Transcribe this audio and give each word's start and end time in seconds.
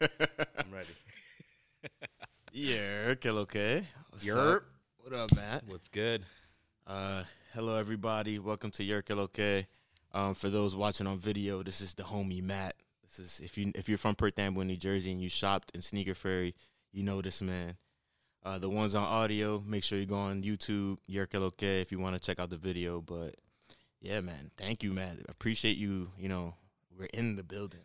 I'm 0.00 0.72
ready. 0.72 0.88
Yeah, 2.56 3.06
okay, 3.08 3.30
okay. 3.30 3.84
What's 4.10 4.24
Yerp. 4.24 4.56
up? 4.56 4.62
What 4.98 5.12
up, 5.12 5.34
Matt? 5.34 5.64
What's 5.66 5.88
good? 5.88 6.24
Uh, 6.86 7.24
hello, 7.52 7.76
everybody. 7.76 8.38
Welcome 8.38 8.70
to 8.70 8.84
Yerkel 8.84 9.18
Okay. 9.18 9.66
Um, 10.12 10.34
for 10.34 10.48
those 10.50 10.76
watching 10.76 11.08
on 11.08 11.18
video, 11.18 11.64
this 11.64 11.80
is 11.80 11.94
the 11.94 12.04
homie 12.04 12.40
Matt. 12.40 12.76
This 13.02 13.18
is 13.18 13.40
if 13.42 13.58
you 13.58 13.72
if 13.74 13.88
you're 13.88 13.98
from 13.98 14.14
Perth 14.14 14.38
Amboy, 14.38 14.62
New 14.62 14.76
Jersey, 14.76 15.10
and 15.10 15.20
you 15.20 15.28
shopped 15.28 15.72
in 15.74 15.82
Sneaker 15.82 16.14
Fairy, 16.14 16.54
you 16.92 17.02
know 17.02 17.20
this 17.20 17.42
man. 17.42 17.76
Uh, 18.44 18.58
the 18.58 18.68
ones 18.68 18.94
on 18.94 19.02
audio, 19.02 19.60
make 19.66 19.82
sure 19.82 19.98
you 19.98 20.06
go 20.06 20.16
on 20.16 20.44
YouTube, 20.44 20.98
Yerkel 21.10 21.42
Okay, 21.42 21.80
if 21.80 21.90
you 21.90 21.98
want 21.98 22.14
to 22.14 22.20
check 22.20 22.38
out 22.38 22.50
the 22.50 22.56
video. 22.56 23.00
But 23.00 23.34
yeah, 24.00 24.20
man, 24.20 24.52
thank 24.56 24.84
you, 24.84 24.92
Matt. 24.92 25.18
Appreciate 25.28 25.76
you. 25.76 26.12
You 26.16 26.28
know, 26.28 26.54
we're 26.96 27.08
in 27.12 27.34
the 27.34 27.42
building. 27.42 27.80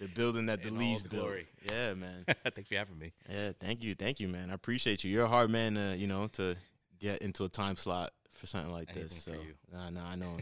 The 0.00 0.08
building 0.08 0.46
that 0.46 0.62
the 0.62 0.70
Lees 0.70 1.06
built. 1.06 1.22
glory. 1.22 1.46
Yeah, 1.64 1.94
man. 1.94 2.24
Thanks 2.54 2.68
for 2.68 2.74
having 2.74 2.98
me. 2.98 3.12
Yeah, 3.30 3.52
thank 3.60 3.82
you, 3.82 3.94
thank 3.94 4.18
you, 4.18 4.28
man. 4.28 4.50
I 4.50 4.54
appreciate 4.54 5.04
you. 5.04 5.10
You're 5.10 5.24
a 5.24 5.28
hard 5.28 5.50
man, 5.50 5.74
to, 5.74 5.94
you 5.96 6.06
know, 6.08 6.26
to 6.32 6.56
get 6.98 7.22
into 7.22 7.44
a 7.44 7.48
time 7.48 7.76
slot 7.76 8.12
for 8.32 8.46
something 8.46 8.72
like 8.72 8.92
this. 8.92 9.22
So, 9.24 9.32
nah, 9.72 9.90
nah, 9.90 10.08
I 10.08 10.16
know. 10.16 10.36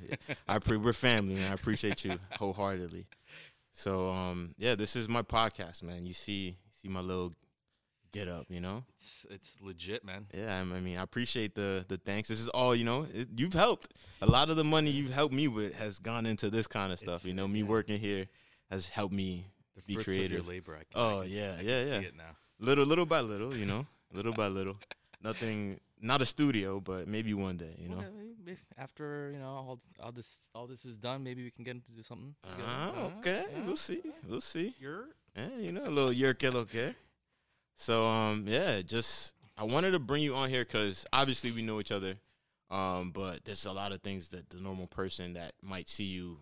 I 0.49 0.59
pre- 0.59 0.79
we're 0.79 0.93
family, 0.95 1.35
man. 1.35 1.51
I 1.51 1.55
appreciate 1.55 2.05
you 2.05 2.19
wholeheartedly. 2.39 3.07
So, 3.75 4.11
um, 4.11 4.55
yeah, 4.57 4.75
this 4.75 4.97
is 4.97 5.09
my 5.09 5.23
podcast, 5.23 5.83
man. 5.83 6.07
You 6.07 6.15
see, 6.15 6.57
see 6.81 6.89
my 6.89 7.01
little 7.01 7.33
get 8.13 8.29
up, 8.29 8.47
you 8.49 8.61
know. 8.61 8.85
It's 8.95 9.27
it's 9.31 9.57
legit, 9.61 10.05
man. 10.05 10.27
Yeah, 10.35 10.57
I 10.57 10.61
I 10.61 10.81
mean, 10.81 10.97
I 10.99 11.03
appreciate 11.03 11.55
the 11.55 11.85
the 11.89 11.99
thanks. 11.99 12.29
This 12.29 12.41
is 12.41 12.49
all, 12.49 12.75
you 12.75 12.85
know. 12.85 13.07
It, 13.15 13.29
you've 13.37 13.55
helped. 13.55 13.93
A 14.21 14.27
lot 14.27 14.51
of 14.51 14.57
the 14.57 14.65
money 14.65 14.91
you've 14.91 15.13
helped 15.13 15.35
me 15.35 15.49
with 15.49 15.75
has 15.75 15.99
gone 15.99 16.27
into 16.27 16.51
this 16.51 16.67
kind 16.67 16.93
of 16.93 16.99
stuff. 16.99 17.17
It's- 17.17 17.27
you 17.27 17.35
know, 17.35 17.47
me 17.49 17.61
yeah. 17.61 17.67
working 17.67 18.01
here 18.01 18.27
has 18.71 18.89
helped 18.89 19.15
me 19.15 19.47
The 19.77 19.83
Be 19.87 19.97
creative. 20.03 20.33
your 20.39 20.43
labor. 20.55 20.75
I 20.75 20.79
can, 20.85 20.87
Oh, 20.95 21.21
I 21.21 21.23
can, 21.25 21.33
yeah, 21.33 21.55
I 21.59 21.63
yeah, 21.63 21.79
yeah. 21.85 22.01
See 22.01 22.07
it 22.07 22.17
now. 22.17 22.37
little 22.59 22.85
little 22.87 23.07
by 23.07 23.21
little, 23.21 23.57
you 23.57 23.67
know, 23.67 23.87
little 24.13 24.33
by 24.33 24.49
little. 24.49 24.77
Nothing, 25.23 25.81
not 26.01 26.21
a 26.23 26.27
studio, 26.27 26.81
but 26.81 27.07
maybe 27.07 27.33
one 27.35 27.57
day, 27.57 27.75
you 27.79 27.89
know. 27.89 27.97
Well, 27.97 28.11
maybe- 28.13 28.29
maybe 28.45 28.59
after 28.77 29.31
you 29.33 29.39
know 29.39 29.47
all, 29.51 29.79
all 30.03 30.11
this 30.11 30.49
all 30.53 30.67
this 30.67 30.85
is 30.85 30.97
done, 30.97 31.23
maybe 31.23 31.45
we 31.45 31.51
can 31.53 31.63
get 31.65 31.77
into 31.77 32.03
something. 32.03 32.35
together. 32.43 32.65
Ah, 32.67 32.91
Uh, 32.91 33.19
okay, 33.19 33.45
yeah. 33.53 33.65
we'll 33.67 33.77
see, 33.77 34.03
we'll 34.29 34.41
see. 34.41 34.75
You're 34.81 35.07
Yeah, 35.37 35.57
you 35.59 35.71
know, 35.73 35.87
a 35.87 35.91
little 35.97 36.13
year 36.13 36.35
kill, 36.35 36.57
okay. 36.59 36.95
So, 37.77 38.05
um, 38.07 38.45
yeah, 38.49 38.83
just 38.83 39.35
I 39.57 39.65
wanted 39.65 39.93
to 39.93 39.99
bring 40.01 40.23
you 40.25 40.35
on 40.35 40.51
here 40.51 40.65
because 40.65 41.07
obviously 41.13 41.51
we 41.53 41.63
know 41.63 41.79
each 41.81 41.93
other, 41.93 42.17
um, 42.71 43.13
but 43.13 43.45
there's 43.45 43.65
a 43.65 43.73
lot 43.73 43.93
of 43.93 44.03
things 44.03 44.29
that 44.31 44.51
the 44.51 44.59
normal 44.61 44.87
person 44.89 45.35
that 45.35 45.53
might 45.63 45.89
see 45.89 46.05
you, 46.05 46.39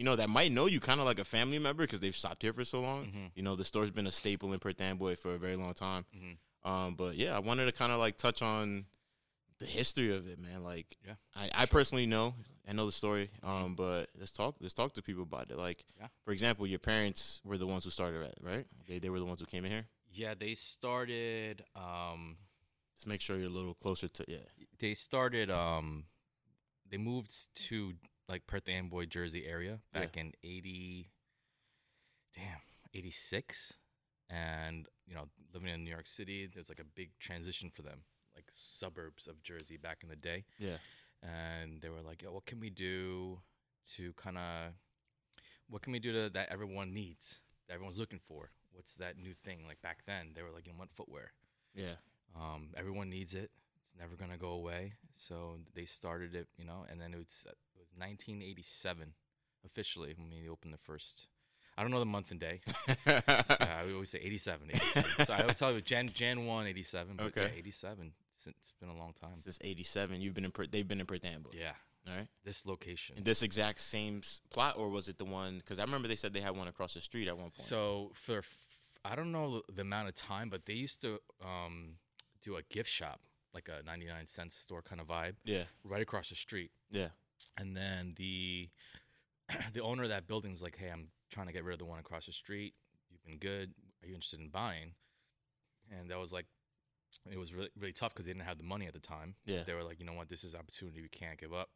you 0.00 0.04
know, 0.06 0.16
that 0.16 0.30
might 0.30 0.50
know 0.50 0.64
you 0.66 0.80
kind 0.80 0.98
of 1.00 1.04
like 1.06 1.18
a 1.18 1.24
family 1.36 1.58
member 1.58 1.82
because 1.84 2.00
they've 2.00 2.16
stopped 2.16 2.40
here 2.42 2.54
for 2.54 2.64
so 2.64 2.80
long. 2.80 3.06
Mhm. 3.12 3.30
You 3.34 3.42
know, 3.42 3.54
the 3.54 3.64
store's 3.64 3.90
been 3.90 4.06
a 4.06 4.10
staple 4.10 4.52
in 4.54 4.58
Perth 4.58 4.80
Amboy 4.80 5.14
for 5.16 5.34
a 5.34 5.38
very 5.38 5.56
long 5.56 5.74
time. 5.74 6.04
Mhm. 6.16 6.36
Um, 6.70 6.94
but 6.94 7.16
yeah, 7.16 7.36
I 7.36 7.40
wanted 7.40 7.66
to 7.66 7.72
kind 7.72 7.92
of 7.92 7.98
like 7.98 8.16
touch 8.16 8.40
on 8.42 8.86
the 9.58 9.66
history 9.66 10.10
of 10.16 10.26
it, 10.26 10.38
man. 10.38 10.62
Like, 10.64 10.96
Yeah. 11.06 11.16
I, 11.36 11.50
I 11.62 11.66
personally 11.66 12.06
know, 12.06 12.34
I 12.66 12.72
know 12.72 12.86
the 12.86 12.92
story. 12.92 13.30
Um, 13.42 13.74
but 13.74 14.08
let's 14.18 14.32
talk, 14.32 14.56
let's 14.60 14.72
talk 14.74 14.94
to 14.94 15.02
people 15.02 15.22
about 15.22 15.50
it. 15.50 15.58
Like, 15.58 15.84
Yeah. 15.98 16.08
for 16.24 16.32
example, 16.32 16.66
your 16.66 16.78
parents 16.78 17.42
were 17.44 17.58
the 17.58 17.66
ones 17.66 17.84
who 17.84 17.90
started 17.90 18.22
it, 18.22 18.38
right? 18.40 18.66
They 18.88 18.98
they 19.00 19.10
were 19.10 19.18
the 19.18 19.26
ones 19.26 19.40
who 19.40 19.46
came 19.46 19.64
in 19.66 19.70
here. 19.70 19.86
yeah. 20.12 20.34
They 20.34 20.54
started. 20.54 21.62
Um, 21.76 22.38
Just 22.96 23.06
make 23.06 23.20
sure 23.20 23.36
you're 23.38 23.46
a 23.56 23.58
little 23.60 23.74
closer 23.74 24.08
to 24.08 24.24
yeah. 24.28 24.46
they 24.78 24.94
started. 24.94 25.50
Um, 25.50 26.04
they 26.90 26.98
moved 26.98 27.32
to 27.68 27.94
like 28.30 28.46
Perth 28.46 28.68
Amboy, 28.68 29.06
Jersey 29.06 29.44
area 29.46 29.80
Yeah. 29.92 30.00
back 30.00 30.16
in 30.16 30.32
eighty. 30.42 31.10
Damn, 32.34 32.60
eighty 32.94 33.10
six, 33.10 33.72
and 34.28 34.86
you 35.06 35.14
know, 35.14 35.28
living 35.52 35.68
in 35.68 35.82
New 35.84 35.90
York 35.90 36.06
City, 36.06 36.46
there's 36.52 36.68
like 36.68 36.78
a 36.80 36.84
big 36.84 37.10
transition 37.18 37.70
for 37.70 37.82
them, 37.82 38.04
like 38.36 38.44
suburbs 38.50 39.26
of 39.26 39.42
Jersey 39.42 39.76
back 39.76 39.98
in 40.02 40.08
the 40.08 40.16
day. 40.16 40.44
Yeah. 40.58 40.78
and 41.22 41.82
they 41.82 41.88
were 41.90 42.00
like, 42.00 42.22
"Yo, 42.22 42.32
what 42.32 42.46
can 42.46 42.60
we 42.60 42.70
do 42.70 43.40
to 43.96 44.12
kind 44.14 44.38
of, 44.38 44.72
what 45.68 45.82
can 45.82 45.92
we 45.92 45.98
do 45.98 46.12
to 46.12 46.30
that 46.30 46.48
everyone 46.50 46.94
needs, 46.94 47.40
that 47.68 47.74
everyone's 47.74 47.98
looking 47.98 48.20
for? 48.20 48.52
What's 48.72 48.94
that 48.94 49.18
new 49.18 49.34
thing? 49.34 49.64
Like 49.66 49.82
back 49.82 50.04
then, 50.06 50.32
they 50.34 50.42
were 50.42 50.50
like, 50.50 50.66
you 50.66 50.72
know 50.72 50.78
what, 50.78 50.90
footwear. 50.92 51.32
Yeah. 51.74 51.96
Um, 52.34 52.68
everyone 52.76 53.10
needs 53.10 53.34
it. 53.34 53.50
Never 54.00 54.16
gonna 54.16 54.38
go 54.38 54.50
away. 54.52 54.94
So 55.16 55.58
they 55.74 55.84
started 55.84 56.34
it, 56.34 56.48
you 56.56 56.64
know, 56.64 56.86
and 56.90 57.00
then 57.00 57.12
it 57.14 57.18
was 57.18 57.44
uh, 57.46 57.50
it 57.50 57.78
was 57.78 57.88
1987 57.96 59.12
officially 59.64 60.14
when 60.16 60.30
we 60.30 60.48
opened 60.48 60.72
the 60.72 60.78
first. 60.78 61.26
I 61.76 61.82
don't 61.82 61.90
know 61.92 61.98
the 62.00 62.06
month 62.06 62.30
and 62.30 62.40
day. 62.40 62.60
so 63.06 63.56
I 63.60 63.84
always 63.92 64.10
say 64.10 64.18
87. 64.18 64.70
87. 64.70 65.26
so 65.26 65.32
I 65.32 65.44
would 65.46 65.56
tell 65.56 65.72
you 65.72 65.80
Jan 65.80 66.08
Jan 66.12 66.46
1 66.46 66.66
87, 66.66 67.16
but 67.16 67.32
yeah, 67.36 67.42
Okay. 67.44 67.54
87. 67.58 68.12
It's, 68.34 68.46
it's 68.46 68.72
been 68.80 68.88
a 68.88 68.96
long 68.96 69.12
time. 69.12 69.34
Since 69.42 69.58
'87, 69.62 70.20
you've 70.22 70.32
been 70.34 70.46
in. 70.46 70.50
Per- 70.50 70.66
they've 70.66 70.86
been 70.88 71.00
in 71.00 71.06
Perth 71.06 71.24
Amboy. 71.26 71.50
Yeah, 71.52 71.72
All 72.08 72.16
right. 72.16 72.26
this 72.44 72.64
location. 72.64 73.18
In 73.18 73.24
this 73.24 73.42
exact 73.42 73.80
same 73.82 74.22
plot, 74.50 74.76
or 74.78 74.88
was 74.88 75.08
it 75.08 75.18
the 75.18 75.26
one? 75.26 75.58
Because 75.58 75.78
I 75.78 75.82
remember 75.82 76.08
they 76.08 76.16
said 76.16 76.32
they 76.32 76.40
had 76.40 76.56
one 76.56 76.66
across 76.68 76.94
the 76.94 77.02
street 77.02 77.28
at 77.28 77.34
one 77.36 77.44
point. 77.50 77.58
So 77.58 78.12
for 78.14 78.38
f- 78.38 78.56
I 79.04 79.14
don't 79.14 79.30
know 79.32 79.60
the 79.74 79.82
amount 79.82 80.08
of 80.08 80.14
time, 80.14 80.48
but 80.48 80.64
they 80.64 80.72
used 80.72 81.02
to 81.02 81.18
um, 81.44 81.96
do 82.42 82.56
a 82.56 82.62
gift 82.62 82.88
shop, 82.88 83.20
like 83.54 83.68
a 83.68 83.84
99 83.84 84.26
cent 84.26 84.52
store 84.52 84.82
kind 84.82 85.00
of 85.00 85.08
vibe, 85.08 85.34
yeah. 85.44 85.64
right 85.84 86.02
across 86.02 86.28
the 86.28 86.34
street. 86.34 86.70
Yeah. 86.90 87.08
And 87.58 87.76
then 87.76 88.14
the 88.16 88.68
the 89.72 89.80
owner 89.80 90.04
of 90.04 90.08
that 90.10 90.26
building's 90.26 90.62
like, 90.62 90.76
"Hey, 90.76 90.88
I'm 90.88 91.08
trying 91.30 91.46
to 91.46 91.52
get 91.52 91.64
rid 91.64 91.72
of 91.72 91.78
the 91.78 91.84
one 91.84 91.98
across 91.98 92.26
the 92.26 92.32
street. 92.32 92.74
You've 93.10 93.24
been 93.24 93.38
good. 93.38 93.72
Are 94.02 94.06
you 94.06 94.14
interested 94.14 94.40
in 94.40 94.48
buying?" 94.48 94.92
And 95.90 96.10
that 96.10 96.18
was 96.18 96.32
like, 96.32 96.46
it 97.30 97.38
was 97.38 97.52
really 97.52 97.70
really 97.78 97.92
tough 97.92 98.12
because 98.14 98.26
they 98.26 98.32
didn't 98.32 98.46
have 98.46 98.58
the 98.58 98.64
money 98.64 98.86
at 98.86 98.92
the 98.92 99.00
time. 99.00 99.34
Yeah. 99.44 99.62
They 99.66 99.74
were 99.74 99.82
like, 99.82 99.98
"You 100.00 100.06
know 100.06 100.14
what? 100.14 100.28
This 100.28 100.44
is 100.44 100.54
an 100.54 100.60
opportunity 100.60 101.02
we 101.02 101.08
can't 101.08 101.38
give 101.38 101.52
up." 101.52 101.70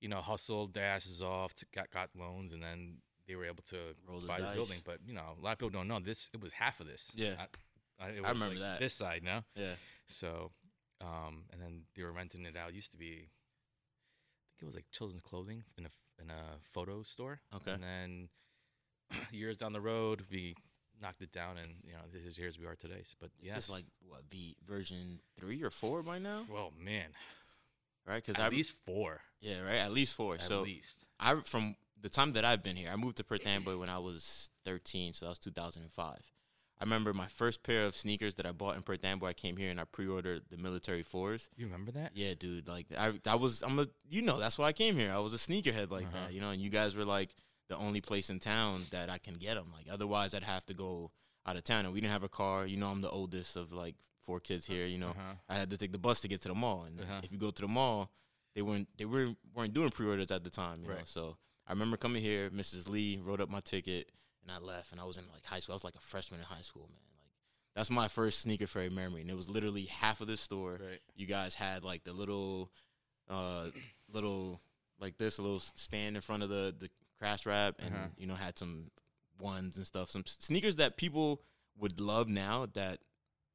You 0.00 0.08
know, 0.08 0.20
hustled 0.20 0.74
their 0.74 0.84
asses 0.84 1.22
off, 1.22 1.54
to, 1.54 1.66
got 1.74 1.90
got 1.90 2.10
loans, 2.18 2.52
and 2.52 2.62
then 2.62 2.98
they 3.26 3.34
were 3.34 3.44
able 3.44 3.62
to 3.70 3.76
Roll 4.08 4.20
the 4.20 4.26
buy 4.26 4.40
the 4.40 4.52
building. 4.54 4.78
But 4.84 4.98
you 5.06 5.14
know, 5.14 5.36
a 5.38 5.44
lot 5.44 5.52
of 5.52 5.58
people 5.58 5.70
don't 5.70 5.88
know 5.88 6.00
this. 6.00 6.30
It 6.32 6.40
was 6.40 6.52
half 6.52 6.80
of 6.80 6.86
this. 6.86 7.10
Yeah. 7.14 7.34
I, 7.38 8.04
I, 8.04 8.08
I 8.08 8.30
remember 8.30 8.50
like 8.50 8.58
that. 8.58 8.80
This 8.80 8.94
side, 8.94 9.22
no. 9.24 9.40
Yeah. 9.54 9.72
So, 10.06 10.52
um, 11.00 11.44
and 11.52 11.60
then 11.60 11.82
they 11.94 12.02
were 12.02 12.12
renting 12.12 12.44
it 12.44 12.56
out. 12.56 12.70
It 12.70 12.74
used 12.74 12.92
to 12.92 12.98
be, 12.98 13.28
I 13.28 14.52
think 14.58 14.62
it 14.62 14.66
was 14.66 14.74
like 14.74 14.86
children's 14.90 15.22
clothing 15.22 15.64
in 15.76 15.86
a 15.86 15.90
in 16.22 16.30
a 16.30 16.58
photo 16.72 17.02
store. 17.02 17.40
Okay. 17.54 17.72
And 17.72 17.82
then 17.82 18.28
years 19.30 19.58
down 19.58 19.72
the 19.72 19.80
road, 19.80 20.24
we 20.30 20.54
knocked 21.00 21.20
it 21.20 21.32
down, 21.32 21.58
and 21.58 21.74
you 21.84 21.92
know, 21.92 22.00
this 22.12 22.24
is 22.24 22.36
here 22.36 22.48
as 22.48 22.58
we 22.58 22.66
are 22.66 22.74
today. 22.76 23.02
So, 23.04 23.16
but 23.20 23.30
yes, 23.40 23.56
It's 23.58 23.70
like 23.70 23.84
what 24.08 24.22
V 24.30 24.56
version 24.66 25.20
three 25.38 25.62
or 25.62 25.70
four 25.70 26.02
by 26.02 26.18
now, 26.18 26.44
well, 26.50 26.72
man, 26.82 27.08
right? 28.06 28.24
Because 28.24 28.40
at 28.40 28.46
I 28.46 28.48
least 28.48 28.72
four, 28.86 29.20
yeah, 29.40 29.60
right, 29.60 29.76
at 29.76 29.92
least 29.92 30.14
four. 30.14 30.34
at 30.34 30.42
so 30.42 30.62
least. 30.62 31.04
I 31.20 31.34
from 31.36 31.76
the 32.00 32.08
time 32.08 32.32
that 32.32 32.44
I've 32.44 32.62
been 32.62 32.76
here, 32.76 32.90
I 32.92 32.96
moved 32.96 33.18
to 33.18 33.24
Perth 33.24 33.46
Amboy 33.46 33.76
when 33.76 33.88
I 33.90 33.98
was 33.98 34.50
13, 34.64 35.12
so 35.12 35.26
that 35.26 35.30
was 35.30 35.38
2005. 35.38 36.18
I 36.80 36.84
remember 36.84 37.14
my 37.14 37.26
first 37.26 37.62
pair 37.62 37.84
of 37.86 37.96
sneakers 37.96 38.34
that 38.34 38.44
I 38.46 38.52
bought 38.52 38.76
in 38.76 38.82
Perth 38.82 39.02
Amboy. 39.04 39.28
I 39.28 39.32
came 39.32 39.56
here 39.56 39.70
and 39.70 39.80
I 39.80 39.84
pre-ordered 39.84 40.42
the 40.50 40.58
military 40.58 41.02
fours. 41.02 41.48
You 41.56 41.64
remember 41.66 41.90
that? 41.92 42.12
Yeah, 42.14 42.34
dude, 42.38 42.68
like 42.68 42.86
I, 42.96 43.12
that 43.24 43.40
was 43.40 43.62
I'm 43.62 43.78
a 43.78 43.86
you 44.10 44.20
know 44.22 44.38
that's 44.38 44.58
why 44.58 44.66
I 44.66 44.72
came 44.72 44.96
here. 44.96 45.10
I 45.12 45.18
was 45.18 45.32
a 45.32 45.38
sneakerhead 45.38 45.90
like 45.90 46.04
Uh-huh. 46.06 46.26
that, 46.26 46.32
you 46.34 46.40
know. 46.40 46.50
And 46.50 46.60
you 46.60 46.68
guys 46.70 46.94
were 46.94 47.04
like 47.06 47.30
the 47.68 47.76
only 47.78 48.00
place 48.00 48.28
in 48.30 48.38
town 48.40 48.82
that 48.90 49.08
I 49.10 49.18
can 49.18 49.34
get 49.36 49.54
them. 49.54 49.72
Like 49.72 49.86
otherwise, 49.90 50.34
I'd 50.34 50.42
have 50.42 50.66
to 50.66 50.74
go 50.74 51.10
out 51.46 51.56
of 51.56 51.64
town, 51.64 51.84
and 51.86 51.94
we 51.94 52.00
didn't 52.00 52.12
have 52.12 52.22
a 52.24 52.28
car. 52.28 52.66
You 52.66 52.76
know, 52.76 52.88
I'm 52.90 53.00
the 53.00 53.10
oldest 53.10 53.56
of 53.56 53.72
like 53.72 53.94
four 54.24 54.38
kids 54.40 54.66
here. 54.66 54.86
You 54.86 54.98
know, 54.98 55.10
Uh-huh. 55.10 55.34
I 55.48 55.54
had 55.54 55.70
to 55.70 55.76
take 55.78 55.92
the 55.92 55.98
bus 55.98 56.20
to 56.20 56.28
get 56.28 56.42
to 56.42 56.48
the 56.48 56.54
mall, 56.54 56.82
and 56.84 57.00
Uh-huh. 57.00 57.20
if 57.22 57.32
you 57.32 57.38
go 57.38 57.50
to 57.50 57.62
the 57.62 57.68
mall, 57.68 58.10
they 58.54 58.60
weren't 58.62 58.88
they 58.98 59.06
were 59.06 59.34
weren't 59.54 59.72
doing 59.72 59.90
pre-orders 59.90 60.30
at 60.30 60.44
the 60.44 60.50
time. 60.50 60.82
You 60.82 60.88
know, 60.88 60.94
Right. 60.96 61.08
so 61.08 61.38
I 61.66 61.72
remember 61.72 61.96
coming 61.96 62.22
here. 62.22 62.50
Mrs. 62.50 62.86
Lee 62.88 63.18
wrote 63.18 63.40
up 63.40 63.48
my 63.48 63.60
ticket, 63.60 64.10
and 64.46 64.52
I 64.56 64.58
left, 64.64 64.92
and 64.92 65.00
I 65.00 65.04
was 65.04 65.16
in 65.16 65.24
like 65.32 65.44
high 65.44 65.58
school. 65.60 65.72
I 65.74 65.76
was 65.76 65.84
like 65.84 65.94
a 65.96 66.00
freshman 66.00 66.40
in 66.40 66.46
high 66.46 66.62
school, 66.62 66.88
man. 66.88 67.00
Like 67.20 67.30
that's 67.74 67.90
my 67.90 68.08
first 68.08 68.40
sneaker 68.40 68.66
fairy 68.66 68.88
memory, 68.90 69.20
and 69.22 69.30
it 69.30 69.36
was 69.36 69.50
literally 69.50 69.84
half 69.84 70.20
of 70.20 70.26
the 70.28 70.36
store 70.36 70.78
Right. 70.82 71.00
you 71.14 71.26
guys 71.26 71.54
had 71.54 71.84
like 71.84 72.04
the 72.04 72.12
little 72.12 72.70
uh 73.28 73.66
little 74.12 74.60
like 75.00 75.18
this 75.18 75.38
little 75.38 75.58
stand 75.58 76.16
in 76.16 76.22
front 76.22 76.42
of 76.42 76.48
the 76.48 76.74
the 76.78 76.88
cash 77.20 77.44
wrap 77.46 77.76
and 77.80 77.94
Uh-huh. 77.94 78.06
you 78.16 78.26
know 78.26 78.34
had 78.34 78.56
some 78.58 78.90
ones 79.40 79.76
and 79.76 79.86
stuff 79.86 80.10
some 80.10 80.24
sneakers 80.26 80.76
that 80.76 80.96
people 80.96 81.42
would 81.78 82.00
love 82.00 82.28
now 82.28 82.66
that 82.74 83.00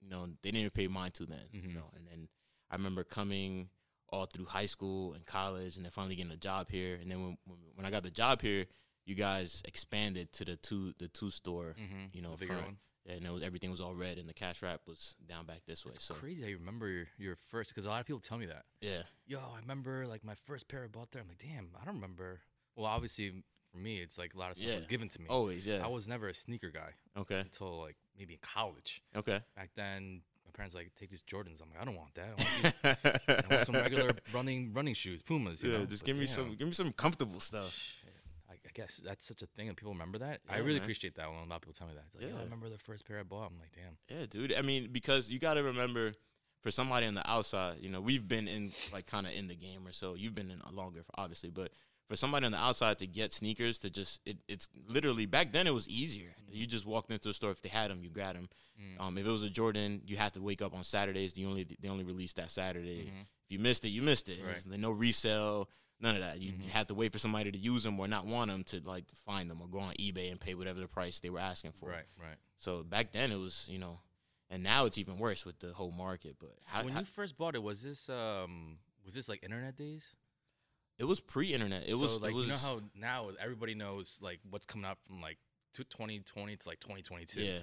you 0.01 0.09
know 0.09 0.25
they 0.41 0.49
didn't 0.51 0.57
even 0.59 0.69
pay 0.71 0.87
mind 0.87 1.13
to 1.15 1.25
then 1.25 1.45
you 1.53 1.61
Mhm. 1.61 1.75
know 1.75 1.89
and 1.95 2.05
then 2.07 2.27
i 2.69 2.75
remember 2.75 3.03
coming 3.03 3.69
all 4.09 4.25
through 4.25 4.45
high 4.45 4.65
school 4.65 5.13
and 5.13 5.25
college 5.25 5.75
and 5.77 5.85
then 5.85 5.91
finally 5.91 6.15
getting 6.15 6.31
a 6.31 6.37
job 6.37 6.69
here 6.69 6.95
and 7.01 7.09
then 7.09 7.21
when 7.23 7.37
when, 7.45 7.57
when 7.75 7.85
i 7.85 7.89
got 7.91 8.03
the 8.03 8.11
job 8.11 8.41
here 8.41 8.65
you 9.05 9.15
guys 9.15 9.61
expanded 9.65 10.31
to 10.33 10.45
the 10.45 10.55
two 10.55 10.93
the 10.99 11.07
two 11.07 11.29
store 11.29 11.75
Mm-hmm. 11.79 12.05
you 12.13 12.21
know 12.21 12.35
the 12.35 12.45
front. 12.45 12.61
one. 12.63 12.77
and 13.07 13.25
it 13.25 13.31
was 13.33 13.41
everything 13.43 13.71
was 13.71 13.81
all 13.81 13.93
red 13.95 14.17
and 14.17 14.27
the 14.29 14.33
cash 14.33 14.61
wrap 14.61 14.81
was 14.87 15.15
down 15.27 15.45
back 15.45 15.61
this 15.67 15.85
way 15.85 15.91
It's 15.95 16.05
so 16.05 16.13
crazy 16.13 16.43
how 16.43 16.49
you 16.49 16.57
remember 16.57 16.87
your, 16.87 17.05
your 17.17 17.35
first 17.49 17.69
because 17.71 17.85
a 17.85 17.89
lot 17.89 17.99
of 18.01 18.05
people 18.05 18.19
tell 18.21 18.37
me 18.37 18.45
that. 18.47 18.63
yeah 18.81 19.03
Yo, 19.27 19.39
I 19.39 19.59
remember 19.61 20.05
like 20.07 20.23
my 20.23 20.35
first 20.45 20.67
pair 20.67 20.83
I 20.83 20.87
bought 20.87 21.11
there. 21.11 21.21
I'm 21.21 21.27
like, 21.29 21.37
damn, 21.39 21.69
I 21.81 21.85
don't 21.85 21.95
remember. 21.95 22.41
Well, 22.75 22.85
obviously 22.85 23.31
for 23.71 23.77
me, 23.77 23.99
it's 23.99 24.17
like 24.17 24.33
a 24.35 24.39
lot 24.39 24.51
of 24.51 24.57
stuff 24.57 24.69
Yeah. 24.69 24.75
was 24.75 24.85
given 24.85 25.07
to 25.09 25.19
me. 25.21 25.27
Always, 25.29 25.65
yeah. 25.65 25.81
I 25.83 25.87
was 25.87 26.07
never 26.07 26.27
a 26.27 26.33
sneaker 26.35 26.69
guy 26.69 26.91
okay, 27.17 27.39
until 27.39 27.79
like 27.81 27.95
maybe 28.17 28.33
in 28.33 28.39
college. 28.41 29.01
okay. 29.15 29.39
Back 29.55 29.69
then, 29.75 30.21
my 30.45 30.51
parents 30.53 30.75
like 30.75 30.91
take 30.99 31.09
these 31.09 31.23
Jordans. 31.23 31.61
I'm 31.61 31.69
like, 31.69 31.81
I 31.81 31.85
don't 31.85 31.95
want 31.95 32.13
that. 32.15 32.25
I 32.25 32.89
want, 32.89 32.97
these- 33.23 33.45
I 33.49 33.53
want 33.55 33.65
some 33.65 33.75
regular 33.75 34.11
running 34.33 34.73
running 34.73 34.93
shoes, 34.93 35.21
Pumas. 35.21 35.63
You 35.63 35.71
yeah, 35.71 35.77
know? 35.79 35.85
just 35.85 36.03
But 36.03 36.07
give 36.07 36.17
me 36.17 36.25
damn, 36.25 36.35
some, 36.35 36.55
give 36.55 36.67
me 36.67 36.73
some 36.73 36.91
comfortable 36.91 37.39
stuff. 37.39 37.73
I, 38.75 38.81
guess 38.81 39.01
that's 39.03 39.25
such 39.25 39.41
a 39.41 39.45
thing, 39.45 39.67
and 39.67 39.77
people 39.77 39.93
remember 39.93 40.17
that. 40.19 40.41
I 40.49 40.57
really 40.57 40.73
man. 40.73 40.83
appreciate 40.83 41.15
that 41.15 41.29
when 41.29 41.37
a 41.37 41.45
lot 41.45 41.57
of 41.57 41.61
people 41.61 41.73
tell 41.73 41.87
me 41.87 41.93
that. 41.95 42.03
It's 42.13 42.15
like, 42.15 42.31
yeah, 42.31 42.39
I 42.39 42.43
remember 42.43 42.69
the 42.69 42.77
first 42.77 43.07
pair 43.07 43.19
I 43.19 43.23
bought. 43.23 43.51
I'm 43.51 43.59
like, 43.59 43.71
damn. 43.73 44.17
Yeah, 44.17 44.25
dude. 44.25 44.53
I 44.57 44.61
mean, 44.61 44.89
because 44.91 45.29
you 45.29 45.39
got 45.39 45.55
to 45.55 45.63
remember, 45.63 46.13
for 46.61 46.71
somebody 46.71 47.07
on 47.07 47.15
the 47.15 47.29
outside, 47.29 47.77
you 47.81 47.89
know, 47.89 48.01
we've 48.01 48.27
been 48.27 48.47
in 48.47 48.71
like 48.93 49.07
kind 49.07 49.25
of 49.25 49.33
in 49.33 49.47
the 49.47 49.55
game 49.55 49.85
or 49.85 49.91
so. 49.91 50.15
You've 50.15 50.35
been 50.35 50.51
in 50.51 50.61
longer, 50.71 51.03
obviously, 51.15 51.49
but 51.49 51.71
for 52.07 52.15
somebody 52.15 52.45
on 52.45 52.51
the 52.51 52.59
outside 52.59 52.99
to 52.99 53.07
get 53.07 53.33
sneakers 53.33 53.79
to 53.79 53.89
just 53.89 54.19
it, 54.25 54.37
it's 54.47 54.67
literally 54.87 55.25
back 55.25 55.51
then 55.51 55.65
it 55.65 55.73
was 55.73 55.87
easier. 55.87 56.29
You 56.51 56.67
just 56.67 56.85
walked 56.85 57.09
into 57.09 57.29
the 57.29 57.33
store 57.33 57.51
if 57.51 57.61
they 57.61 57.69
had 57.69 57.89
them, 57.89 58.03
you 58.03 58.09
grabbed 58.09 58.37
them. 58.37 58.49
Mm. 58.79 59.01
Um, 59.03 59.17
if 59.17 59.25
it 59.25 59.31
was 59.31 59.43
a 59.43 59.49
Jordan, 59.49 60.01
you 60.05 60.17
had 60.17 60.33
to 60.33 60.41
wake 60.41 60.61
up 60.61 60.75
on 60.75 60.83
Saturdays. 60.83 61.33
The 61.33 61.45
only 61.45 61.65
they 61.79 61.89
only 61.89 62.03
released 62.03 62.35
that 62.35 62.51
Saturday. 62.51 63.05
Mhm. 63.05 63.21
If 63.21 63.51
you 63.51 63.59
missed 63.59 63.85
it, 63.85 63.89
you 63.89 64.01
missed 64.01 64.29
it. 64.29 64.41
Right. 64.41 64.61
There's 64.65 64.79
no 64.79 64.91
resale, 64.91 65.69
none 66.01 66.15
of 66.15 66.21
that. 66.21 66.39
You, 66.39 66.51
Mhm. 66.53 66.63
you 66.65 66.69
had 66.69 66.87
to 66.89 66.93
wait 66.93 67.11
for 67.11 67.19
somebody 67.19 67.51
to 67.51 67.57
use 67.57 67.83
them 67.83 67.99
or 67.99 68.07
not 68.07 68.25
want 68.25 68.49
them 68.49 68.63
to 68.65 68.79
like 68.81 69.05
find 69.25 69.49
them 69.49 69.61
or 69.61 69.67
go 69.67 69.79
on 69.79 69.93
eBay 69.95 70.31
and 70.31 70.39
pay 70.39 70.53
whatever 70.55 70.79
the 70.79 70.87
price 70.87 71.19
they 71.19 71.29
were 71.29 71.39
asking 71.39 71.71
for. 71.73 71.89
Right, 71.89 72.05
right. 72.19 72.37
So 72.59 72.83
back 72.83 73.11
then 73.11 73.31
it 73.31 73.37
was, 73.37 73.67
you 73.69 73.79
know, 73.79 73.99
and 74.49 74.63
now 74.63 74.85
it's 74.85 74.97
even 74.97 75.17
worse 75.17 75.45
with 75.45 75.59
the 75.59 75.73
whole 75.73 75.91
market. 75.91 76.37
But 76.39 76.57
how, 76.65 76.83
when 76.83 76.93
how- 76.93 76.99
you 76.99 77.05
first 77.05 77.37
bought 77.37 77.55
it, 77.55 77.63
was 77.63 77.81
this 77.83 78.09
um 78.09 78.79
was 79.05 79.13
this 79.13 79.27
like 79.29 79.43
internet 79.43 79.75
days? 79.77 80.15
it 80.97 81.05
was 81.05 81.19
pre-internet. 81.19 81.83
It 81.87 81.91
so 81.91 81.97
was 81.97 82.19
like 82.19 82.31
it 82.31 82.35
was 82.35 82.45
you 82.45 82.51
know 82.51 82.57
how 82.57 82.81
now 82.93 83.31
everybody 83.39 83.73
knows 83.73 84.19
like 84.21 84.39
what's 84.49 84.65
coming 84.67 84.85
out 84.85 84.99
from 85.03 85.19
like 85.21 85.37
to 85.73 85.83
2020 85.83 86.55
to 86.57 86.67
like 86.69 86.79
2022. 86.79 87.41
yeah. 87.41 87.59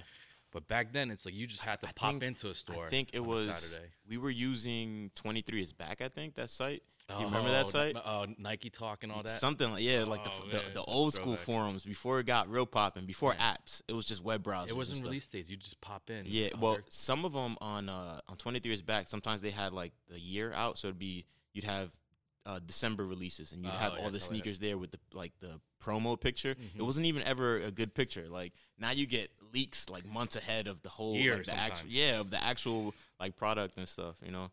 But 0.51 0.67
back 0.67 0.91
then 0.93 1.11
it's 1.11 1.25
like 1.25 1.35
you 1.35 1.45
just 1.47 1.61
had 1.61 1.79
to 1.81 1.87
I 1.87 1.91
pop 1.93 2.11
think- 2.13 2.23
into 2.23 2.49
a 2.49 2.55
store. 2.55 2.87
I 2.87 2.89
think 2.89 3.11
it 3.13 3.19
was 3.23 3.45
Saturday. 3.45 3.91
we 4.07 4.17
were 4.17 4.31
using 4.31 5.11
23 5.15 5.61
is 5.61 5.71
back. 5.73 6.01
I 6.01 6.09
think 6.09 6.33
that 6.35 6.49
site. 6.49 6.81
You 7.17 7.25
remember 7.25 7.51
that 7.51 7.65
Oh, 7.65 7.69
site? 7.69 7.95
Uh, 7.95 8.27
Nike 8.37 8.69
Talk 8.69 9.03
and 9.03 9.11
all 9.11 9.23
that. 9.23 9.39
Something 9.39 9.71
like 9.71 9.83
yeah, 9.83 10.03
like 10.03 10.23
the, 10.23 10.29
Oh, 10.31 10.45
f- 10.45 10.65
the 10.67 10.73
the 10.73 10.83
old 10.83 11.13
school 11.13 11.35
throwback. 11.35 11.45
forums 11.45 11.83
before 11.83 12.19
it 12.19 12.25
got 12.25 12.49
real 12.49 12.65
popping. 12.65 13.05
Before 13.05 13.31
Right. 13.31 13.39
apps, 13.39 13.81
it 13.87 13.93
was 13.93 14.05
just 14.05 14.23
web 14.23 14.43
browsers. 14.43 14.69
it 14.69 14.75
wasn't 14.77 15.03
release 15.03 15.27
days. 15.27 15.49
You 15.49 15.57
just 15.57 15.79
pop 15.81 16.09
in. 16.09 16.25
Yeah, 16.27 16.49
well, 16.59 16.73
there- 16.73 16.83
some 16.89 17.25
of 17.25 17.33
them 17.33 17.57
on 17.61 17.89
uh 17.89 18.21
on 18.27 18.37
23 18.37 18.73
is 18.73 18.81
back. 18.81 19.07
Sometimes 19.07 19.41
they 19.41 19.51
had 19.51 19.73
like 19.73 19.93
the 20.09 20.19
year 20.19 20.53
out, 20.53 20.77
so 20.77 20.87
it'd 20.89 20.99
be 20.99 21.25
you'd 21.53 21.65
have 21.65 21.89
uh 22.45 22.59
December 22.65 23.05
releases, 23.05 23.51
and 23.51 23.63
you'd 23.63 23.73
Oh, 23.73 23.77
have 23.77 23.93
yeah, 23.93 23.99
all 23.99 24.05
the 24.05 24.11
that's 24.11 24.25
how 24.25 24.31
it 24.31 24.35
is. 24.35 24.41
sneakers 24.43 24.59
there 24.59 24.77
with 24.77 24.91
the 24.91 24.99
like 25.13 25.33
the 25.39 25.59
promo 25.83 26.19
picture. 26.19 26.51
It 26.51 26.77
Mhm. 26.77 26.81
wasn't 26.85 27.05
even 27.05 27.23
ever 27.23 27.57
a 27.59 27.71
good 27.71 27.93
picture. 27.93 28.27
Like 28.29 28.53
now 28.77 28.91
you 28.91 29.05
get 29.05 29.31
leaks 29.53 29.89
like 29.89 30.05
months 30.05 30.35
ahead 30.35 30.67
of 30.67 30.81
the 30.83 30.89
whole 30.89 31.15
Year 31.15 31.37
like, 31.37 31.45
the 31.45 31.55
actual 31.57 31.89
yeah 31.89 32.19
of 32.19 32.29
the 32.29 32.41
actual 32.43 32.93
like 33.19 33.35
product 33.35 33.77
and 33.77 33.87
stuff. 33.89 34.15
You 34.23 34.31
know, 34.31 34.51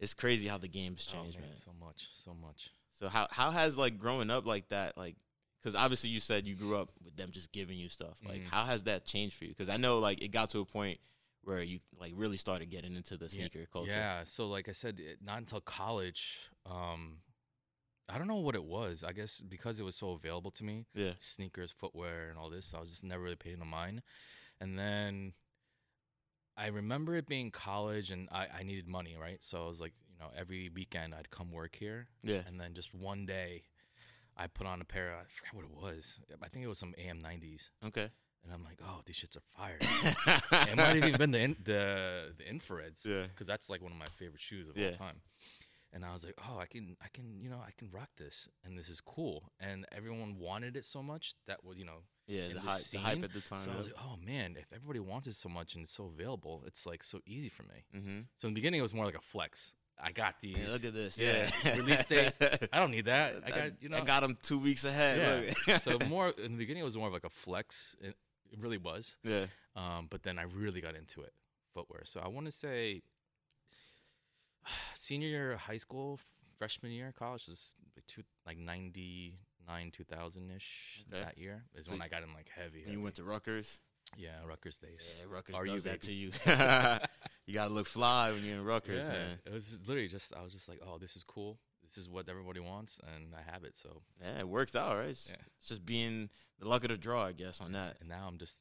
it's 0.00 0.14
crazy 0.14 0.48
how 0.48 0.58
the 0.58 0.68
game's 0.68 1.06
oh, 1.08 1.12
changed, 1.12 1.38
man, 1.38 1.48
man. 1.48 1.56
so 1.56 1.72
much, 1.78 2.08
so 2.24 2.34
much. 2.34 2.70
So 2.98 3.08
how 3.08 3.28
how 3.30 3.50
has 3.50 3.78
like 3.78 3.98
growing 3.98 4.30
up 4.30 4.46
like 4.46 4.68
that 4.68 4.96
like 4.96 5.16
because 5.60 5.74
obviously 5.74 6.10
you 6.10 6.20
said 6.20 6.46
you 6.46 6.54
grew 6.54 6.76
up 6.76 6.90
with 7.04 7.16
them 7.16 7.30
just 7.32 7.52
giving 7.52 7.78
you 7.78 7.88
stuff. 7.88 8.18
Like 8.24 8.40
Mhm. 8.42 8.48
how 8.48 8.64
has 8.64 8.84
that 8.84 9.04
changed 9.04 9.36
for 9.36 9.44
you? 9.44 9.50
Because 9.50 9.68
I 9.68 9.76
know 9.76 9.98
like 9.98 10.22
it 10.22 10.28
got 10.32 10.50
to 10.50 10.60
a 10.60 10.64
point 10.64 10.98
where 11.42 11.62
you 11.62 11.80
like 11.98 12.12
really 12.16 12.36
started 12.36 12.70
getting 12.70 12.96
into 12.96 13.16
the 13.16 13.26
Yeah, 13.26 13.30
sneaker 13.30 13.66
culture. 13.72 13.92
Yeah. 13.92 14.24
So 14.24 14.48
like 14.48 14.68
I 14.68 14.72
said, 14.72 15.00
it, 15.00 15.22
not 15.22 15.38
until 15.38 15.60
college. 15.60 16.38
Um, 16.66 17.18
I 18.08 18.18
don't 18.18 18.26
know 18.26 18.36
what 18.36 18.54
it 18.54 18.64
was. 18.64 19.04
I 19.04 19.12
guess 19.12 19.40
because 19.40 19.78
it 19.78 19.84
was 19.84 19.96
so 19.96 20.10
available 20.12 20.50
to 20.52 20.64
me, 20.64 20.86
Yeah. 20.94 21.12
sneakers, 21.18 21.70
footwear, 21.70 22.28
and 22.28 22.38
all 22.38 22.50
this. 22.50 22.74
I 22.74 22.80
was 22.80 22.90
just 22.90 23.04
never 23.04 23.22
really 23.22 23.36
paying 23.36 23.58
no 23.60 23.64
mind. 23.64 24.02
And 24.60 24.78
then 24.78 25.34
I 26.60 26.66
remember 26.68 27.16
it 27.16 27.26
being 27.26 27.50
college, 27.50 28.10
and 28.10 28.28
I, 28.30 28.46
I 28.58 28.62
needed 28.62 28.86
money, 28.86 29.16
right? 29.20 29.42
So 29.42 29.64
I 29.64 29.66
was 29.68 29.80
like, 29.80 29.94
you 30.12 30.18
know, 30.18 30.30
every 30.36 30.68
weekend 30.74 31.14
I'd 31.14 31.30
come 31.30 31.50
work 31.52 31.74
here, 31.76 32.08
Yeah. 32.22 32.42
and 32.46 32.60
then 32.60 32.74
just 32.74 32.94
one 32.94 33.24
day, 33.26 33.62
I 34.36 34.46
put 34.46 34.66
on 34.66 34.80
a 34.80 34.84
pair. 34.84 35.14
I 35.14 35.24
forgot 35.28 35.54
what 35.54 35.64
it 35.64 35.70
was. 35.94 36.20
I 36.42 36.48
think 36.48 36.64
it 36.64 36.68
was 36.68 36.78
some 36.78 36.94
AM90s, 36.98 37.70
Okay. 37.84 38.08
and 38.44 38.52
I'm 38.52 38.62
like, 38.64 38.78
oh, 38.84 39.00
these 39.06 39.16
shits 39.16 39.36
are 39.36 39.40
fire. 39.56 39.78
it 40.70 40.76
might 40.76 40.96
have 40.96 40.96
even 40.96 41.16
been 41.16 41.30
the 41.30 41.38
in, 41.40 41.56
the 41.64 42.34
the 42.38 42.44
infrareds, 42.44 43.06
Yeah. 43.06 43.22
because 43.28 43.46
that's 43.46 43.70
like 43.70 43.80
one 43.82 43.92
of 43.92 43.98
my 43.98 44.06
favorite 44.18 44.40
shoes 44.42 44.68
of 44.68 44.76
Yeah. 44.76 44.88
all 44.88 44.92
time. 44.94 45.22
And 45.92 46.04
I 46.04 46.12
was 46.12 46.24
like, 46.24 46.36
oh, 46.48 46.56
I 46.58 46.66
can, 46.66 46.96
I 47.02 47.08
can, 47.12 47.40
you 47.42 47.48
know, 47.50 47.58
I 47.66 47.72
can 47.76 47.90
rock 47.90 48.10
this, 48.16 48.48
and 48.64 48.78
this 48.78 48.88
is 48.88 49.00
cool. 49.00 49.50
And 49.58 49.86
everyone 49.90 50.38
wanted 50.38 50.76
it 50.76 50.84
so 50.84 51.02
much 51.02 51.34
that 51.48 51.64
was, 51.64 51.78
you 51.78 51.84
know, 51.84 52.02
Yeah. 52.30 52.48
The 52.48 52.54
the 52.54 52.60
hype, 52.60 52.80
the 52.82 52.98
hype 52.98 53.24
at 53.24 53.32
the 53.32 53.40
time. 53.40 53.58
so 53.58 53.70
I 53.72 53.76
was 53.76 53.86
like, 53.86 53.96
oh 53.98 54.16
man, 54.24 54.56
if 54.58 54.72
everybody 54.72 55.00
wants 55.00 55.26
it 55.26 55.34
so 55.34 55.48
much 55.48 55.74
and 55.74 55.82
it's 55.82 55.92
so 55.92 56.06
available, 56.06 56.62
it's 56.66 56.86
like 56.86 57.02
so 57.02 57.20
easy 57.26 57.48
for 57.48 57.64
me. 57.64 57.84
mm-hmm. 57.94 58.20
So 58.36 58.48
in 58.48 58.54
the 58.54 58.58
beginning, 58.60 58.78
it 58.78 58.82
was 58.82 58.94
more 58.94 59.04
like 59.04 59.16
a 59.16 59.20
flex. 59.20 59.74
I 60.02 60.12
got 60.12 60.40
these. 60.40 60.56
Look 60.68 60.84
at 60.84 60.94
this. 60.94 61.18
Yeah. 61.18 61.50
Yeah. 61.64 61.76
Release 61.76 62.04
date. 62.04 62.32
I 62.72 62.78
don't 62.78 62.90
need 62.90 63.04
that. 63.06 63.42
I 63.44 63.50
got, 63.50 63.82
you 63.82 63.88
know. 63.88 63.98
I 63.98 64.00
got 64.00 64.20
them 64.20 64.38
two 64.42 64.58
weeks 64.58 64.84
ahead. 64.84 65.54
yeah. 65.66 65.76
So 65.78 65.98
more 66.08 66.30
in 66.30 66.52
the 66.52 66.58
beginning, 66.58 66.82
it 66.82 66.86
was 66.86 66.96
more 66.96 67.08
of 67.08 67.12
like 67.12 67.24
a 67.24 67.30
flex. 67.30 67.96
It, 68.00 68.16
it 68.52 68.58
really 68.60 68.78
was. 68.78 69.16
yeah. 69.22 69.46
Um, 69.76 70.08
but 70.10 70.22
then 70.22 70.38
I 70.38 70.42
really 70.42 70.80
got 70.80 70.94
into 70.96 71.20
it, 71.20 71.32
footwear. 71.74 72.02
So 72.04 72.20
I 72.20 72.28
want 72.28 72.46
to 72.46 72.52
say 72.52 73.02
senior 74.94 75.28
year 75.28 75.52
of 75.52 75.60
high 75.60 75.76
school, 75.76 76.18
freshman 76.58 76.92
year 76.92 77.08
of 77.08 77.14
college 77.14 77.46
was 77.46 77.74
like 77.96 78.06
two, 78.06 78.22
like 78.46 78.58
99, 79.66 79.90
2000 79.92 80.50
ish 80.50 81.04
Okay. 81.12 81.22
that 81.24 81.38
year 81.38 81.64
is 81.74 81.86
So 81.86 81.92
when 81.92 82.02
I 82.02 82.08
got 82.08 82.22
in 82.22 82.32
like 82.34 82.48
heavy. 82.54 82.82
And 82.84 82.92
you 82.92 83.02
went 83.02 83.14
to 83.16 83.24
Rutgers. 83.24 83.80
yeah, 84.16 84.30
Rutgers 84.46 84.78
days. 84.78 85.14
Yeah, 85.18 85.26
Rutgers 85.28 85.54
Are 85.56 85.66
you, 85.66 85.72
does 85.74 85.84
that 85.84 86.02
to 86.02 86.12
you. 86.12 86.30
you 87.46 87.54
gotta 87.54 87.72
look 87.72 87.86
fly 87.86 88.30
when 88.32 88.44
you're 88.44 88.56
in 88.56 88.64
Rutgers, 88.64 89.04
yeah, 89.06 89.12
man. 89.12 89.38
it 89.46 89.52
was 89.52 89.66
just 89.68 89.86
literally 89.86 90.08
just 90.08 90.32
I 90.34 90.42
was 90.42 90.52
just 90.52 90.68
like, 90.68 90.80
oh, 90.86 90.98
this 90.98 91.16
is 91.16 91.22
cool. 91.24 91.58
This 91.86 91.98
is 91.98 92.08
what 92.08 92.28
everybody 92.28 92.60
wants, 92.60 93.00
and 93.16 93.34
I 93.34 93.42
have 93.52 93.64
it. 93.64 93.74
So, 93.76 94.02
Yeah, 94.22 94.38
it 94.38 94.48
works 94.48 94.76
out, 94.76 94.96
right? 94.96 95.08
It's, 95.08 95.26
Yeah. 95.28 95.36
it's 95.58 95.68
just 95.68 95.84
being 95.84 96.30
the 96.60 96.68
luck 96.68 96.84
of 96.84 96.90
the 96.90 96.96
draw, 96.96 97.24
I 97.24 97.32
guess, 97.32 97.60
on 97.60 97.72
that. 97.72 97.96
and 98.00 98.08
now 98.08 98.26
I'm 98.28 98.38
just 98.38 98.60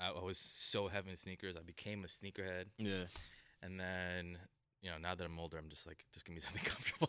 I, 0.00 0.10
I 0.10 0.22
was 0.22 0.38
so 0.38 0.86
heavy 0.86 1.10
in 1.10 1.16
sneakers. 1.16 1.56
I 1.56 1.62
became 1.64 2.04
a 2.04 2.06
sneakerhead, 2.06 2.66
Yeah. 2.78 3.04
and 3.62 3.80
then 3.80 4.38
you 4.80 4.90
know 4.90 4.98
now 4.98 5.16
that 5.16 5.24
I'm 5.24 5.38
older, 5.40 5.58
I'm 5.58 5.68
just 5.68 5.86
like, 5.88 6.04
just 6.12 6.24
give 6.24 6.34
me 6.36 6.40
something 6.46 6.62
comfortable. 6.62 7.08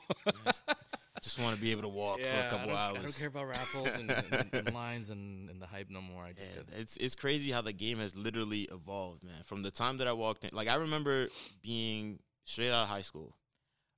Just- 1.21 1.35
Just 1.35 1.39
want 1.45 1.55
to 1.55 1.61
be 1.61 1.71
able 1.71 1.81
to 1.83 1.87
walk 1.89 2.19
for 2.19 2.25
a 2.39 2.49
couple 2.49 2.67
don't, 2.67 2.75
hours. 2.77 2.97
I 2.99 3.01
don't 3.03 3.15
care 3.17 3.27
about 3.27 3.47
raffles 3.47 3.87
and, 3.93 4.09
and, 4.11 4.49
and 4.53 4.73
lines 4.73 5.09
and, 5.09 5.49
and 5.49 5.61
the 5.61 5.65
hype 5.67 5.89
no 5.89 6.01
more. 6.01 6.23
I 6.23 6.33
just 6.33 6.49
Yeah, 6.49 6.79
it's 6.79 6.97
it's 6.97 7.15
crazy 7.15 7.51
how 7.51 7.61
the 7.61 7.73
game 7.73 7.99
has 7.99 8.15
literally 8.15 8.63
evolved, 8.71 9.23
man. 9.23 9.43
From 9.45 9.61
the 9.61 9.71
time 9.71 9.97
that 9.97 10.07
I 10.07 10.13
walked 10.13 10.43
in, 10.43 10.49
like 10.53 10.67
I 10.67 10.75
remember 10.75 11.27
being 11.61 12.19
straight 12.45 12.69
out 12.71 12.83
of 12.83 12.89
high 12.89 13.01
school. 13.01 13.35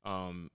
Um, 0.04 0.50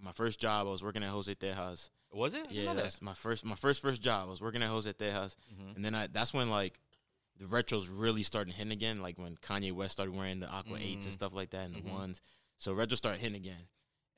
my 0.00 0.12
first 0.12 0.40
job, 0.40 0.66
I 0.66 0.70
was 0.70 0.82
working 0.82 1.02
at 1.02 1.10
Jose 1.10 1.32
Tejas. 1.34 1.90
was 2.12 2.34
it? 2.34 2.46
I 2.48 2.50
Yeah, 2.50 2.64
know 2.64 2.74
that. 2.74 2.82
that's 2.82 3.00
my 3.02 3.14
first 3.14 3.44
my 3.44 3.54
first 3.54 3.80
first 3.80 4.02
job. 4.02 4.26
I 4.26 4.30
was 4.30 4.40
working 4.40 4.62
at 4.62 4.68
Jose 4.68 4.92
Tejas, 4.92 5.36
Mhm. 5.54 5.76
and 5.76 5.84
then 5.84 5.94
I 5.94 6.06
that's 6.08 6.34
when 6.34 6.50
like 6.50 6.80
the 7.38 7.44
retros 7.46 7.86
really 7.90 8.22
started 8.24 8.54
hitting 8.54 8.72
again. 8.72 9.00
Like 9.00 9.16
when 9.18 9.36
Kanye 9.36 9.72
West 9.72 9.92
started 9.92 10.14
wearing 10.14 10.40
the 10.40 10.48
Aqua 10.50 10.76
Eights 10.78 11.04
and 11.06 11.12
Mm. 11.12 11.18
stuff 11.18 11.32
like 11.32 11.50
that, 11.50 11.66
and 11.66 11.74
the 11.74 11.80
Mhm. 11.82 11.92
ones. 11.92 12.20
So 12.58 12.72
retro 12.72 12.96
started 12.96 13.20
hitting 13.20 13.36
again, 13.36 13.68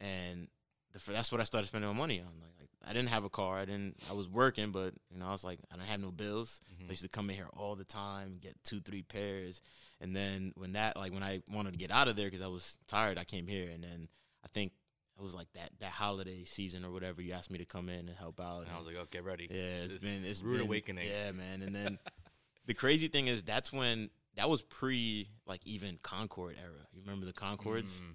and 0.00 0.48
the, 0.92 1.12
that's 1.12 1.30
what 1.32 1.40
I 1.40 1.44
started 1.44 1.66
spending 1.68 1.90
my 1.90 1.96
money 1.96 2.20
on. 2.20 2.26
Like, 2.40 2.52
like 2.60 2.68
I 2.86 2.92
didn't 2.92 3.08
have 3.10 3.24
a 3.24 3.30
car. 3.30 3.58
I 3.58 3.64
didn't. 3.64 3.96
I 4.10 4.12
was 4.12 4.28
working, 4.28 4.70
but 4.72 4.94
you 5.10 5.18
know 5.18 5.26
I 5.26 5.32
was 5.32 5.44
like 5.44 5.58
I 5.72 5.76
didn't 5.76 5.88
have 5.88 6.00
no 6.00 6.10
bills. 6.10 6.60
So 6.66 6.74
I 6.80 6.84
Mhm. 6.86 6.90
used 6.90 7.02
to 7.02 7.08
come 7.08 7.30
in 7.30 7.36
here 7.36 7.48
all 7.54 7.76
the 7.76 7.84
time, 7.84 8.38
get 8.40 8.56
two, 8.64 8.80
three 8.80 9.02
pairs. 9.02 9.62
And 10.00 10.16
then 10.16 10.52
when 10.56 10.72
that, 10.72 10.96
like 10.96 11.12
when 11.12 11.22
I 11.22 11.42
wanted 11.50 11.72
to 11.72 11.78
get 11.78 11.90
out 11.92 12.08
of 12.08 12.16
there 12.16 12.26
because 12.26 12.40
I 12.42 12.48
was 12.48 12.76
tired, 12.88 13.18
I 13.18 13.24
came 13.24 13.46
here. 13.46 13.70
And 13.70 13.84
then 13.84 14.08
I 14.44 14.48
think 14.48 14.72
it 15.16 15.22
was 15.22 15.34
like 15.34 15.46
that 15.54 15.70
that 15.80 15.92
holiday 15.92 16.44
season 16.44 16.84
or 16.84 16.90
whatever. 16.90 17.22
You 17.22 17.32
asked 17.34 17.50
me 17.52 17.58
to 17.58 17.64
come 17.64 17.88
in 17.88 18.08
and 18.08 18.16
help 18.18 18.40
out. 18.40 18.62
And 18.62 18.70
I 18.74 18.78
was 18.78 18.86
like, 18.86 18.96
oh, 18.96 19.06
get 19.10 19.22
ready. 19.24 19.46
yeah, 19.50 19.84
it's 19.84 19.92
this 19.94 20.02
been 20.02 20.24
it's 20.24 20.42
rude 20.42 20.58
been, 20.58 20.66
awakening. 20.66 21.06
Yeah, 21.08 21.30
man. 21.32 21.62
And 21.62 21.74
then 21.74 21.98
the 22.66 22.74
crazy 22.74 23.06
thing 23.08 23.28
is 23.28 23.42
that's 23.44 23.72
when 23.72 24.10
that 24.34 24.48
was 24.50 24.62
pre 24.62 25.28
like 25.46 25.60
even 25.64 25.98
Concord 26.02 26.56
era. 26.60 26.86
You 26.92 27.00
remember 27.02 27.26
the 27.26 27.32
Concords? 27.32 27.92
Mm, 27.92 28.14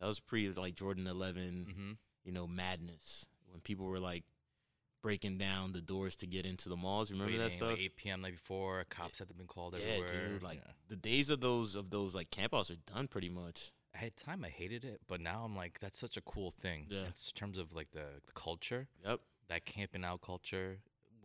That 0.00 0.06
was 0.06 0.18
pre 0.18 0.48
like 0.50 0.74
Jordan 0.74 1.06
11 1.06 1.66
mhm. 1.70 1.96
You 2.24 2.32
know, 2.32 2.46
madness 2.46 3.26
when 3.50 3.60
people 3.60 3.86
were 3.86 4.00
like 4.00 4.24
breaking 5.02 5.38
down 5.38 5.72
the 5.72 5.80
doors 5.80 6.14
to 6.16 6.26
get 6.26 6.44
into 6.44 6.68
the 6.68 6.76
malls. 6.76 7.10
Remember 7.10 7.38
that 7.38 7.52
stuff? 7.52 7.70
Like 7.70 7.80
8 7.80 7.96
p.m. 7.96 8.20
night 8.20 8.32
before, 8.32 8.84
cops 8.90 9.18
had 9.18 9.28
to 9.28 9.34
been 9.34 9.46
called 9.46 9.74
yeah, 9.78 9.94
everywhere. 9.94 10.28
dude. 10.28 10.42
Like 10.42 10.58
yeah. 10.64 10.72
the 10.88 10.96
days 10.96 11.30
of 11.30 11.40
those 11.40 11.74
of 11.74 11.90
those 11.90 12.14
like 12.14 12.30
campouts 12.30 12.70
are 12.70 12.92
done 12.92 13.08
pretty 13.08 13.30
much. 13.30 13.72
at 13.94 14.14
the 14.14 14.24
time 14.24 14.44
I 14.44 14.48
hated 14.50 14.84
it, 14.84 15.00
but 15.08 15.20
now 15.20 15.42
I'm 15.44 15.56
like, 15.56 15.78
that's 15.80 15.98
such 15.98 16.16
a 16.16 16.20
cool 16.20 16.50
thing. 16.60 16.86
Yeah. 16.90 17.04
In 17.06 17.12
terms 17.34 17.58
of 17.58 17.72
like 17.72 17.90
the, 17.92 18.04
the 18.26 18.32
culture, 18.34 18.88
Yep. 19.06 19.20
that 19.48 19.64
camping 19.64 20.04
out 20.04 20.20
culture, 20.20 20.78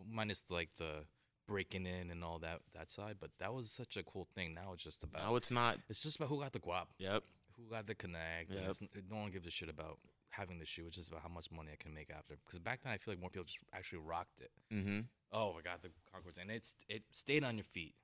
minus 0.09 0.43
like 0.49 0.69
the 0.77 1.03
breaking 1.47 1.85
in 1.85 2.09
and 2.09 2.23
all 2.23 2.39
that 2.39 2.61
that 2.73 2.89
side. 2.89 3.17
But 3.19 3.31
that 3.39 3.53
was 3.53 3.69
such 3.69 3.97
a 3.97 4.03
cool 4.03 4.27
thing. 4.35 4.53
Now 4.53 4.71
it's 4.73 4.83
just 4.83 5.03
about 5.03 5.21
Now 5.21 5.35
it's 5.35 5.51
not. 5.51 5.79
it's 5.89 6.01
just 6.01 6.15
about 6.15 6.29
who 6.29 6.39
got 6.39 6.53
the 6.53 6.59
guap, 6.59 6.85
Yep. 6.97 7.23
who 7.57 7.69
got 7.69 7.87
the 7.87 7.95
connect. 7.95 8.51
Yep. 8.51 8.77
no 9.11 9.17
one 9.17 9.31
gives 9.31 9.45
a 9.45 9.51
shit 9.51 9.69
about 9.69 9.99
having 10.29 10.59
the 10.59 10.65
shoe. 10.65 10.85
It's 10.87 10.97
just 10.97 11.09
about 11.09 11.21
how 11.21 11.29
much 11.29 11.51
money 11.51 11.69
I 11.73 11.81
can 11.81 11.93
make 11.93 12.09
after. 12.09 12.35
Because 12.45 12.59
back 12.59 12.81
then, 12.83 12.93
I 12.93 12.97
feel 12.97 13.13
like 13.13 13.21
more 13.21 13.29
people 13.29 13.45
just 13.45 13.59
actually 13.73 13.99
rocked 13.99 14.41
it. 14.41 14.51
Mm-hmm. 14.73 14.99
Oh 15.31 15.53
my 15.53 15.61
god, 15.61 15.79
the 15.81 15.89
Concords, 16.11 16.37
and 16.37 16.51
it's 16.51 16.75
it 16.87 17.03
stayed 17.11 17.43
on 17.43 17.57
your 17.57 17.65
feet. 17.65 17.95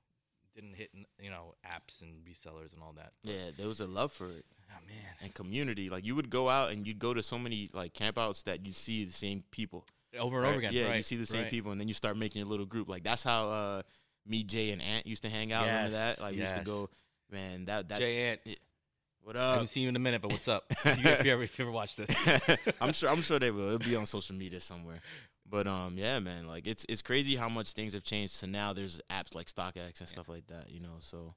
Didn't 0.54 0.74
hit 0.74 0.90
you 1.20 1.30
know 1.30 1.54
apps 1.66 2.02
and 2.02 2.24
resellers 2.28 2.74
and 2.74 2.82
all 2.82 2.92
that. 2.96 3.12
Yeah, 3.22 3.50
there 3.56 3.68
was 3.68 3.80
a 3.80 3.86
love 3.86 4.12
for 4.12 4.30
it 4.30 4.44
Oh 4.72 4.86
man, 4.86 5.14
and 5.20 5.34
community. 5.34 5.88
Like 5.88 6.04
you 6.04 6.14
would 6.14 6.30
go 6.30 6.48
out 6.48 6.70
and 6.70 6.86
you'd 6.86 6.98
go 6.98 7.14
to 7.14 7.22
so 7.22 7.38
many 7.38 7.68
like 7.72 7.94
campouts 7.94 8.44
that 8.44 8.64
you'd 8.64 8.76
see 8.76 9.04
the 9.04 9.12
same 9.12 9.44
people. 9.50 9.84
over 10.18 10.36
and 10.36 10.44
right? 10.44 10.50
over 10.50 10.58
again. 10.58 10.72
Yeah, 10.72 10.88
right, 10.88 10.96
you 10.96 11.02
see 11.02 11.16
the 11.16 11.26
same 11.26 11.42
right. 11.42 11.50
people, 11.50 11.72
and 11.72 11.80
then 11.80 11.88
you 11.88 11.94
start 11.94 12.16
making 12.16 12.42
a 12.42 12.46
little 12.46 12.66
group. 12.66 12.88
Like 12.88 13.02
that's 13.02 13.22
how 13.22 13.48
uh, 13.48 13.82
me, 14.26 14.44
Jay, 14.44 14.70
and 14.70 14.80
Ant 14.80 15.06
used 15.06 15.22
to 15.22 15.28
hang 15.28 15.52
out. 15.52 15.66
Remember 15.66 15.90
that? 15.90 16.20
Like 16.20 16.34
we 16.34 16.40
used 16.40 16.56
to 16.56 16.62
go. 16.62 16.90
Man, 17.30 17.66
that 17.66 17.88
that. 17.88 17.98
Jay 17.98 18.30
Ant, 18.30 18.40
what 19.22 19.36
up? 19.36 19.42
I 19.42 19.52
haven't 19.54 19.68
seen 19.68 19.84
you 19.84 19.88
in 19.88 19.96
a 19.96 20.00
minute, 20.00 20.20
but 20.22 20.30
what's 20.32 20.48
up? 20.48 20.64
if, 20.84 21.02
you, 21.04 21.10
if 21.10 21.24
you 21.24 21.32
ever 21.32 21.42
if 21.42 21.58
you 21.58 21.64
ever 21.64 21.72
watch 21.72 21.96
this, 21.96 22.10
I'm 22.80 22.92
sure. 22.92 23.08
I'm 23.10 23.22
sure 23.22 23.38
they 23.38 23.50
will. 23.50 23.66
It'll 23.66 23.78
be 23.78 23.96
on 23.96 24.06
social 24.06 24.34
media 24.34 24.60
somewhere. 24.60 25.00
But 25.48 25.66
um, 25.66 25.96
yeah, 25.96 26.18
man. 26.18 26.46
Like 26.46 26.66
it's 26.66 26.84
it's 26.88 27.02
crazy 27.02 27.36
how 27.36 27.48
much 27.48 27.72
things 27.72 27.92
have 27.94 28.04
changed. 28.04 28.34
So 28.34 28.46
now 28.46 28.72
there's 28.72 29.00
apps 29.10 29.34
like 29.34 29.46
StockX 29.46 30.00
and 30.00 30.08
stuff 30.08 30.28
like 30.28 30.46
that. 30.48 30.70
You 30.70 30.80
know. 30.80 30.96
So, 31.00 31.34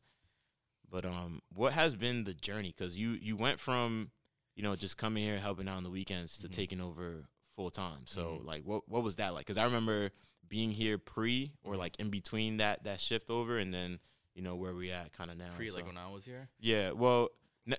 but 0.90 1.06
um, 1.06 1.42
what 1.54 1.74
has 1.74 1.96
been 1.96 2.24
the 2.24 2.34
journey? 2.34 2.74
Because 2.76 2.98
you 2.98 3.12
you 3.12 3.36
went 3.36 3.60
from 3.60 4.12
you 4.56 4.64
know 4.64 4.76
just 4.76 4.98
coming 4.98 5.24
here 5.24 5.38
helping 5.40 5.68
out 5.68 5.78
on 5.78 5.84
the 5.84 5.90
weekends 5.92 6.38
to 6.40 6.48
Mhm. 6.48 6.54
taking 6.54 6.82
over 6.82 7.26
full 7.56 7.70
time. 7.70 8.02
So 8.06 8.40
Mhm. 8.42 8.46
like, 8.46 8.64
what 8.64 8.88
what 8.88 9.04
was 9.04 9.18
that 9.18 9.34
like? 9.34 9.46
Because 9.46 9.58
I 9.58 9.64
remember 9.66 10.12
being 10.48 10.72
here 10.72 10.98
pre 10.98 11.52
or 11.64 11.74
Mhm. 11.74 11.78
like 11.80 11.96
in 12.00 12.10
between 12.10 12.58
that 12.58 12.84
that 12.86 13.00
shift 13.00 13.30
over, 13.30 13.58
and 13.58 13.74
then 13.74 14.00
you 14.34 14.42
know 14.42 14.56
where 14.56 14.74
we 14.74 14.92
at 14.92 15.12
kind 15.14 15.30
of 15.30 15.38
now. 15.38 15.50
pre 15.56 15.72
like 15.72 15.86
when 15.86 15.98
I 15.98 16.10
was 16.10 16.26
here, 16.26 16.48
yeah. 16.60 16.92
Well. 16.92 17.30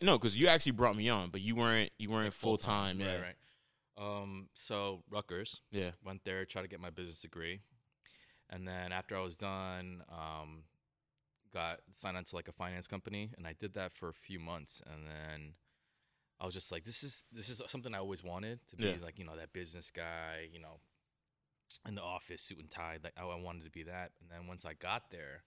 No, 0.02 0.18
because 0.18 0.36
you 0.36 0.48
actually 0.48 0.72
brought 0.72 0.96
me 0.96 1.08
on, 1.08 1.30
but 1.30 1.40
you 1.40 1.54
weren't 1.56 1.90
you 1.98 2.10
weren't 2.10 2.26
Like 2.26 2.32
full 2.34 2.58
time. 2.58 3.00
Yeah, 3.00 3.06
Right, 3.20 3.22
right. 3.22 3.36
Um, 4.20 4.48
so 4.54 5.02
Rutgers 5.10 5.62
yeah. 5.70 5.92
went 6.04 6.24
there, 6.24 6.44
tried 6.44 6.62
to 6.62 6.68
get 6.68 6.80
my 6.80 6.90
business 6.90 7.20
degree, 7.20 7.60
and 8.50 8.66
then 8.68 8.92
after 8.92 9.16
I 9.16 9.20
was 9.20 9.36
done, 9.36 10.02
um, 10.10 10.64
got 11.54 11.80
signed 11.92 12.16
on 12.16 12.24
to 12.24 12.36
like 12.36 12.48
a 12.48 12.52
finance 12.52 12.86
company, 12.86 13.30
and 13.38 13.46
I 13.46 13.54
did 13.54 13.72
that 13.74 13.92
for 13.92 14.08
a 14.08 14.12
few 14.14 14.38
months, 14.38 14.82
and 14.84 15.06
then 15.06 15.54
I 16.38 16.44
was 16.44 16.52
just 16.52 16.70
like, 16.70 16.84
this 16.84 17.02
is 17.02 17.24
this 17.32 17.48
is 17.48 17.62
something 17.68 17.94
I 17.94 17.98
always 17.98 18.22
wanted 18.22 18.58
to 18.68 18.76
be 18.76 18.84
Yeah. 18.84 18.96
like, 19.02 19.18
you 19.18 19.24
know, 19.24 19.36
that 19.36 19.52
business 19.54 19.90
guy, 19.90 20.48
you 20.52 20.60
know, 20.60 20.80
in 21.88 21.94
the 21.94 22.02
office, 22.02 22.42
suit 22.42 22.58
and 22.58 22.70
tie. 22.70 22.98
Like, 23.02 23.14
I, 23.16 23.22
I 23.24 23.36
wanted 23.40 23.64
to 23.64 23.70
be 23.70 23.84
that, 23.84 24.10
and 24.20 24.28
then 24.30 24.46
once 24.46 24.66
I 24.66 24.74
got 24.74 25.10
there, 25.10 25.44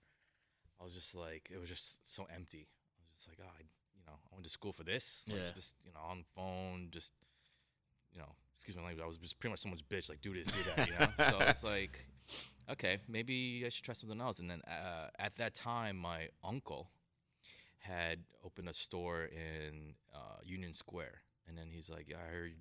I 0.80 0.84
was 0.84 0.94
just 0.94 1.14
like, 1.14 1.48
it 1.52 1.58
was 1.60 1.68
just 1.68 1.98
so 2.02 2.26
empty. 2.34 2.66
I 2.98 3.02
was 3.12 3.16
just 3.18 3.28
like, 3.28 3.38
oh, 3.40 3.52
I, 3.56 3.62
know, 4.10 4.18
I 4.30 4.34
went 4.34 4.44
to 4.44 4.50
school 4.50 4.72
for 4.72 4.84
this, 4.84 5.24
like, 5.28 5.38
Yeah. 5.38 5.52
just 5.54 5.74
you 5.84 5.92
know, 5.92 6.00
on 6.00 6.18
the 6.18 6.24
phone, 6.34 6.88
just 6.90 7.12
you 8.12 8.18
know, 8.18 8.34
excuse 8.54 8.76
my 8.76 8.82
language, 8.82 9.02
I 9.04 9.06
was 9.06 9.18
just 9.18 9.38
pretty 9.38 9.52
much 9.52 9.60
someone's 9.60 9.82
bitch, 9.82 10.08
like 10.10 10.20
do 10.20 10.34
this, 10.34 10.46
do 10.48 10.62
that, 10.74 10.86
you 10.88 10.94
know. 10.98 11.08
so 11.30 11.38
I 11.38 11.44
was 11.46 11.62
like, 11.64 12.04
okay, 12.70 12.98
maybe 13.08 13.62
I 13.64 13.68
should 13.68 13.84
try 13.84 13.94
something 13.94 14.20
else. 14.20 14.38
And 14.40 14.50
then 14.50 14.60
uh, 14.62 15.08
at 15.18 15.36
that 15.36 15.54
time, 15.54 15.96
my 15.96 16.28
uncle 16.42 16.90
had 17.78 18.18
opened 18.44 18.68
a 18.68 18.74
store 18.74 19.24
in 19.24 19.94
uh, 20.14 20.38
Union 20.44 20.74
Square, 20.74 21.22
and 21.48 21.56
then 21.56 21.68
he's 21.70 21.88
like, 21.88 22.12
I 22.12 22.30
heard, 22.34 22.52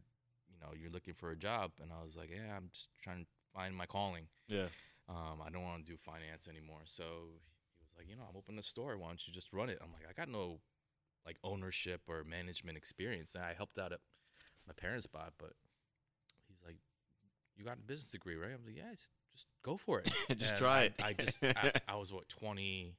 you 0.52 0.58
know, 0.62 0.70
you're 0.80 0.92
looking 0.92 1.14
for 1.16 1.32
a 1.32 1.36
job, 1.36 1.72
and 1.82 1.92
I 1.92 2.04
was 2.04 2.16
like, 2.16 2.30
yeah, 2.32 2.56
I'm 2.56 2.70
just 2.74 2.90
trying 3.02 3.24
to 3.26 3.28
find 3.54 3.76
my 3.76 3.86
calling. 3.86 4.28
Yeah. 4.48 4.68
Um, 5.10 5.42
I 5.46 5.50
don't 5.50 5.64
want 5.64 5.86
to 5.86 5.92
do 5.92 5.98
finance 5.98 6.48
anymore. 6.48 6.82
So 6.86 7.04
he 7.04 7.84
was 7.84 7.94
like, 7.98 8.08
you 8.08 8.16
know, 8.16 8.24
I'm 8.30 8.38
opening 8.38 8.60
a 8.60 8.64
store. 8.64 8.98
Why 8.98 9.08
don't 9.08 9.28
you 9.28 9.34
just 9.34 9.52
run 9.52 9.70
it? 9.70 9.80
I'm 9.82 9.92
like, 9.92 10.06
I 10.08 10.14
got 10.14 10.30
no 10.30 10.60
like 11.26 11.38
ownership 11.44 12.02
or 12.08 12.24
management 12.24 12.78
experience. 12.78 13.36
And 13.36 13.44
I 13.44 13.54
helped 13.54 13.78
out 13.78 13.92
at 13.92 14.00
my 14.68 14.74
parents' 14.74 15.04
spot, 15.06 15.34
but 15.38 15.54
he's 16.48 16.60
like, 16.66 16.78
you 17.58 17.66
got 17.66 17.78
a 17.78 17.82
business 17.82 18.12
degree, 18.12 18.36
right? 18.36 18.52
I'm 18.52 18.66
like, 18.66 18.76
yeah, 18.78 18.92
it's, 18.94 19.10
just 19.34 19.46
go 19.64 19.78
for 19.78 20.00
it. 20.00 20.12
Just 20.38 20.56
And 20.56 20.58
try 20.58 20.80
I, 20.80 20.84
it. 20.84 20.94
I 21.02 21.14
just, 21.14 21.40
I, 21.56 21.72
I 21.88 21.96
was 21.96 22.12
what, 22.12 22.28
20, 22.30 22.96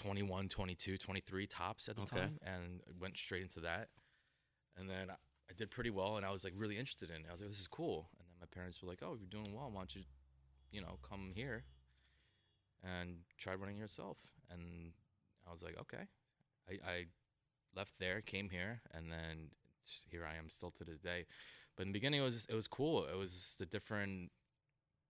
21, 0.00 0.48
22, 0.48 0.96
23 0.96 1.46
tops 1.46 1.88
at 1.88 1.96
the 1.96 2.02
Okay. 2.02 2.20
time 2.20 2.38
and 2.42 2.80
went 3.00 3.18
straight 3.18 3.42
into 3.42 3.60
that. 3.60 3.88
And 4.78 4.88
then 4.88 5.10
I, 5.10 5.14
I 5.50 5.52
did 5.56 5.70
pretty 5.70 5.90
well 5.90 6.16
and 6.16 6.24
I 6.24 6.30
was 6.30 6.42
like 6.44 6.54
really 6.56 6.78
interested 6.78 7.10
in 7.10 7.16
it. 7.16 7.26
I 7.28 7.32
was 7.32 7.40
like, 7.42 7.50
this 7.50 7.60
is 7.60 7.66
cool. 7.66 8.08
And 8.18 8.26
then 8.28 8.36
my 8.40 8.46
parents 8.46 8.80
were 8.82 8.88
like, 8.88 9.00
oh, 9.02 9.16
you're 9.18 9.28
doing 9.28 9.54
well. 9.54 9.68
Why 9.70 9.80
don't 9.80 9.94
you, 9.94 10.02
you 10.70 10.80
know, 10.80 10.98
come 11.06 11.32
here 11.34 11.64
and 12.82 13.16
try 13.36 13.54
running 13.54 13.76
yourself? 13.76 14.16
And 14.50 14.92
I 15.46 15.52
was 15.52 15.62
like, 15.62 15.76
okay. 15.80 16.04
I, 16.68 16.90
I 16.90 17.04
left 17.74 17.94
there, 17.98 18.20
came 18.20 18.50
here, 18.50 18.80
and 18.92 19.10
then 19.10 19.50
here 20.10 20.24
I 20.26 20.36
am 20.36 20.48
still 20.48 20.70
to 20.72 20.84
this 20.84 21.00
day. 21.00 21.26
But 21.76 21.82
in 21.86 21.88
the 21.88 21.92
beginning, 21.98 22.20
it 22.20 22.24
was 22.24 22.46
it 22.48 22.54
was 22.54 22.68
cool. 22.68 23.06
It 23.06 23.16
was 23.16 23.54
the 23.58 23.66
different. 23.66 24.30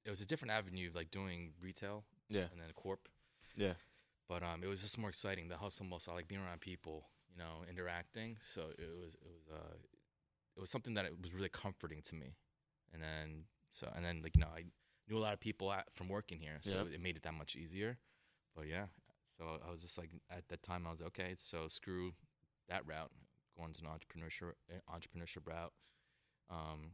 It 0.04 0.10
was 0.10 0.20
a 0.20 0.26
different 0.26 0.50
avenue 0.52 0.88
of 0.88 0.94
like 0.96 1.10
doing 1.12 1.52
retail 1.62 2.04
Yeah. 2.28 2.46
and 2.50 2.60
then 2.60 2.68
corp. 2.74 3.08
Yeah. 3.56 3.74
But 4.28 4.42
um, 4.42 4.62
it 4.64 4.66
was 4.66 4.80
just 4.80 4.98
more 4.98 5.10
exciting. 5.10 5.46
The 5.48 5.58
hustle 5.58 5.86
muscle, 5.86 6.12
I 6.12 6.16
like 6.16 6.26
being 6.28 6.40
around 6.40 6.60
people, 6.60 7.04
you 7.30 7.38
know, 7.38 7.64
interacting. 7.70 8.36
So 8.40 8.62
it 8.78 8.88
was 9.00 9.14
it 9.14 9.28
was 9.30 9.48
uh, 9.52 9.76
it 10.56 10.60
was 10.60 10.70
something 10.70 10.94
that 10.94 11.04
it 11.04 11.20
was 11.22 11.32
really 11.34 11.48
comforting 11.48 12.02
to 12.02 12.14
me. 12.16 12.34
And 12.92 13.00
then 13.02 13.44
so 13.70 13.88
and 13.94 14.04
then 14.04 14.22
like 14.22 14.34
you 14.36 14.40
know 14.40 14.48
I 14.56 14.64
knew 15.08 15.18
a 15.18 15.20
lot 15.20 15.32
of 15.34 15.40
people 15.40 15.72
at, 15.72 15.92
from 15.92 16.08
working 16.08 16.38
here, 16.40 16.58
so 16.62 16.76
Yep. 16.78 16.86
it 16.94 17.00
made 17.00 17.16
it 17.16 17.22
that 17.24 17.34
much 17.34 17.54
easier. 17.56 17.98
But 18.56 18.66
yeah, 18.68 18.86
so 19.38 19.58
I 19.66 19.70
was 19.70 19.80
just 19.82 19.98
like 19.98 20.10
at 20.30 20.48
that 20.48 20.62
time 20.62 20.86
I 20.86 20.90
was 20.90 21.00
like, 21.00 21.08
okay, 21.08 21.36
so 21.38 21.68
screw 21.68 22.12
that 22.72 22.86
route, 22.86 23.10
going 23.56 23.72
to 23.74 23.80
an 23.82 23.88
entrepreneurship 23.88 24.52
eh, 24.70 24.78
entrepreneurship 24.90 25.46
route. 25.46 25.72
Um, 26.50 26.92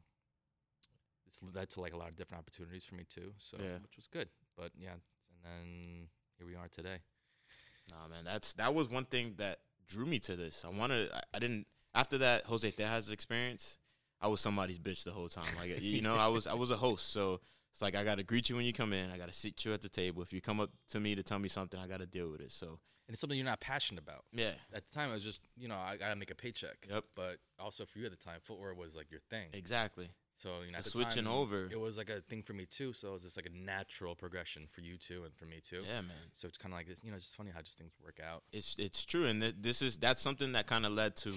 it's 1.26 1.40
led 1.54 1.70
to 1.70 1.80
like 1.80 1.92
a 1.92 1.96
lot 1.96 2.08
of 2.08 2.16
different 2.16 2.40
opportunities 2.40 2.84
for 2.84 2.94
me 2.94 3.04
too. 3.04 3.32
So 3.38 3.56
Yeah. 3.58 3.78
which 3.82 3.96
was 3.96 4.08
good. 4.08 4.28
But 4.56 4.72
yeah, 4.76 4.92
and 4.92 5.40
then 5.44 6.08
here 6.36 6.46
we 6.46 6.54
are 6.54 6.68
today. 6.68 6.98
Nah, 7.90 8.08
man, 8.08 8.24
that's 8.24 8.54
that 8.54 8.74
was 8.74 8.88
one 8.88 9.04
thing 9.04 9.34
that 9.38 9.60
drew 9.86 10.06
me 10.06 10.18
to 10.20 10.36
this. 10.36 10.64
I 10.64 10.68
wanted, 10.68 11.10
I, 11.12 11.22
I 11.34 11.38
didn't 11.38 11.66
after 11.94 12.18
that 12.18 12.44
Jose 12.44 12.70
Tejas 12.70 13.12
experience. 13.12 13.78
I 14.20 14.26
was 14.26 14.40
somebody's 14.40 14.80
bitch 14.80 15.04
the 15.04 15.12
whole 15.12 15.28
time. 15.28 15.46
Like 15.56 15.80
you 15.80 16.02
know, 16.02 16.16
I 16.16 16.26
was 16.26 16.46
I 16.46 16.54
was 16.54 16.70
a 16.72 16.76
host, 16.76 17.12
so 17.12 17.40
it's 17.72 17.80
like 17.80 17.94
I 17.94 18.02
got 18.02 18.16
to 18.16 18.24
greet 18.24 18.48
you 18.50 18.56
when 18.56 18.64
you 18.64 18.72
come 18.72 18.92
in. 18.92 19.10
I 19.10 19.16
got 19.16 19.28
to 19.28 19.32
sit 19.32 19.64
you 19.64 19.72
at 19.72 19.80
the 19.80 19.88
table. 19.88 20.22
If 20.22 20.32
you 20.32 20.40
come 20.40 20.58
up 20.58 20.70
to 20.90 20.98
me 20.98 21.14
to 21.14 21.22
tell 21.22 21.38
me 21.38 21.48
something, 21.48 21.78
I 21.78 21.86
got 21.86 22.00
to 22.00 22.06
deal 22.06 22.28
with 22.30 22.40
it. 22.40 22.50
So 22.50 22.80
And 23.08 23.14
it's 23.14 23.20
something 23.22 23.38
you're 23.38 23.44
not 23.46 23.60
passionate 23.60 24.02
about. 24.02 24.26
yeah, 24.32 24.52
At 24.74 24.84
the 24.86 24.92
time, 24.94 25.10
I 25.10 25.14
was 25.14 25.24
just 25.24 25.40
you 25.56 25.66
know 25.66 25.76
I 25.78 25.96
gotta 25.96 26.14
make 26.16 26.30
a 26.30 26.34
paycheck. 26.34 26.86
Yep. 26.88 27.04
But 27.16 27.38
also 27.58 27.84
for 27.86 27.98
you 27.98 28.04
at 28.04 28.10
the 28.10 28.18
time, 28.18 28.40
footwear 28.42 28.74
was 28.74 28.94
like 28.94 29.10
your 29.10 29.20
thing. 29.30 29.48
exactly. 29.54 30.10
So 30.36 30.60
you 30.64 30.70
know, 30.70 30.76
So 30.76 30.78
at 30.78 30.84
the 30.84 30.90
switching 30.90 31.24
time, 31.24 31.32
over. 31.32 31.68
it 31.70 31.80
was 31.80 31.96
like 31.98 32.10
a 32.10 32.20
thing 32.20 32.42
for 32.42 32.52
me 32.52 32.64
too. 32.66 32.92
So 32.92 33.08
it 33.08 33.12
was 33.14 33.22
just 33.24 33.36
like 33.36 33.46
a 33.46 33.50
natural 33.56 34.14
progression 34.14 34.68
for 34.70 34.82
you 34.82 34.96
too, 34.98 35.24
and 35.24 35.34
for 35.34 35.46
me 35.46 35.60
too. 35.60 35.82
Yeah, 35.84 36.02
man. 36.02 36.12
So 36.34 36.46
it's 36.46 36.58
kind 36.58 36.72
of 36.72 36.78
like 36.78 36.86
this, 36.86 37.00
you 37.02 37.10
know, 37.10 37.16
it's 37.16 37.24
just 37.24 37.36
funny 37.36 37.50
how 37.50 37.60
just 37.62 37.78
things 37.78 37.92
work 38.04 38.20
out. 38.24 38.44
It's 38.52 38.76
it's 38.78 39.04
true, 39.04 39.24
and 39.24 39.40
th- 39.40 39.54
this 39.58 39.80
is 39.82 39.96
that's 39.96 40.22
something 40.22 40.52
that 40.52 40.66
kind 40.66 40.84
of 40.86 40.92
led 40.92 41.16
to 41.16 41.32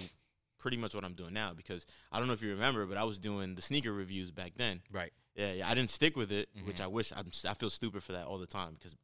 pretty 0.60 0.76
much 0.76 0.94
what 0.94 1.04
I'm 1.04 1.14
doing 1.14 1.32
now. 1.32 1.52
Because 1.54 1.84
I 2.12 2.18
don't 2.18 2.28
know 2.28 2.34
if 2.34 2.42
you 2.42 2.50
remember, 2.50 2.86
but 2.86 2.96
I 2.98 3.04
was 3.04 3.18
doing 3.18 3.54
the 3.56 3.62
sneaker 3.62 3.92
reviews 3.92 4.30
back 4.30 4.52
then. 4.56 4.82
Right. 4.92 5.12
Yeah, 5.34 5.52
yeah. 5.54 5.68
I 5.70 5.74
didn't 5.74 5.90
stick 5.90 6.14
with 6.16 6.30
it, 6.30 6.50
which 6.64 6.76
Mhm. 6.76 6.84
I 6.84 6.86
wish. 6.88 7.10
I'm, 7.16 7.26
I 7.48 7.54
feel 7.54 7.70
stupid 7.70 8.04
for 8.04 8.12
that 8.12 8.26
all 8.26 8.38
the 8.38 8.46
time 8.46 8.74
because 8.74 8.94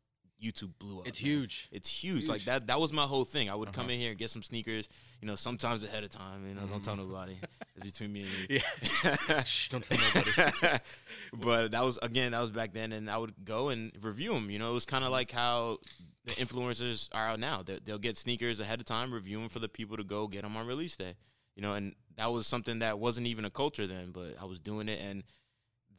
YouTube 0.42 0.70
blew 0.78 1.00
up. 1.00 1.08
It's 1.08 1.20
man. 1.22 1.30
huge. 1.32 1.68
It's 1.72 1.88
huge. 1.88 2.28
Like 2.28 2.44
that. 2.44 2.66
That 2.68 2.78
was 2.80 2.92
my 2.92 3.04
whole 3.04 3.24
thing. 3.24 3.50
I 3.50 3.54
would 3.54 3.72
come 3.72 3.86
Uh-huh. 3.86 3.92
in 3.94 4.00
here 4.00 4.10
and 4.10 4.18
get 4.18 4.30
some 4.30 4.42
sneakers. 4.42 4.88
You 5.20 5.26
know, 5.26 5.34
sometimes 5.34 5.82
ahead 5.82 6.04
of 6.04 6.10
time. 6.10 6.46
You 6.48 6.54
know, 6.54 6.66
don't 6.66 6.82
tell 6.84 6.94
Mhm. 6.94 7.08
nobody. 7.08 7.36
It's 7.76 7.84
between 7.92 8.12
me 8.12 8.20
and 8.22 8.30
you. 8.50 8.60
Yeah. 9.04 9.42
Shh, 9.44 9.68
don't 9.68 9.82
tell 9.84 9.98
nobody. 10.14 10.78
but 11.32 11.72
that 11.72 11.84
was 11.84 11.98
again. 12.02 12.32
That 12.32 12.40
was 12.40 12.50
back 12.50 12.72
then, 12.72 12.92
and 12.92 13.10
I 13.10 13.18
would 13.18 13.34
go 13.44 13.68
and 13.70 13.92
review 14.00 14.32
them. 14.32 14.50
You 14.50 14.58
know, 14.58 14.70
it 14.70 14.74
was 14.74 14.86
kind 14.86 15.04
of 15.04 15.10
like 15.10 15.30
how 15.32 15.78
the 16.24 16.32
influencers 16.34 17.08
are 17.12 17.28
out 17.30 17.40
now. 17.40 17.62
They, 17.62 17.78
they'll 17.84 17.98
get 17.98 18.16
sneakers 18.16 18.60
ahead 18.60 18.80
of 18.80 18.86
time, 18.86 19.12
review 19.12 19.38
them 19.40 19.48
for 19.48 19.58
the 19.58 19.68
people 19.68 19.96
to 19.96 20.04
go 20.04 20.28
get 20.28 20.42
them 20.42 20.56
on 20.56 20.66
release 20.66 20.96
day. 20.96 21.14
You 21.56 21.62
know, 21.62 21.74
and 21.74 21.94
that 22.16 22.30
was 22.32 22.46
something 22.46 22.78
that 22.80 22.98
wasn't 23.00 23.26
even 23.26 23.44
a 23.44 23.50
culture 23.50 23.86
then, 23.86 24.10
but 24.12 24.36
I 24.40 24.44
was 24.44 24.60
doing 24.60 24.88
it, 24.88 25.00
and 25.00 25.24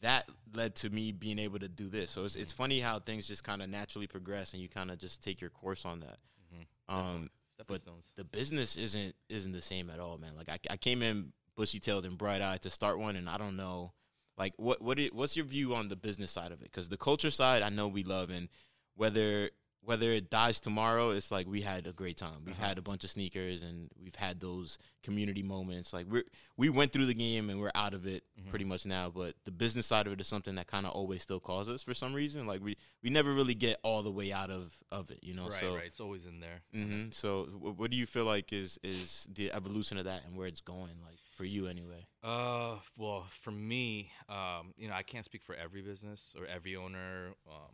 that 0.02 0.30
led 0.54 0.76
to 0.76 0.90
me 0.90 1.12
being 1.12 1.40
able 1.40 1.60
to 1.60 1.68
do 1.68 1.88
this. 1.88 2.12
So 2.12 2.26
it's 2.26 2.36
it's 2.36 2.54
funny 2.54 2.80
how 2.80 3.00
things 3.00 3.28
just 3.28 3.44
kind 3.44 3.62
of 3.62 3.70
naturally 3.70 4.08
progress, 4.08 4.54
and 4.54 4.62
you 4.62 4.70
kind 4.70 4.92
of 4.92 4.98
just 4.98 5.24
take 5.24 5.42
your 5.42 5.50
course 5.50 5.86
on 5.86 6.00
that. 6.02 6.18
Mhm. 6.54 6.66
Um, 6.96 7.30
but 7.68 7.82
stones. 7.82 8.12
the 8.16 8.24
business 8.24 8.78
isn't 8.78 9.16
isn't 9.28 9.52
the 9.52 9.62
same 9.62 9.90
at 9.90 10.00
all, 10.00 10.18
man. 10.18 10.36
Like 10.36 10.50
I, 10.50 10.60
I 10.70 10.78
came 10.78 11.02
in 11.02 11.34
bushy 11.56 11.80
tailed 11.80 12.06
and 12.06 12.18
bright 12.18 12.42
eyed 12.42 12.62
to 12.62 12.70
start 12.70 13.00
one, 13.00 13.16
and 13.16 13.30
I 13.30 13.38
don't 13.38 13.58
know, 13.58 13.94
like 14.38 14.54
what 14.58 14.82
what 14.82 14.98
it, 14.98 15.14
what's 15.14 15.36
your 15.36 15.46
view 15.46 15.76
on 15.76 15.90
the 15.90 15.96
business 15.96 16.32
side 16.32 16.52
of 16.52 16.62
it? 16.62 16.72
Because 16.72 16.90
the 16.90 16.98
culture 16.98 17.32
side, 17.32 17.62
I 17.62 17.70
know 17.70 17.88
we 17.88 18.04
love, 18.04 18.30
and 18.30 18.50
whether 18.96 19.52
whether 19.82 20.12
it 20.12 20.30
dies 20.30 20.60
tomorrow, 20.60 21.10
it's 21.12 21.32
like 21.32 21.48
we 21.48 21.62
had 21.62 21.88
a 21.88 21.94
great 21.94 22.18
time. 22.18 22.44
We've 22.46 22.56
Uh-huh. 22.58 22.68
had 22.68 22.78
a 22.78 22.82
bunch 22.82 23.04
of 23.04 23.10
sneakers 23.10 23.64
and 23.64 23.90
we've 24.04 24.16
had 24.16 24.40
those 24.40 24.78
community 25.04 25.42
moments. 25.42 25.94
Like 25.94 26.06
we 26.10 26.24
we 26.58 26.70
went 26.70 26.92
through 26.92 27.06
the 27.06 27.14
game 27.14 27.50
and 27.50 27.60
we're 27.60 27.72
out 27.74 27.94
of 27.94 28.06
it 28.06 28.24
Mhm. 28.40 28.50
pretty 28.50 28.66
much 28.66 28.86
now. 28.86 29.10
But 29.10 29.36
the 29.46 29.52
business 29.52 29.88
side 29.88 30.06
of 30.06 30.14
it 30.14 30.20
is 30.22 30.28
something 30.28 30.56
that 30.56 30.68
kind 30.68 30.86
of 30.86 30.92
always 30.92 31.24
still 31.24 31.40
calls 31.40 31.70
us 31.70 31.82
for 31.82 31.94
some 31.94 32.14
reason. 32.14 32.46
Like 32.46 32.62
we 32.62 32.78
we 33.02 33.10
never 33.10 33.34
really 33.34 33.56
get 33.56 33.80
all 33.82 34.04
the 34.04 34.12
way 34.12 34.32
out 34.34 34.52
of 34.52 34.78
of 34.92 35.10
it, 35.12 35.20
you 35.24 35.34
know. 35.34 35.48
right, 35.50 35.60
so 35.62 35.76
right. 35.76 35.86
It's 35.86 36.02
always 36.02 36.26
in 36.26 36.40
there. 36.42 36.62
Mm-hmm. 36.76 37.12
so 37.12 37.46
wh- 37.46 37.80
what 37.80 37.90
do 37.90 37.98
you 37.98 38.06
feel 38.06 38.26
like 38.26 38.52
is 38.54 38.78
is 38.84 39.28
the 39.34 39.52
evolution 39.52 39.98
of 39.98 40.06
that 40.06 40.26
and 40.26 40.36
where 40.36 40.48
it's 40.48 40.62
going? 40.62 41.02
Like 41.04 41.18
for 41.36 41.46
you 41.46 41.68
anyway. 41.68 42.06
Uh, 42.22 42.80
well, 42.98 43.28
for 43.42 43.52
me, 43.52 44.12
um, 44.28 44.74
you 44.78 44.90
know, 44.90 44.94
I 44.94 45.04
can't 45.04 45.24
speak 45.24 45.42
for 45.42 45.56
every 45.56 45.82
business 45.82 46.36
or 46.38 46.46
every 46.46 46.76
owner. 46.76 47.34
Um, 47.48 47.72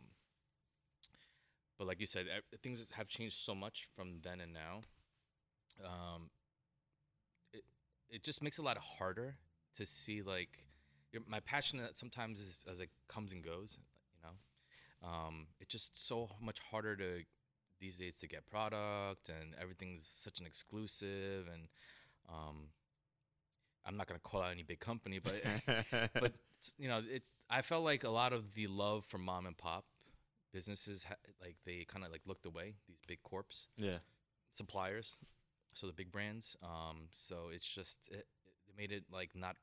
but 1.78 1.86
like 1.86 2.00
you 2.00 2.06
said, 2.06 2.26
things 2.62 2.82
have 2.92 3.08
changed 3.08 3.38
so 3.38 3.54
much 3.54 3.88
from 3.94 4.20
then 4.22 4.40
and 4.40 4.52
now. 4.52 4.80
Um, 5.84 6.30
it 7.52 7.64
it 8.08 8.22
just 8.22 8.42
makes 8.42 8.58
it 8.58 8.62
a 8.62 8.64
lot 8.64 8.78
harder 8.78 9.36
to 9.76 9.84
see 9.86 10.22
like 10.22 10.64
your, 11.12 11.22
my 11.26 11.40
passion 11.40 11.78
that 11.80 11.98
sometimes 11.98 12.40
is 12.40 12.58
as 12.70 12.80
it 12.80 12.90
comes 13.08 13.32
and 13.32 13.44
goes. 13.44 13.78
You 14.14 14.28
know, 14.28 15.08
um, 15.08 15.46
it's 15.60 15.70
just 15.70 16.06
so 16.06 16.30
much 16.40 16.58
harder 16.70 16.96
to 16.96 17.22
these 17.78 17.98
days 17.98 18.16
to 18.20 18.26
get 18.26 18.46
product 18.46 19.28
and 19.28 19.54
everything's 19.60 20.06
such 20.06 20.40
an 20.40 20.46
exclusive 20.46 21.46
and 21.52 21.68
um, 22.28 22.68
I'm 23.84 23.96
not 23.98 24.06
gonna 24.06 24.20
call 24.20 24.42
out 24.42 24.50
any 24.50 24.62
big 24.62 24.80
company, 24.80 25.18
but 25.18 25.42
but 26.14 26.32
you 26.78 26.88
know, 26.88 27.02
it's 27.08 27.26
I 27.48 27.62
felt 27.62 27.84
like 27.84 28.02
a 28.04 28.10
lot 28.10 28.32
of 28.32 28.54
the 28.54 28.66
love 28.66 29.04
from 29.04 29.22
mom 29.24 29.46
and 29.46 29.56
pop 29.56 29.84
businesses, 30.56 31.04
ha- 31.10 31.24
like 31.44 31.56
they 31.66 31.84
kind 31.92 32.04
of 32.04 32.10
like 32.14 32.22
looked 32.30 32.46
away. 32.46 32.68
These 32.88 33.00
big 33.06 33.20
corps 33.22 33.68
yeah, 33.76 33.98
suppliers, 34.52 35.18
so 35.72 35.86
the 35.86 35.92
big 35.92 36.10
brands. 36.10 36.56
Um, 36.62 37.08
so 37.10 37.36
it's 37.52 37.68
just 37.78 38.08
it, 38.10 38.26
it 38.68 38.74
made 38.80 38.92
it 38.92 39.04
like 39.12 39.30
not 39.34 39.56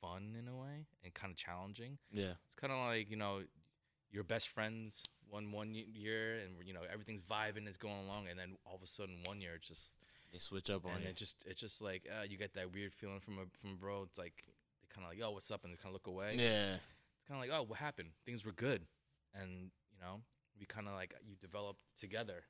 fun 0.00 0.34
in 0.38 0.48
a 0.48 0.56
way 0.56 0.86
and 1.04 1.14
kind 1.14 1.30
of 1.30 1.36
challenging. 1.36 1.98
yeah, 2.12 2.34
It's 2.46 2.56
kind 2.56 2.72
of 2.72 2.78
like 2.92 3.10
you 3.10 3.16
know, 3.16 3.42
your 4.10 4.24
best 4.24 4.48
friends 4.48 5.04
one 5.30 5.52
one 5.52 5.74
year, 5.74 6.38
and 6.42 6.50
you 6.66 6.74
know 6.74 6.82
everything's 6.92 7.22
vibing, 7.22 7.68
is 7.68 7.76
going 7.76 8.00
along, 8.06 8.28
and 8.28 8.38
then 8.38 8.56
all 8.66 8.76
of 8.76 8.82
a 8.82 8.86
sudden 8.86 9.18
one 9.24 9.40
year 9.40 9.52
it's 9.56 9.68
just 9.68 9.96
they 10.32 10.38
switch 10.38 10.68
up 10.68 10.84
on 10.84 10.92
and 10.96 11.04
you. 11.04 11.10
it 11.10 11.16
just 11.16 11.44
it's 11.48 11.60
just 11.60 11.80
like 11.80 12.02
uh, 12.10 12.24
you 12.28 12.36
get 12.36 12.54
that 12.54 12.72
weird 12.74 12.92
feeling 12.92 13.20
from 13.20 13.34
a 13.38 13.44
from 13.60 13.70
a 13.72 13.76
bro. 13.76 14.02
It's 14.02 14.18
like 14.18 14.34
they 14.80 14.88
kind 14.92 15.06
of 15.06 15.10
like, 15.12 15.20
oh, 15.24 15.32
what's 15.32 15.50
up, 15.50 15.62
and 15.64 15.72
they 15.72 15.76
kind 15.76 15.94
of 15.94 15.96
look 15.98 16.06
away. 16.08 16.34
Yeah, 16.36 16.74
It's 16.74 17.24
kind 17.28 17.38
of 17.38 17.48
like, 17.48 17.56
oh, 17.56 17.64
what 17.68 17.78
happened? 17.78 18.10
Things 18.26 18.44
were 18.44 18.52
good, 18.52 18.82
and 19.32 19.70
know, 20.04 20.20
we 20.58 20.66
kind 20.66 20.86
of 20.88 20.94
like 20.94 21.14
you 21.24 21.34
developed 21.40 21.80
together. 21.98 22.44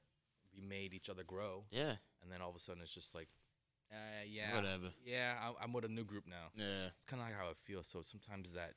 We 0.54 0.62
made 0.62 0.92
each 0.94 1.08
other 1.10 1.24
grow, 1.24 1.64
yeah, 1.70 1.96
and 2.22 2.30
then 2.30 2.40
all 2.42 2.50
of 2.50 2.56
a 2.56 2.60
sudden 2.60 2.82
it's 2.82 2.92
just 2.94 3.14
like, 3.14 3.28
uh, 3.90 4.22
yeah, 4.28 4.54
whatever. 4.54 4.90
yeah, 5.04 5.34
I, 5.42 5.64
I'm 5.64 5.72
with 5.72 5.84
a 5.84 5.88
new 5.88 6.04
group 6.04 6.24
now. 6.28 6.48
Yeah, 6.54 6.86
It's 6.94 7.04
kind 7.06 7.20
of 7.22 7.28
like 7.28 7.36
how 7.36 7.50
it 7.50 7.56
feels. 7.64 7.88
So 7.88 8.02
sometimes 8.02 8.52
that 8.52 8.74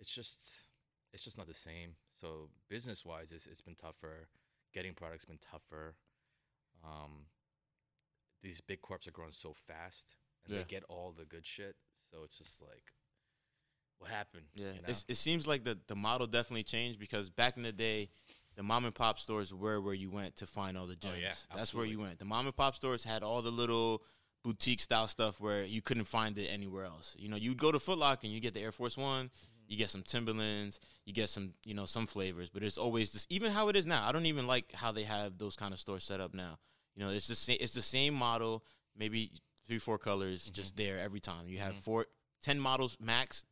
it's 0.00 0.10
just 0.10 0.64
it's 1.12 1.22
just 1.24 1.38
not 1.38 1.46
the 1.46 1.54
same. 1.54 1.94
So 2.20 2.48
business 2.68 3.04
wise, 3.04 3.30
it's, 3.32 3.46
it's 3.46 3.60
been 3.60 3.74
tougher. 3.76 4.28
Getting 4.72 4.94
products 4.94 5.24
been 5.24 5.38
tougher. 5.38 5.94
Um, 6.84 7.26
these 8.42 8.60
big 8.60 8.80
corps 8.82 9.06
are 9.06 9.10
growing 9.12 9.32
so 9.32 9.54
fast, 9.54 10.16
and 10.44 10.52
Yeah. 10.52 10.60
they 10.60 10.64
get 10.64 10.84
all 10.88 11.12
the 11.16 11.24
good 11.24 11.46
shit. 11.46 11.76
So 12.10 12.22
it's 12.24 12.38
just 12.38 12.60
like, 12.60 12.92
what 14.04 14.12
happened? 14.12 14.44
Yeah, 14.54 14.66
you 14.74 14.82
know? 14.82 14.88
it's, 14.88 15.04
it 15.08 15.16
seems 15.16 15.46
like 15.46 15.64
the 15.64 15.78
the 15.86 15.96
model 15.96 16.26
definitely 16.26 16.62
changed 16.64 16.98
because 16.98 17.30
back 17.30 17.56
in 17.56 17.62
the 17.62 17.72
day, 17.72 18.10
the 18.56 18.62
mom 18.62 18.84
and 18.84 18.94
pop 18.94 19.18
stores 19.18 19.52
were 19.52 19.80
where 19.80 19.94
you 19.94 20.10
went 20.10 20.36
to 20.36 20.46
find 20.46 20.76
all 20.78 20.86
the 20.86 20.94
Oh, 20.94 21.08
gems. 21.08 21.18
yeah, 21.20 21.34
That's 21.54 21.74
where 21.74 21.84
you 21.86 21.98
went. 22.00 22.18
The 22.18 22.24
mom 22.24 22.46
and 22.46 22.56
pop 22.56 22.74
stores 22.76 23.02
had 23.04 23.22
all 23.22 23.42
the 23.42 23.50
little 23.50 24.02
boutique 24.44 24.80
style 24.80 25.08
stuff 25.08 25.40
where 25.40 25.64
you 25.64 25.80
couldn't 25.80 26.04
find 26.04 26.36
it 26.38 26.46
anywhere 26.48 26.84
else. 26.84 27.16
You 27.18 27.28
know, 27.30 27.36
you'd 27.36 27.56
go 27.58 27.72
to 27.72 27.78
Foot 27.78 27.98
Locker 27.98 28.20
and 28.26 28.32
you 28.32 28.40
get 28.40 28.52
the 28.54 28.60
Air 28.60 28.72
Force 28.72 28.96
One, 28.98 29.26
Mm-hmm. 29.26 29.72
you 29.72 29.78
get 29.78 29.88
some 29.90 30.02
Timberlands, 30.02 30.78
you 31.06 31.12
get 31.14 31.30
some 31.30 31.54
you 31.64 31.72
know 31.74 31.86
some 31.86 32.06
flavors, 32.06 32.50
but 32.50 32.62
it's 32.62 32.76
always 32.78 33.10
this. 33.12 33.26
Even 33.30 33.50
how 33.52 33.68
it 33.68 33.76
is 33.76 33.86
now, 33.86 34.06
I 34.06 34.12
don't 34.12 34.26
even 34.26 34.46
like 34.46 34.72
how 34.72 34.92
they 34.92 35.04
have 35.04 35.38
those 35.38 35.56
kind 35.56 35.72
of 35.72 35.80
stores 35.80 36.04
set 36.04 36.20
up 36.20 36.34
now. 36.34 36.58
You 36.94 37.02
know, 37.04 37.10
it's 37.10 37.26
the 37.28 37.34
same. 37.34 37.56
It's 37.60 37.72
the 37.74 37.82
same 37.82 38.12
model, 38.14 38.62
maybe 38.96 39.32
three 39.66 39.78
four 39.78 39.96
colors, 39.98 40.50
just 40.50 40.76
there 40.76 41.00
every 41.00 41.20
time. 41.20 41.48
You 41.48 41.58
have 41.58 41.74
Mhm. 41.76 41.82
four, 41.82 42.06
ten 42.42 42.60
models 42.60 42.98
max, 43.00 43.46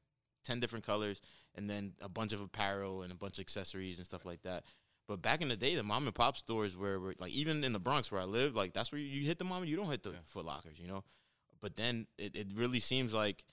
ten 0.44 0.60
different 0.60 0.86
colors, 0.86 1.20
and 1.54 1.68
then 1.68 1.92
a 2.00 2.08
bunch 2.08 2.32
of 2.32 2.40
apparel 2.40 3.02
and 3.02 3.12
a 3.12 3.16
bunch 3.16 3.38
of 3.38 3.42
accessories 3.42 3.98
and 3.98 4.06
stuff 4.06 4.24
like 4.24 4.42
that. 4.42 4.64
But 5.08 5.20
back 5.20 5.42
in 5.42 5.48
the 5.48 5.56
day, 5.56 5.74
the 5.74 5.82
mom 5.82 6.06
and 6.06 6.14
pop 6.14 6.36
stores 6.36 6.76
where, 6.76 6.98
were 6.98 7.14
like 7.18 7.32
even 7.32 7.64
in 7.64 7.72
the 7.72 7.80
Bronx 7.80 8.12
where 8.12 8.20
I 8.20 8.24
live, 8.24 8.54
like 8.54 8.72
that's 8.72 8.92
where 8.92 9.00
you 9.00 9.26
hit 9.26 9.38
the 9.38 9.44
mom. 9.44 9.62
And 9.62 9.68
you 9.70 9.76
don't 9.76 9.90
hit 9.90 10.02
the 10.02 10.10
Yeah. 10.10 10.16
Foot 10.26 10.44
Lockers, 10.44 10.78
you 10.78 10.86
know. 10.86 11.04
But 11.60 11.76
then 11.76 12.06
it, 12.18 12.36
it 12.36 12.48
really 12.54 12.80
seems 12.80 13.12
like 13.12 13.44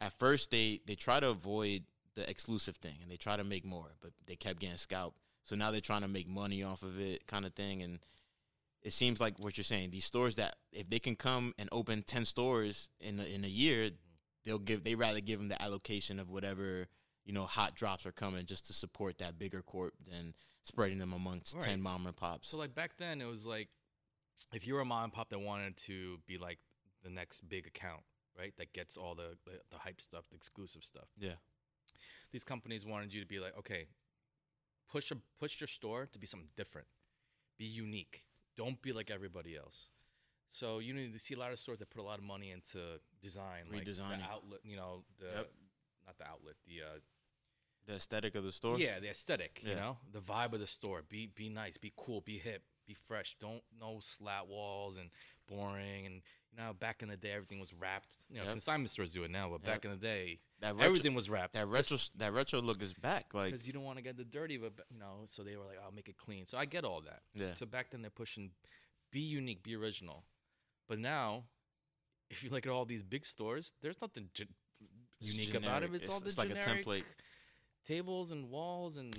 at 0.00 0.18
first 0.18 0.50
they 0.50 0.80
they 0.86 0.94
try 0.94 1.20
to 1.20 1.28
avoid 1.28 1.84
the 2.14 2.28
exclusive 2.30 2.76
thing 2.76 2.96
and 3.02 3.10
they 3.10 3.16
try 3.16 3.36
to 3.36 3.44
make 3.44 3.64
more, 3.64 3.96
but 4.00 4.12
they 4.26 4.36
kept 4.36 4.60
getting 4.60 4.76
scalped. 4.76 5.18
So 5.44 5.56
now 5.56 5.70
they're 5.70 5.80
trying 5.80 6.02
to 6.02 6.08
make 6.08 6.28
money 6.28 6.62
off 6.62 6.82
of 6.82 6.98
it, 6.98 7.26
kind 7.26 7.44
of 7.44 7.54
thing. 7.54 7.82
And 7.82 7.98
it 8.82 8.92
seems 8.92 9.20
like 9.20 9.38
what 9.38 9.56
you're 9.56 9.64
saying. 9.64 9.90
These 9.90 10.04
stores 10.04 10.36
that 10.36 10.56
if 10.72 10.88
they 10.88 10.98
can 10.98 11.16
come 11.16 11.54
and 11.58 11.68
open 11.72 12.02
ten 12.02 12.24
stores 12.24 12.88
in 13.00 13.18
a, 13.18 13.24
in 13.24 13.44
a 13.44 13.48
year, 13.48 13.90
they'll 14.44 14.58
give. 14.58 14.84
They 14.84 14.94
rather 14.94 15.20
give 15.20 15.38
them 15.38 15.48
the 15.48 15.60
allocation 15.60 16.18
of 16.20 16.30
whatever 16.30 16.88
you 17.24 17.32
know 17.32 17.44
hot 17.46 17.74
drops 17.74 18.04
are 18.06 18.12
coming 18.12 18.46
just 18.46 18.66
to 18.66 18.72
support 18.72 19.18
that 19.18 19.38
bigger 19.38 19.62
corp 19.62 19.94
than 20.10 20.34
spreading 20.62 20.98
them 20.98 21.12
amongst 21.12 21.54
Right. 21.54 21.64
ten 21.64 21.80
mom 21.82 22.06
and 22.06 22.16
pops. 22.16 22.48
So 22.48 22.58
like 22.58 22.74
back 22.74 22.96
then, 22.98 23.20
it 23.20 23.26
was 23.26 23.46
like 23.46 23.68
if 24.52 24.66
you 24.66 24.74
were 24.74 24.80
a 24.80 24.84
mom 24.84 25.04
and 25.04 25.12
pop 25.12 25.30
that 25.30 25.38
wanted 25.40 25.76
to 25.78 26.18
be 26.26 26.38
like 26.38 26.58
the 27.02 27.10
next 27.10 27.48
big 27.48 27.66
account, 27.66 28.02
right? 28.38 28.52
That 28.58 28.72
gets 28.72 28.96
all 28.96 29.14
the 29.14 29.36
the, 29.44 29.52
the 29.70 29.78
hype 29.78 30.00
stuff, 30.00 30.24
the 30.30 30.36
exclusive 30.36 30.84
stuff. 30.84 31.08
yeah, 31.18 31.34
These 32.32 32.44
companies 32.44 32.84
wanted 32.86 33.12
you 33.12 33.20
to 33.20 33.26
be 33.26 33.38
like, 33.40 33.56
okay, 33.58 33.86
push 34.90 35.10
a 35.10 35.16
push 35.40 35.60
your 35.60 35.68
store 35.68 36.06
to 36.12 36.18
be 36.18 36.26
something 36.26 36.48
different, 36.56 36.86
be 37.58 37.64
unique. 37.64 38.22
Don't 38.56 38.80
be 38.82 38.92
like 38.92 39.10
everybody 39.10 39.56
else. 39.56 39.88
So 40.54 40.78
you 40.78 40.94
need 40.94 41.12
to 41.12 41.18
see 41.18 41.34
a 41.34 41.38
lot 41.38 41.50
of 41.50 41.58
stores 41.58 41.80
that 41.80 41.90
put 41.90 42.00
a 42.00 42.04
lot 42.04 42.18
of 42.20 42.24
money 42.24 42.52
into 42.52 43.00
design, 43.20 43.64
like 43.72 43.86
Redesigning. 43.86 44.18
the 44.18 44.30
outlet. 44.30 44.60
You 44.62 44.76
know, 44.76 45.02
the 45.18 45.26
Yep. 45.38 45.50
not 46.06 46.18
the 46.18 46.26
outlet, 46.28 46.54
the 46.64 46.82
uh, 46.82 46.98
the 47.86 47.94
aesthetic 47.94 48.36
of 48.36 48.44
the 48.44 48.52
store. 48.52 48.78
yeah, 48.78 49.00
the 49.00 49.08
aesthetic, 49.08 49.60
you 49.64 49.74
know, 49.74 49.98
the 50.12 50.20
vibe 50.20 50.52
of 50.52 50.60
the 50.60 50.68
store. 50.68 51.02
Be 51.08 51.26
be 51.26 51.48
nice, 51.48 51.76
be 51.76 51.92
cool, 51.96 52.20
be 52.20 52.38
hip, 52.38 52.62
be 52.86 52.94
fresh. 52.94 53.34
Don't 53.40 53.64
no 53.80 53.98
slat 54.00 54.46
walls 54.46 54.96
and 54.96 55.10
boring. 55.48 56.06
And 56.06 56.22
you 56.52 56.58
know, 56.58 56.72
back 56.72 57.02
in 57.02 57.08
the 57.08 57.16
day, 57.16 57.32
everything 57.32 57.58
was 57.58 57.72
wrapped. 57.74 58.16
You 58.30 58.36
know, 58.36 58.44
Yep. 58.44 58.52
consignment 58.52 58.90
stores 58.90 59.12
do 59.12 59.24
it 59.24 59.32
now, 59.32 59.50
but 59.50 59.64
back 59.64 59.84
in 59.84 59.90
the 59.90 59.96
day, 59.96 60.38
retro, 60.62 60.84
everything 60.84 61.14
was 61.14 61.28
wrapped. 61.28 61.54
that 61.54 61.66
retro 61.66 61.98
that 62.14 62.32
retro 62.32 62.60
look 62.62 62.80
is 62.80 62.94
back. 62.94 63.34
Like 63.34 63.50
because 63.50 63.66
you 63.66 63.72
don't 63.72 63.82
want 63.82 63.98
to 63.98 64.04
get 64.04 64.16
the 64.16 64.24
dirty, 64.24 64.56
but 64.56 64.72
you 64.88 65.00
know, 65.00 65.24
so 65.26 65.42
they 65.42 65.56
were 65.56 65.64
like, 65.64 65.78
"I'll 65.84 65.90
make 65.90 66.08
it 66.08 66.16
clean." 66.16 66.46
So 66.46 66.56
I 66.56 66.64
get 66.64 66.84
all 66.84 67.00
that. 67.00 67.22
yeah, 67.34 67.54
So 67.54 67.66
back 67.66 67.90
then 67.90 68.02
they're 68.02 68.10
pushing, 68.12 68.52
be 69.10 69.18
unique, 69.20 69.64
be 69.64 69.74
original. 69.74 70.22
But 70.88 70.98
now, 70.98 71.44
if 72.30 72.42
you 72.44 72.50
look 72.50 72.66
at 72.66 72.72
all 72.72 72.84
these 72.84 73.02
big 73.02 73.24
stores, 73.26 73.72
there's 73.82 74.00
nothing 74.00 74.28
ge- 74.34 74.48
It's 75.20 75.32
unique 75.32 75.54
about 75.54 75.82
it. 75.82 75.86
generic. 75.86 76.02
It's, 76.02 76.08
all 76.12 76.20
the 76.20 76.26
it's 76.26 76.38
like 76.38 76.50
a 76.50 76.54
generic 76.54 76.86
template. 76.86 77.04
tables 77.86 78.30
and 78.30 78.50
walls 78.50 78.96
and 78.96 79.14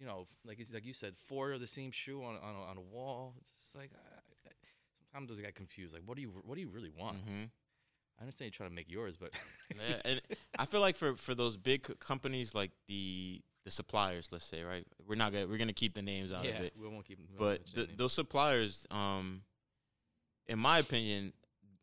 you 0.00 0.06
know, 0.06 0.26
like 0.44 0.58
like 0.72 0.84
you 0.84 0.92
said, 0.94 1.14
four 1.26 1.52
of 1.52 1.60
the 1.60 1.66
same 1.66 1.90
shoe 1.90 2.22
on 2.22 2.36
on 2.36 2.54
a, 2.54 2.62
on 2.70 2.76
a 2.76 2.80
wall. 2.80 3.34
It's 3.40 3.50
just 3.50 3.76
like 3.76 3.90
I, 3.94 4.48
I, 4.48 4.52
sometimes 5.12 5.38
I 5.38 5.42
get 5.42 5.54
confused. 5.54 5.94
Like, 5.94 6.02
what 6.06 6.16
do 6.16 6.22
you 6.22 6.32
what 6.44 6.54
do 6.54 6.60
you 6.60 6.68
really 6.68 6.90
want? 6.96 7.18
hmm 7.18 7.44
I 8.18 8.22
understand 8.22 8.46
you're 8.46 8.56
trying 8.56 8.70
to 8.70 8.74
make 8.74 8.90
yours, 8.90 9.16
but 9.16 9.30
Yeah, 9.76 9.96
and 10.04 10.20
I 10.58 10.64
feel 10.64 10.80
like 10.80 10.96
for 10.96 11.16
for 11.16 11.34
those 11.34 11.56
big 11.56 11.98
companies 12.00 12.54
like 12.54 12.72
the 12.88 13.40
the 13.64 13.70
suppliers, 13.70 14.28
let's 14.32 14.44
say, 14.44 14.62
right? 14.62 14.86
We're 15.06 15.14
not 15.16 15.32
gonna 15.32 15.46
we're 15.46 15.58
gonna 15.58 15.72
keep 15.72 15.94
the 15.94 16.02
names 16.02 16.32
out 16.32 16.44
yeah, 16.44 16.52
of 16.52 16.60
it, 16.64 16.72
we 16.80 16.88
won't 16.88 17.06
keep. 17.06 17.18
we 17.18 17.38
won't 17.38 17.60
but 17.66 17.74
the, 17.74 17.88
those 17.96 18.12
suppliers, 18.12 18.86
um, 18.90 19.42
in 20.48 20.58
my 20.58 20.78
opinion, 20.78 21.32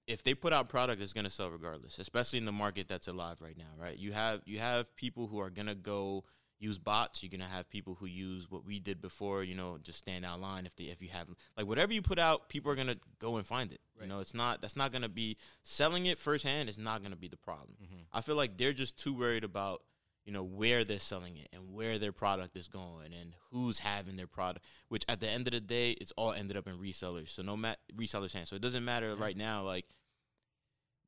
if 0.08 0.24
they 0.24 0.34
put 0.34 0.54
out 0.54 0.70
product, 0.70 1.02
it's 1.02 1.14
gonna 1.14 1.30
sell 1.30 1.50
regardless. 1.50 2.00
Especially 2.00 2.40
in 2.40 2.46
the 2.46 2.52
market 2.52 2.88
that's 2.88 3.08
alive 3.08 3.38
right 3.42 3.58
now, 3.58 3.72
right? 3.78 3.98
You 3.98 4.12
have 4.14 4.42
you 4.46 4.60
have 4.60 4.96
people 4.96 5.28
who 5.28 5.40
are 5.40 5.50
gonna 5.50 5.76
go 5.76 6.24
use 6.60 6.78
bots. 6.78 7.22
You're 7.24 7.32
gonna 7.32 7.50
have 7.50 7.70
people 7.70 7.96
who 7.96 8.06
use 8.06 8.50
what 8.50 8.66
we 8.66 8.80
did 8.80 9.02
before. 9.02 9.44
You 9.44 9.56
know, 9.56 9.78
just 9.82 10.00
stand 10.00 10.26
out 10.26 10.40
line. 10.40 10.66
If 10.66 10.76
they 10.76 10.86
if 10.86 11.02
you 11.02 11.10
have 11.10 11.28
like 11.58 11.66
whatever 11.68 11.94
you 11.94 12.02
put 12.02 12.20
out, 12.20 12.50
people 12.50 12.72
are 12.72 12.76
gonna 12.76 12.98
go 13.20 13.38
and 13.38 13.46
find 13.46 13.72
it. 13.72 13.82
Right. 13.98 14.04
You 14.04 14.10
know, 14.14 14.20
it's 14.20 14.34
not 14.34 14.62
that's 14.62 14.76
not 14.76 14.92
gonna 14.92 15.10
be 15.10 15.38
selling 15.64 16.06
it 16.06 16.20
firsthand. 16.20 16.70
Is 16.70 16.78
not 16.78 17.02
gonna 17.02 17.16
be 17.16 17.28
the 17.28 17.38
problem. 17.38 17.76
Mhm. 17.84 18.06
I 18.14 18.22
feel 18.22 18.36
like 18.36 18.58
they're 18.58 18.74
just 18.74 18.98
too 18.98 19.14
worried 19.14 19.44
about 19.44 19.82
you 20.26 20.34
know 20.34 20.44
where 20.44 20.84
they're 20.84 21.00
selling 21.00 21.38
it 21.38 21.50
and 21.54 21.72
where 21.72 22.00
their 22.00 22.12
product 22.12 22.58
is 22.58 22.68
going 22.68 23.14
and 23.14 23.34
who's 23.52 23.80
having 23.80 24.16
their 24.16 24.28
product. 24.28 24.66
Which 24.90 25.06
at 25.08 25.20
the 25.20 25.30
end 25.30 25.48
of 25.48 25.54
the 25.54 25.60
day, 25.60 25.92
it's 25.92 26.12
all 26.18 26.34
ended 26.34 26.58
up 26.58 26.68
in 26.68 26.78
resellers. 26.78 27.30
So 27.30 27.44
no 27.44 27.56
mat 27.56 27.80
resellers 27.96 28.34
hands. 28.34 28.50
So 28.50 28.56
it 28.56 28.62
doesn't 28.62 28.84
matter 28.84 29.16
right 29.16 29.38
now. 29.38 29.64
Like 29.64 29.86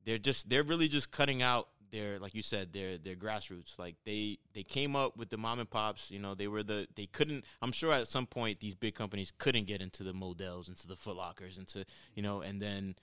they're 0.04 0.18
just 0.18 0.48
they're 0.48 0.62
really 0.62 0.88
just 0.88 1.10
cutting 1.10 1.42
out 1.42 1.68
their 1.90 2.18
like 2.18 2.34
you 2.34 2.42
said 2.42 2.72
their 2.72 2.98
their 2.98 3.14
grassroots 3.14 3.78
like 3.78 3.96
they 4.04 4.38
they 4.54 4.62
came 4.62 4.94
up 4.94 5.16
with 5.16 5.30
the 5.30 5.38
mom 5.38 5.58
and 5.58 5.70
pops 5.70 6.10
you 6.10 6.18
know 6.18 6.34
they 6.34 6.48
were 6.48 6.62
the 6.62 6.86
they 6.96 7.06
couldn't 7.06 7.44
i'm 7.62 7.72
sure 7.72 7.92
at 7.92 8.06
some 8.08 8.26
point 8.26 8.60
these 8.60 8.74
big 8.74 8.94
companies 8.94 9.32
couldn't 9.38 9.66
get 9.66 9.80
into 9.80 10.02
the 10.02 10.12
models 10.12 10.68
into 10.68 10.86
the 10.86 10.96
foot 10.96 11.16
lockers 11.16 11.56
into 11.56 11.84
you 12.14 12.22
know 12.22 12.40
and 12.40 12.60
then 12.60 12.94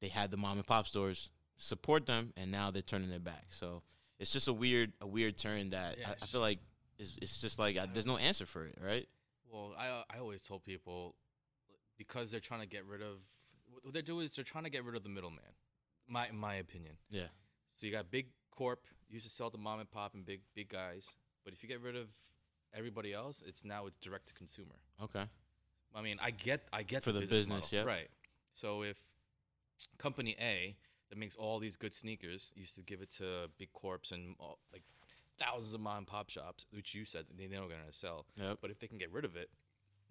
they 0.00 0.08
had 0.08 0.30
the 0.30 0.36
mom 0.36 0.56
and 0.56 0.66
pop 0.66 0.86
stores 0.86 1.30
support 1.56 2.06
them 2.06 2.32
and 2.36 2.50
now 2.50 2.70
they're 2.70 2.82
turning 2.82 3.10
their 3.10 3.20
back 3.20 3.46
so 3.50 3.82
it's 4.18 4.30
just 4.30 4.48
a 4.48 4.52
weird 4.52 4.92
a 5.00 5.06
weird 5.06 5.36
turn 5.36 5.70
that 5.70 5.98
Yeah, 5.98 6.10
I, 6.10 6.24
I 6.24 6.26
feel 6.26 6.40
like 6.40 6.58
it's, 6.98 7.18
it's 7.20 7.38
just 7.38 7.58
like 7.58 7.76
uh, 7.76 7.86
there's 7.92 8.06
no 8.06 8.16
answer 8.16 8.46
for 8.46 8.66
it 8.66 8.78
right 8.82 9.08
Well, 9.50 9.74
I 9.78 10.02
I 10.10 10.18
always 10.18 10.42
told 10.42 10.64
people 10.64 11.14
because 11.98 12.30
they're 12.30 12.40
trying 12.40 12.60
to 12.60 12.66
get 12.66 12.84
rid 12.86 13.02
of 13.02 13.18
what 13.82 13.92
they're 13.92 14.02
doing 14.02 14.24
is 14.24 14.34
they're 14.34 14.44
trying 14.44 14.64
to 14.64 14.70
get 14.70 14.84
rid 14.84 14.96
of 14.96 15.02
the 15.02 15.08
middleman. 15.08 15.44
My 16.08 16.30
my 16.32 16.54
opinion. 16.56 16.94
yeah 17.10 17.28
So 17.74 17.86
you 17.86 17.92
got 17.92 18.10
big 18.10 18.26
corp 18.50 18.86
used 19.08 19.26
to 19.26 19.32
sell 19.32 19.50
to 19.50 19.58
mom 19.58 19.80
and 19.80 19.90
pop 19.90 20.14
and 20.14 20.24
big 20.24 20.40
big 20.54 20.68
guys, 20.68 21.06
but 21.44 21.52
if 21.52 21.62
you 21.62 21.68
get 21.68 21.80
rid 21.80 21.96
of 21.96 22.08
everybody 22.76 23.12
else, 23.12 23.42
it's 23.46 23.64
now 23.64 23.86
it's 23.86 23.96
direct 23.96 24.28
to 24.28 24.34
consumer. 24.34 24.76
okay 25.02 25.24
I 25.96 26.02
mean, 26.02 26.18
I 26.20 26.30
get 26.32 26.66
I 26.72 26.82
get 26.82 27.04
For 27.04 27.12
the 27.12 27.20
business, 27.20 27.48
model, 27.48 27.68
yep. 27.78 27.86
right? 27.86 28.08
So 28.52 28.82
if 28.82 28.96
company 29.98 30.36
A 30.40 30.76
that 31.10 31.18
makes 31.18 31.36
all 31.36 31.58
these 31.58 31.76
good 31.76 31.94
sneakers 31.94 32.52
used 32.56 32.74
to 32.76 32.82
give 32.82 33.00
it 33.02 33.10
to 33.18 33.48
big 33.58 33.72
corps 33.72 34.10
and 34.12 34.34
all, 34.40 34.58
like 34.72 34.82
thousands 35.38 35.74
of 35.74 35.80
mom 35.80 35.98
and 35.98 36.06
pop 36.06 36.28
shops, 36.30 36.66
which 36.72 36.94
you 36.94 37.04
said 37.04 37.24
they 37.36 37.46
they're 37.46 37.60
not 37.60 37.68
going 37.68 37.80
to 37.86 37.92
sell, 37.92 38.26
yep 38.36 38.58
but 38.60 38.70
if 38.70 38.78
they 38.78 38.86
can 38.86 38.98
get 38.98 39.12
rid 39.12 39.24
of 39.24 39.36
it 39.36 39.50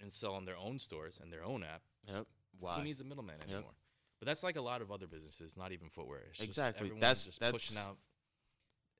and 0.01 0.11
sell 0.11 0.33
on 0.33 0.45
their 0.45 0.57
own 0.57 0.77
stores 0.79 1.19
and 1.21 1.31
their 1.31 1.43
own 1.43 1.63
app, 1.63 1.81
yep 2.07 2.25
why 2.59 2.75
who 2.77 2.83
needs 2.83 2.99
a 2.99 3.03
middleman 3.03 3.35
anymore? 3.47 3.71
But 4.19 4.27
that's 4.27 4.43
like 4.43 4.55
a 4.55 4.61
lot 4.61 4.81
of 4.81 4.91
other 4.91 5.07
businesses, 5.07 5.57
not 5.57 5.71
even 5.73 5.89
footwear. 5.89 6.21
It's 6.31 6.39
Exactly. 6.41 6.79
everyone's 6.87 7.01
That's- 7.01 7.25
just 7.25 7.39
that's- 7.39 7.51
pushing 7.53 7.77
out, 7.77 7.97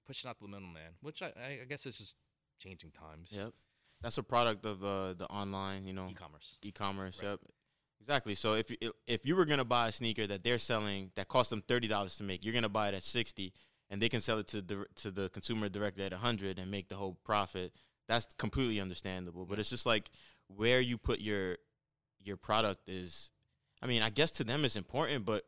pushing 0.05 0.29
out 0.29 0.39
the 0.39 0.47
middleman, 0.47 0.93
which 1.01 1.21
I, 1.21 1.27
I 1.27 1.59
I 1.61 1.65
guess 1.67 1.85
is 1.85 1.97
just 1.97 2.17
changing 2.59 2.91
times. 2.91 3.31
Yep. 3.31 3.53
That's 4.01 4.17
a 4.17 4.23
product 4.23 4.65
of 4.65 4.83
uh, 4.83 5.13
the 5.13 5.25
online, 5.27 5.87
you 5.87 5.93
know, 5.93 6.09
E-commerce. 6.11 6.59
e-commerce. 6.61 7.19
Right. 7.21 7.29
Yep. 7.29 7.39
Exactly. 8.03 8.35
So 8.35 8.53
if 8.55 8.69
you 8.69 8.77
if 9.07 9.25
you 9.25 9.35
were 9.35 9.45
gonna 9.45 9.63
buy 9.63 9.87
a 9.87 9.91
sneaker 9.91 10.27
that 10.27 10.43
they're 10.43 10.57
selling 10.57 11.11
that 11.15 11.29
cost 11.29 11.49
them 11.49 11.63
thirty 11.65 11.87
dollars 11.87 12.17
to 12.17 12.23
make, 12.23 12.43
you're 12.43 12.53
gonna 12.53 12.67
buy 12.67 12.89
it 12.89 12.93
at 12.93 13.03
sixty, 13.03 13.53
and 13.89 14.01
they 14.01 14.09
can 14.09 14.19
sell 14.19 14.39
it 14.39 14.47
to 14.49 14.61
the 14.61 14.85
to 14.97 15.09
the 15.09 15.29
consumer 15.29 15.69
directly 15.69 16.03
at 16.03 16.11
hundred 16.11 16.59
and 16.59 16.69
make 16.69 16.89
the 16.89 16.95
whole 16.95 17.17
profit. 17.23 17.71
That's 18.09 18.27
completely 18.37 18.81
understandable. 18.81 19.45
But 19.45 19.57
it's 19.59 19.69
just 19.69 19.85
like 19.85 20.09
where 20.47 20.81
you 20.81 20.97
put 20.97 21.21
your 21.21 21.57
your 22.21 22.35
product 22.35 22.89
is. 22.89 23.31
I 23.81 23.85
mean, 23.85 24.01
I 24.01 24.09
guess 24.09 24.31
to 24.31 24.43
them 24.43 24.65
it's 24.65 24.75
important, 24.75 25.23
but 25.25 25.45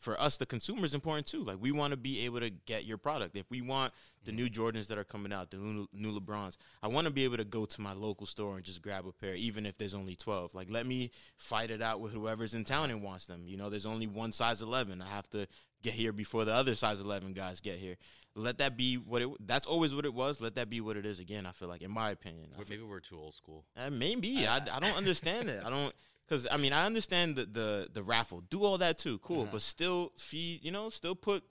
for 0.00 0.20
us, 0.20 0.38
the 0.38 0.46
consumer 0.46 0.84
is 0.84 0.94
important 0.94 1.26
too. 1.26 1.44
Like 1.44 1.58
we 1.60 1.70
want 1.72 1.92
to 1.92 1.96
be 1.96 2.24
able 2.24 2.40
to 2.40 2.50
get 2.50 2.84
your 2.86 2.98
product. 2.98 3.36
If 3.36 3.44
we 3.50 3.60
want 3.60 3.92
the 4.24 4.32
new 4.32 4.48
Jordans 4.48 4.86
that 4.88 4.98
are 4.98 5.04
coming 5.04 5.32
out, 5.32 5.50
the 5.50 5.58
new, 5.58 5.86
LeBrons, 6.20 6.56
I 6.82 6.88
want 6.88 7.06
to 7.06 7.12
be 7.12 7.24
able 7.24 7.36
to 7.36 7.44
go 7.44 7.66
to 7.66 7.80
my 7.80 7.92
local 7.92 8.26
store 8.26 8.56
and 8.56 8.64
just 8.64 8.82
grab 8.82 9.06
a 9.06 9.12
pair, 9.12 9.34
even 9.34 9.66
if 9.66 9.78
there's 9.78 9.94
only 9.94 10.16
twelve. 10.16 10.54
Like 10.54 10.68
let 10.70 10.86
me 10.86 11.10
fight 11.36 11.70
it 11.70 11.82
out 11.82 12.00
with 12.00 12.12
whoever's 12.12 12.54
in 12.54 12.64
town 12.64 12.90
and 12.90 13.02
wants 13.02 13.26
them. 13.26 13.44
You 13.46 13.56
know, 13.56 13.70
there's 13.70 13.86
only 13.86 14.06
one 14.06 14.32
size 14.32 14.62
eleven. 14.62 15.00
I 15.02 15.08
have 15.08 15.28
to 15.30 15.46
get 15.82 15.92
here 15.94 16.12
before 16.12 16.44
the 16.44 16.52
other 16.54 16.74
size 16.74 16.98
eleven 16.98 17.32
guys 17.34 17.60
get 17.60 17.78
here. 17.78 17.96
Let 18.34 18.58
that 18.58 18.76
be 18.76 18.94
what 18.96 19.22
it. 19.22 19.28
That's 19.46 19.66
always 19.66 19.94
what 19.94 20.04
it 20.04 20.14
was. 20.14 20.40
Let 20.40 20.54
that 20.54 20.70
be 20.70 20.80
what 20.80 20.96
it 20.96 21.04
is 21.04 21.18
again. 21.18 21.46
I 21.46 21.52
feel 21.52 21.68
like, 21.68 21.82
in 21.82 21.90
my 21.90 22.10
opinion, 22.10 22.50
feel- 22.56 22.64
maybe 22.70 22.82
we're 22.84 23.00
too 23.00 23.18
old 23.18 23.34
school. 23.34 23.64
uh, 23.76 23.90
maybe 23.90 24.46
I, 24.46 24.56
I 24.72 24.78
don't 24.80 24.96
understand 24.96 25.50
it. 25.50 25.62
I 25.64 25.68
don't 25.68 25.92
because 26.30 26.46
I 26.50 26.56
mean 26.56 26.72
I 26.72 26.86
understand 26.86 27.34
the, 27.36 27.44
the 27.46 27.88
the 27.92 28.02
raffle, 28.02 28.42
do 28.48 28.64
all 28.64 28.78
that 28.78 28.96
too, 28.98 29.18
cool, 29.18 29.42
Uh-huh. 29.42 29.50
but 29.52 29.62
still 29.62 30.12
feed 30.16 30.64
you 30.64 30.70
know 30.70 30.88
still 30.90 31.16
put 31.16 31.42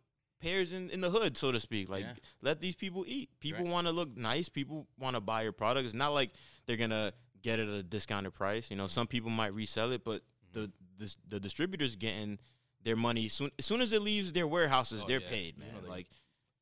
pairs 0.41 0.71
in, 0.71 0.89
in 0.89 1.01
the 1.01 1.09
hood 1.09 1.35
so 1.35 1.51
to 1.51 1.59
speak. 1.59 1.89
Like 1.89 2.05
Yeah. 2.05 2.13
let 2.41 2.61
these 2.61 2.75
people 2.75 3.03
eat. 3.07 3.29
People 3.41 3.65
Right. 3.65 3.73
want 3.73 3.87
to 3.87 3.91
look 3.93 4.15
nice. 4.15 4.47
People 4.49 4.87
want 4.97 5.15
to 5.15 5.21
buy 5.21 5.41
your 5.43 5.51
product. 5.51 5.85
It's 5.85 5.93
not 5.93 6.13
like 6.13 6.31
they're 6.65 6.77
gonna 6.77 7.11
get 7.43 7.59
it 7.59 7.67
at 7.67 7.73
a 7.75 7.83
discounted 7.83 8.33
price. 8.33 8.69
You 8.71 8.77
know, 8.77 8.87
some 8.87 9.05
people 9.07 9.29
might 9.29 9.53
resell 9.53 9.91
it, 9.91 10.03
but 10.03 10.21
Mm-hmm. 10.21 10.61
the 10.61 10.71
the, 11.05 11.15
the 11.27 11.39
distributors 11.39 11.95
getting 11.95 12.39
their 12.83 12.95
money 12.95 13.27
soon 13.27 13.51
as 13.59 13.65
soon 13.65 13.81
as 13.81 13.91
it 13.93 14.01
leaves 14.01 14.31
their 14.33 14.47
warehouses, 14.47 15.01
Oh, 15.03 15.07
they're 15.07 15.21
yeah. 15.21 15.29
paid, 15.29 15.57
man. 15.57 15.67
they- 15.83 15.89
like. 15.89 16.07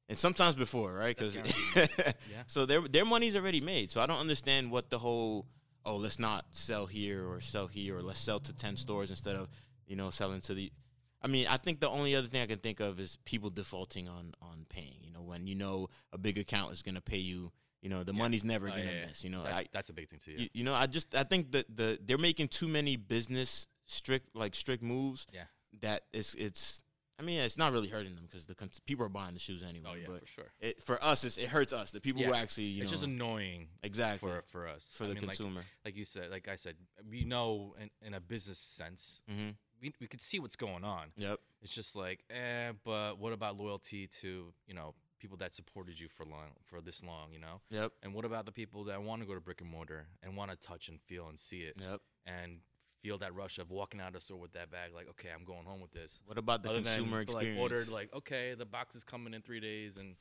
And 0.09 0.17
sometimes 0.17 0.55
before, 0.55 0.93
right? 0.93 1.15
Because 1.17 1.35
Yeah. 1.75 2.43
so 2.47 2.65
their 2.65 2.81
their 2.81 3.05
money's 3.05 3.35
already 3.35 3.59
made. 3.61 3.91
So 3.91 3.99
I 4.01 4.05
don't 4.05 4.19
understand 4.19 4.71
what 4.71 4.89
the 4.89 4.99
whole 4.99 5.45
oh 5.87 5.95
let's 5.95 6.19
not 6.19 6.45
sell 6.51 6.85
here 6.85 7.25
or 7.27 7.41
sell 7.41 7.65
here 7.67 7.97
or 7.97 8.03
let's 8.03 8.19
sell 8.19 8.39
to 8.41 8.53
ten 8.53 8.75
stores 8.77 9.09
instead 9.09 9.35
of 9.35 9.47
you 9.87 9.95
know 9.95 10.09
selling 10.11 10.41
to 10.41 10.53
the. 10.53 10.71
I 11.19 11.27
mean, 11.27 11.47
I 11.47 11.57
think 11.57 11.79
the 11.79 11.89
only 11.89 12.13
other 12.15 12.27
thing 12.27 12.43
I 12.43 12.45
can 12.45 12.59
think 12.59 12.79
of 12.79 12.99
is 12.99 13.17
people 13.25 13.49
defaulting 13.49 14.07
on 14.07 14.33
on 14.41 14.65
paying. 14.69 14.99
You 15.01 15.11
know, 15.11 15.23
when 15.23 15.47
you 15.47 15.55
know 15.55 15.89
a 16.13 16.17
big 16.17 16.37
account 16.37 16.73
is 16.73 16.83
gonna 16.83 17.01
pay 17.01 17.17
you, 17.17 17.51
you 17.81 17.89
know 17.89 18.03
the 18.03 18.13
Yeah. 18.13 18.19
money's 18.19 18.43
never 18.43 18.67
Oh, 18.67 18.71
gonna 18.71 18.83
yeah, 18.83 18.91
yeah. 18.99 19.05
miss. 19.07 19.23
You 19.23 19.31
know, 19.31 19.43
That- 19.43 19.53
I, 19.53 19.65
that's 19.71 19.89
a 19.89 19.93
big 19.93 20.09
thing 20.09 20.19
too. 20.23 20.33
Yeah. 20.33 20.41
you, 20.41 20.49
you 20.53 20.63
know, 20.63 20.75
I 20.75 20.85
just 20.85 21.15
I 21.15 21.23
think 21.23 21.51
that 21.53 21.65
the 21.75 21.97
they're 22.05 22.19
making 22.19 22.49
too 22.49 22.67
many 22.67 22.97
business 22.97 23.67
strict 23.87 24.35
like 24.35 24.53
strict 24.53 24.83
moves. 24.83 25.25
Yeah. 25.33 25.45
That 25.81 26.03
it's 26.13 26.35
it's. 26.35 26.83
I 27.19 27.23
mean, 27.23 27.39
it's 27.39 27.57
not 27.57 27.71
really 27.71 27.87
hurting 27.87 28.15
them 28.15 28.25
because 28.29 28.45
the 28.45 28.53
cons- 28.55 28.79
people 28.85 29.05
are 29.05 29.09
buying 29.09 29.33
the 29.33 29.39
shoes 29.39 29.63
anyway. 29.67 29.89
oh 29.91 29.95
yeah, 29.95 30.05
but 30.07 30.21
for 30.21 30.27
sure. 30.27 30.51
it, 30.59 30.83
for 30.83 31.03
us, 31.03 31.23
it's, 31.23 31.37
it 31.37 31.49
hurts 31.49 31.73
us. 31.73 31.91
The 31.91 31.99
people 32.01 32.21
who 32.23 32.33
actually, 32.33 32.65
you 32.65 32.83
it's 32.83 32.91
know, 32.91 32.95
just 32.95 33.03
annoying 33.05 33.69
exactly 33.81 34.29
for 34.29 34.43
for 34.43 34.67
us 34.67 34.93
for 34.95 35.05
I 35.05 35.07
the 35.07 35.13
mean, 35.15 35.23
like- 35.23 35.37
consumer. 35.37 35.61
Like, 35.83 35.95
you 35.95 36.05
said, 36.05 36.29
like 36.29 36.47
I 36.47 36.55
said, 36.55 36.75
we 37.09 37.23
know 37.23 37.75
in, 37.81 37.89
in 38.05 38.13
a 38.13 38.19
business 38.19 38.59
sense, 38.59 39.21
mm-hmm. 39.31 39.51
we 39.81 39.93
we 39.99 40.07
could 40.07 40.21
see 40.21 40.39
what's 40.39 40.55
going 40.55 40.83
on. 40.83 41.07
Yep. 41.17 41.39
It's 41.61 41.73
just 41.73 41.95
like, 41.95 42.23
eh, 42.29 42.73
but 42.83 43.17
what 43.17 43.33
about 43.33 43.57
loyalty 43.57 44.07
to 44.21 44.53
you 44.67 44.73
know 44.73 44.93
people 45.19 45.37
that 45.37 45.53
supported 45.55 45.99
you 45.99 46.07
for 46.07 46.25
long 46.25 46.51
for 46.63 46.79
this 46.81 47.03
long, 47.03 47.31
you 47.33 47.39
know? 47.39 47.61
Yep. 47.71 47.91
And 48.03 48.13
what 48.13 48.25
about 48.25 48.45
the 48.45 48.51
people 48.51 48.83
that 48.83 49.01
want 49.01 49.21
to 49.23 49.27
go 49.27 49.33
to 49.33 49.41
brick 49.41 49.61
and 49.61 49.69
mortar 49.69 50.05
and 50.21 50.37
want 50.37 50.51
to 50.51 50.57
touch 50.57 50.89
and 50.89 51.01
feel 51.01 51.27
and 51.27 51.39
see 51.39 51.61
it 51.61 51.75
Yep. 51.81 52.01
and 52.27 52.59
feel 53.07 53.17
that 53.19 53.33
rush 53.33 53.57
of 53.57 53.71
walking 53.71 54.01
out 54.01 54.07
of 54.09 54.13
the 54.15 54.21
store 54.21 54.37
with 54.37 54.51
that 54.53 54.69
bag, 54.69 54.91
like, 54.93 55.07
okay, 55.09 55.29
I'm 55.33 55.45
going 55.45 55.65
home 55.65 55.79
with 55.79 55.91
this. 55.91 56.19
What 56.25 56.37
about 56.37 56.61
the 56.63 56.69
Other 56.69 56.81
than, 56.81 56.93
consumer 56.95 57.17
like 57.19 57.23
experience? 57.27 57.59
ordered, 57.61 57.87
like, 57.89 58.13
okay, 58.13 58.53
the 58.53 58.65
box 58.65 58.95
is 58.95 59.03
coming 59.05 59.33
in 59.33 59.41
three 59.41 59.61
days, 59.61 59.95
and 59.97 60.15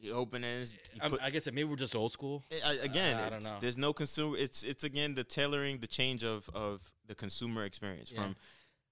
you 0.00 0.12
open 0.12 0.44
it. 0.44 0.78
You 0.94 1.00
put, 1.10 1.20
I 1.22 1.30
guess 1.30 1.46
maybe 1.46 1.64
we're 1.64 1.76
just 1.76 1.96
old 1.96 2.12
school. 2.12 2.44
I- 2.52 2.70
I- 2.70 2.84
again, 2.84 3.16
I 3.16 3.30
don't 3.30 3.42
know. 3.42 3.58
there's 3.60 3.76
no 3.78 3.92
consumer. 3.92 4.36
It's 4.36 4.62
it's 4.62 4.84
again 4.84 5.14
the 5.14 5.24
tailoring, 5.24 5.78
the 5.80 5.86
change 5.88 6.22
of 6.24 6.48
of 6.54 6.92
the 7.06 7.14
consumer 7.16 7.64
experience 7.64 8.10
Yeah. 8.12 8.22
from 8.22 8.36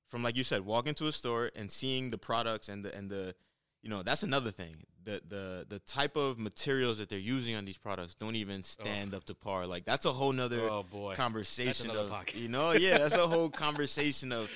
from 0.08 0.22
like 0.24 0.36
you 0.36 0.44
said, 0.44 0.62
walking 0.62 0.94
to 0.94 1.06
a 1.06 1.12
store 1.12 1.50
and 1.54 1.70
seeing 1.70 2.10
the 2.10 2.18
products 2.18 2.68
and 2.68 2.84
the 2.84 2.94
and 2.96 3.08
the 3.10 3.34
you 3.82 3.88
know 3.90 4.02
that's 4.02 4.22
another 4.22 4.50
thing. 4.50 4.76
The 5.04 5.20
the 5.28 5.66
the 5.68 5.78
type 5.80 6.16
of 6.16 6.38
materials 6.38 6.98
that 6.98 7.08
they're 7.08 7.18
using 7.18 7.54
on 7.56 7.64
these 7.64 7.78
products 7.78 8.14
don't 8.14 8.36
even 8.36 8.62
stand 8.62 9.14
up 9.14 9.24
to 9.24 9.34
par. 9.34 9.66
Like 9.66 9.84
that's 9.84 10.04
a 10.06 10.12
whole 10.12 10.32
nother 10.32 10.60
Oh 10.68 10.82
boy, 10.82 11.14
conversation 11.14 11.90
of 11.90 12.10
podcast. 12.10 12.34
you 12.40 12.48
know 12.48 12.72
yeah 12.72 12.98
that's 12.98 13.14
a 13.14 13.26
whole 13.26 13.48
conversation 13.48 14.30
of 14.32 14.48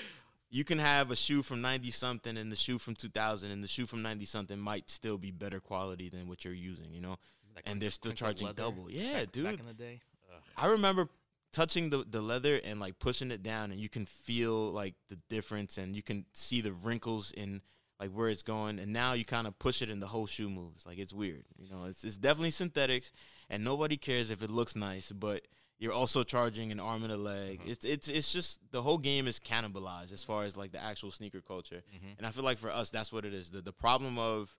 you 0.50 0.62
can 0.62 0.78
have 0.78 1.10
a 1.10 1.16
shoe 1.16 1.42
from 1.42 1.60
90 1.62 1.90
something 1.90 2.36
and 2.36 2.52
the 2.52 2.56
shoe 2.56 2.78
from 2.78 2.94
2000 2.94 3.50
and 3.50 3.64
the 3.64 3.66
shoe 3.66 3.86
from 3.86 4.02
90 4.02 4.24
something 4.26 4.58
might 4.58 4.88
still 4.90 5.18
be 5.18 5.30
better 5.32 5.58
quality 5.60 6.08
than 6.10 6.28
what 6.28 6.44
you're 6.44 6.54
using 6.54 6.92
you 6.92 7.00
know 7.00 7.16
That 7.54 7.62
and 7.66 7.80
they're 7.80 7.90
still 7.90 8.12
charging 8.12 8.46
leather 8.48 8.62
double. 8.62 8.90
Yeah, 8.90 9.20
back, 9.24 9.32
dude. 9.32 9.44
Back 9.46 9.60
in 9.60 9.66
the 9.66 9.72
day, 9.74 10.00
Ugh. 10.32 10.42
i 10.58 10.66
remember 10.66 11.08
touching 11.52 11.88
the, 11.90 12.04
the 12.08 12.20
leather 12.20 12.60
and 12.64 12.78
like 12.80 12.98
pushing 12.98 13.30
it 13.30 13.42
down 13.42 13.70
and 13.72 13.80
you 13.80 13.88
can 13.88 14.04
feel 14.06 14.70
like 14.72 14.94
the 15.08 15.16
difference 15.30 15.78
and 15.78 15.96
you 15.96 16.02
can 16.02 16.26
see 16.32 16.60
the 16.60 16.72
wrinkles 16.72 17.32
in 17.32 17.62
like 18.04 18.10
where 18.16 18.28
it's 18.28 18.42
going 18.42 18.78
and 18.78 18.92
now 18.92 19.12
you 19.14 19.24
kind 19.24 19.46
of 19.46 19.58
push 19.58 19.80
it 19.82 19.88
and 19.90 20.00
the 20.02 20.06
whole 20.06 20.26
shoe 20.26 20.48
moves 20.50 20.84
like 20.86 20.98
it's 20.98 21.12
weird 21.12 21.44
you 21.58 21.68
know 21.70 21.84
it's, 21.84 22.04
it's 22.04 22.16
definitely 22.16 22.50
synthetics 22.50 23.12
and 23.50 23.64
nobody 23.64 23.96
cares 23.96 24.30
if 24.30 24.42
it 24.42 24.50
looks 24.50 24.76
nice 24.76 25.10
but 25.12 25.40
you're 25.78 25.92
also 25.92 26.22
charging 26.22 26.70
an 26.70 26.80
arm 26.80 27.02
and 27.02 27.12
a 27.12 27.16
leg 27.16 27.60
Mhm. 27.60 27.70
it's 27.70 27.84
it's 27.84 28.08
it's 28.08 28.32
just 28.32 28.60
the 28.72 28.82
whole 28.82 28.98
game 28.98 29.26
is 29.26 29.40
cannibalized 29.40 30.12
as 30.12 30.22
far 30.22 30.44
as 30.44 30.56
like 30.56 30.72
the 30.72 30.82
actual 30.82 31.10
sneaker 31.10 31.40
culture 31.40 31.82
Mhm. 31.96 32.18
and 32.18 32.26
I 32.26 32.30
feel 32.30 32.44
like 32.44 32.58
for 32.58 32.70
us, 32.70 32.90
that's 32.90 33.12
what 33.12 33.24
it 33.24 33.32
is. 33.34 33.50
The 33.50 33.62
the 33.62 33.72
problem 33.72 34.18
of 34.18 34.56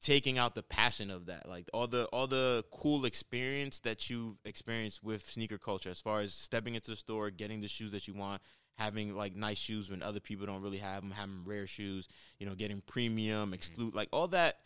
taking 0.00 0.36
out 0.38 0.54
the 0.56 0.62
passion 0.64 1.10
of 1.10 1.26
that, 1.26 1.48
like 1.48 1.68
all 1.72 1.86
the 1.86 2.06
all 2.06 2.26
the 2.26 2.64
cool 2.72 3.04
experience 3.04 3.78
that 3.80 4.10
you've 4.10 4.36
experienced 4.44 5.02
with 5.02 5.30
sneaker 5.30 5.58
culture, 5.58 5.90
as 5.90 6.00
far 6.00 6.20
as 6.20 6.34
stepping 6.34 6.74
into 6.74 6.90
the 6.90 6.96
store, 6.96 7.30
getting 7.30 7.60
the 7.60 7.68
shoes 7.68 7.90
that 7.92 8.08
you 8.08 8.14
want, 8.14 8.42
having 8.76 9.14
like 9.16 9.34
nice 9.36 9.58
shoes 9.58 9.90
when 9.90 10.02
other 10.02 10.20
people 10.20 10.46
don't 10.46 10.62
really 10.62 10.78
have 10.78 11.02
them, 11.02 11.10
having 11.10 11.42
rare 11.44 11.66
shoes, 11.66 12.08
you 12.38 12.46
know, 12.46 12.54
getting 12.54 12.80
premium, 12.86 13.52
exclude, 13.54 13.94
like 13.94 14.08
all 14.12 14.28
that 14.28 14.58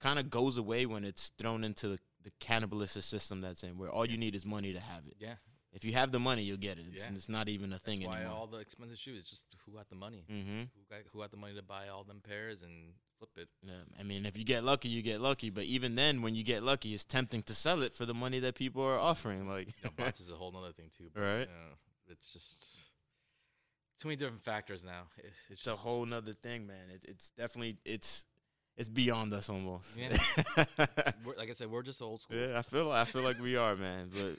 kind 0.00 0.18
of 0.18 0.28
goes 0.30 0.58
away 0.58 0.86
when 0.86 1.04
it's 1.04 1.30
thrown 1.38 1.64
into 1.64 1.88
the, 1.88 1.98
the 2.22 2.30
cannibalistic 2.40 3.02
system 3.02 3.40
that's 3.40 3.62
in, 3.62 3.78
where 3.78 3.90
all 3.90 4.04
you 4.06 4.16
need 4.18 4.34
is 4.34 4.44
money 4.44 4.72
to 4.72 4.80
have 4.80 5.06
it. 5.06 5.16
Yeah, 5.18 5.34
If 5.72 5.84
you 5.84 5.92
have 5.94 6.12
the 6.12 6.18
money, 6.18 6.42
you'll 6.42 6.58
get 6.58 6.78
it. 6.78 6.84
It's, 6.92 7.04
Yeah. 7.04 7.14
it's 7.16 7.28
not 7.28 7.48
even 7.48 7.72
a 7.72 7.78
thing 7.78 8.02
why 8.04 8.16
anymore. 8.18 8.34
all 8.36 8.46
the 8.46 8.58
expensive 8.58 8.98
shoes 8.98 9.24
just 9.24 9.46
who 9.64 9.72
got 9.72 9.88
the 9.88 9.94
money, 9.96 10.24
mm-hmm. 10.30 10.58
who 10.60 10.82
got 10.90 11.00
who 11.12 11.18
got 11.20 11.30
the 11.30 11.36
money 11.38 11.54
to 11.54 11.62
buy 11.62 11.88
all 11.88 12.04
them 12.04 12.20
pairs 12.26 12.62
and 12.62 12.92
flip 13.18 13.30
it. 13.36 13.48
Yeah, 13.62 13.72
I 13.98 14.02
mean, 14.02 14.26
if 14.26 14.36
you 14.38 14.44
get 14.44 14.62
lucky, 14.64 14.88
you 14.88 15.00
get 15.00 15.20
lucky. 15.20 15.48
But 15.50 15.64
even 15.64 15.94
then, 15.94 16.20
when 16.20 16.34
you 16.34 16.44
get 16.44 16.62
lucky, 16.62 16.92
it's 16.94 17.04
tempting 17.04 17.42
to 17.44 17.54
sell 17.54 17.82
it 17.82 17.94
for 17.94 18.04
the 18.04 18.14
money 18.14 18.40
that 18.40 18.56
people 18.56 18.82
are 18.82 18.98
offering. 18.98 19.48
Like, 19.48 19.68
You 19.68 19.72
know, 19.84 19.90
bots 19.96 20.20
is 20.20 20.30
a 20.30 20.34
whole 20.34 20.54
other 20.56 20.72
thing 20.72 20.90
too. 20.96 21.10
But, 21.14 21.20
Right. 21.22 21.40
you 21.40 21.46
know, 21.46 21.76
it's 22.08 22.32
just 22.32 22.78
too 23.98 24.08
many 24.08 24.16
different 24.16 24.42
factors 24.42 24.82
now. 24.84 25.02
It, 25.16 25.32
it's 25.50 25.66
it's 25.66 25.66
a 25.66 25.80
whole 25.80 26.04
nother 26.04 26.32
thing, 26.32 26.66
man. 26.66 26.90
It, 26.92 27.04
it's 27.08 27.30
definitely 27.30 27.76
it's 27.84 28.26
it's 28.76 28.88
beyond 28.88 29.32
us 29.32 29.48
almost. 29.48 29.88
Yeah. 29.96 30.16
Like 31.36 31.50
I 31.50 31.52
said, 31.52 31.70
we're 31.70 31.82
just 31.82 32.00
old 32.00 32.22
school. 32.22 32.36
yeah, 32.36 32.58
I 32.58 32.62
feel 32.62 32.90
I 32.90 33.04
feel 33.04 33.22
like 33.22 33.40
we 33.40 33.56
are, 33.56 33.76
man. 33.76 34.10
But 34.12 34.36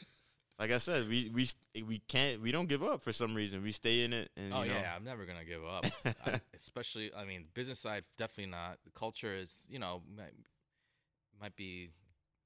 like 0.57 0.71
I 0.71 0.77
said, 0.77 1.07
we 1.09 1.29
we 1.33 1.47
we 1.83 1.99
can't 2.07 2.41
we 2.41 2.51
don't 2.51 2.67
give 2.67 2.83
up 2.83 3.01
for 3.01 3.11
some 3.11 3.35
reason. 3.35 3.61
We 3.61 3.71
stay 3.71 4.03
in 4.03 4.13
it, 4.13 4.31
and 4.37 4.53
Oh 4.53 4.61
you 4.61 4.69
know, 4.69 4.79
yeah, 4.79 4.93
I'm 4.95 5.03
never 5.03 5.25
gonna 5.25 5.45
give 5.45 5.65
up. 5.65 5.85
I, 6.25 6.41
especially, 6.55 7.11
I 7.15 7.25
mean, 7.25 7.45
business 7.53 7.79
side 7.79 8.03
definitely 8.17 8.51
not. 8.51 8.77
The 8.85 8.91
culture 8.91 9.35
is, 9.35 9.65
you 9.69 9.79
know, 9.79 10.01
might, 10.15 10.33
might 11.41 11.55
be 11.55 11.89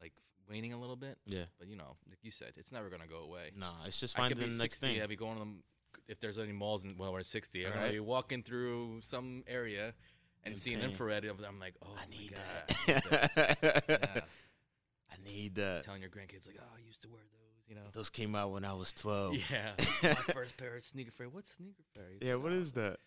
like 0.01 0.13
waning 0.49 0.73
a 0.73 0.79
little 0.79 0.95
bit, 0.95 1.17
yeah. 1.25 1.45
but 1.59 1.67
you 1.67 1.75
know, 1.75 1.97
like 2.09 2.19
you 2.23 2.31
said, 2.31 2.53
it's 2.57 2.71
never 2.71 2.89
gonna 2.89 3.07
go 3.07 3.19
away. 3.19 3.51
Nah, 3.55 3.73
it's 3.85 3.99
just 3.99 4.15
finding 4.15 4.39
the 4.39 4.45
next 4.45 4.79
60. 4.79 4.87
thing. 4.87 5.01
I'd 5.01 5.09
be 5.09 5.15
going 5.15 5.35
to 5.35 5.39
them 5.39 5.63
if 6.07 6.19
there's 6.19 6.39
any 6.39 6.51
malls 6.51 6.83
in 6.83 6.95
well, 6.97 7.13
we're 7.13 7.23
60. 7.23 7.65
I'm 7.67 7.91
be 7.91 7.99
walking 7.99 8.43
through 8.43 8.99
some 9.01 9.43
area 9.47 9.93
and 10.43 10.53
And 10.53 10.59
seeing 10.59 10.79
paying. 10.79 10.91
infrared. 10.91 11.25
I'm 11.25 11.37
I'm 11.47 11.59
like, 11.59 11.75
oh, 11.83 11.95
I 11.97 12.05
need 12.09 12.33
God, 12.33 12.75
that. 12.87 13.07
I 13.67 13.69
need 13.75 14.15
yeah. 14.15 14.21
I 15.11 15.15
need 15.25 15.55
that. 15.55 15.83
Telling 15.83 16.01
your 16.01 16.09
grandkids 16.09 16.47
like, 16.47 16.57
oh, 16.59 16.75
I 16.75 16.81
used 16.85 17.01
to 17.01 17.07
wear 17.09 17.21
those, 17.31 17.63
you 17.67 17.75
know. 17.75 17.81
Those 17.93 18.09
came 18.09 18.35
out 18.35 18.51
when 18.51 18.63
I 18.65 18.73
was 18.73 18.93
twelve. 18.93 19.35
Yeah, 19.51 19.71
my 20.03 20.13
first 20.13 20.57
pair 20.57 20.75
of 20.75 20.83
sneaker 20.83 21.11
fairy. 21.11 21.29
What's 21.31 21.55
sneaker 21.55 21.83
fairy? 21.95 22.17
Yeah, 22.21 22.35
what 22.35 22.53
is 22.53 22.73
that? 22.73 22.97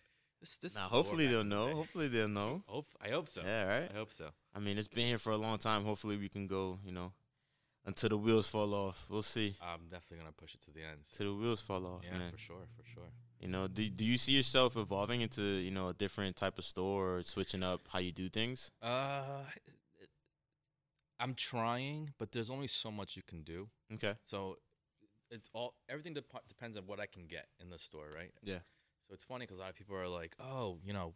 This, 0.41 0.57
this 0.57 0.73
is 0.73 0.79
hopefully 0.79 1.27
they'll 1.27 1.43
know. 1.45 1.73
Hopefully 1.73 2.09
they'll 2.09 2.27
know. 2.27 2.63
Hope 2.67 2.87
I 3.01 3.09
hope 3.09 3.29
so. 3.29 3.41
Yeah, 3.45 3.65
right. 3.79 3.89
I 3.93 3.97
hope 3.97 4.11
so. 4.11 4.29
I 4.53 4.59
mean, 4.59 4.77
it's 4.77 4.89
been 4.89 5.07
here 5.07 5.17
for 5.17 5.31
a 5.31 5.37
long 5.37 5.57
time. 5.57 5.85
Hopefully, 5.85 6.17
we 6.17 6.27
can 6.29 6.47
go. 6.47 6.79
You 6.85 6.91
know, 6.91 7.13
until 7.85 8.09
the 8.09 8.17
wheels 8.17 8.47
fall 8.47 8.73
off. 8.73 9.05
We'll 9.09 9.23
see. 9.23 9.55
I'm 9.61 9.87
definitely 9.89 10.19
gonna 10.19 10.31
push 10.31 10.53
it 10.55 10.61
to 10.61 10.71
the 10.71 10.81
end. 10.83 10.99
Till 11.15 11.35
the 11.35 11.41
wheels 11.41 11.61
fall 11.61 11.85
off, 11.85 12.03
yeah, 12.03 12.17
man. 12.17 12.31
for 12.31 12.37
sure, 12.37 12.67
for 12.77 12.83
sure. 12.85 13.09
You 13.39 13.49
know, 13.49 13.67
do 13.67 13.87
do 13.89 14.05
you 14.05 14.17
see 14.17 14.33
yourself 14.33 14.77
evolving 14.77 15.21
into 15.21 15.41
you 15.41 15.71
know 15.71 15.89
a 15.89 15.93
different 15.93 16.35
type 16.35 16.57
of 16.57 16.65
store 16.65 17.17
or 17.17 17.23
switching 17.23 17.63
up 17.63 17.81
how 17.91 17.99
you 17.99 18.11
do 18.11 18.29
things? 18.29 18.71
Uh, 18.81 19.43
I'm 21.19 21.35
trying, 21.35 22.11
but 22.17 22.31
there's 22.31 22.49
only 22.49 22.67
so 22.67 22.91
much 22.91 23.15
you 23.15 23.21
can 23.25 23.43
do. 23.43 23.69
Okay. 23.93 24.15
So 24.23 24.57
it's 25.29 25.49
all 25.53 25.73
everything 25.89 26.13
dep- 26.13 26.47
depends 26.47 26.77
on 26.77 26.85
what 26.85 26.99
I 26.99 27.05
can 27.05 27.27
get 27.27 27.47
in 27.61 27.69
the 27.69 27.79
store, 27.79 28.07
right? 28.15 28.31
Yeah. 28.43 28.59
So 29.07 29.13
it's 29.13 29.23
funny 29.23 29.45
because 29.45 29.57
a 29.57 29.61
lot 29.61 29.69
of 29.69 29.75
people 29.75 29.95
are 29.95 30.07
like, 30.07 30.35
"Oh, 30.39 30.79
you 30.85 30.93
know, 30.93 31.13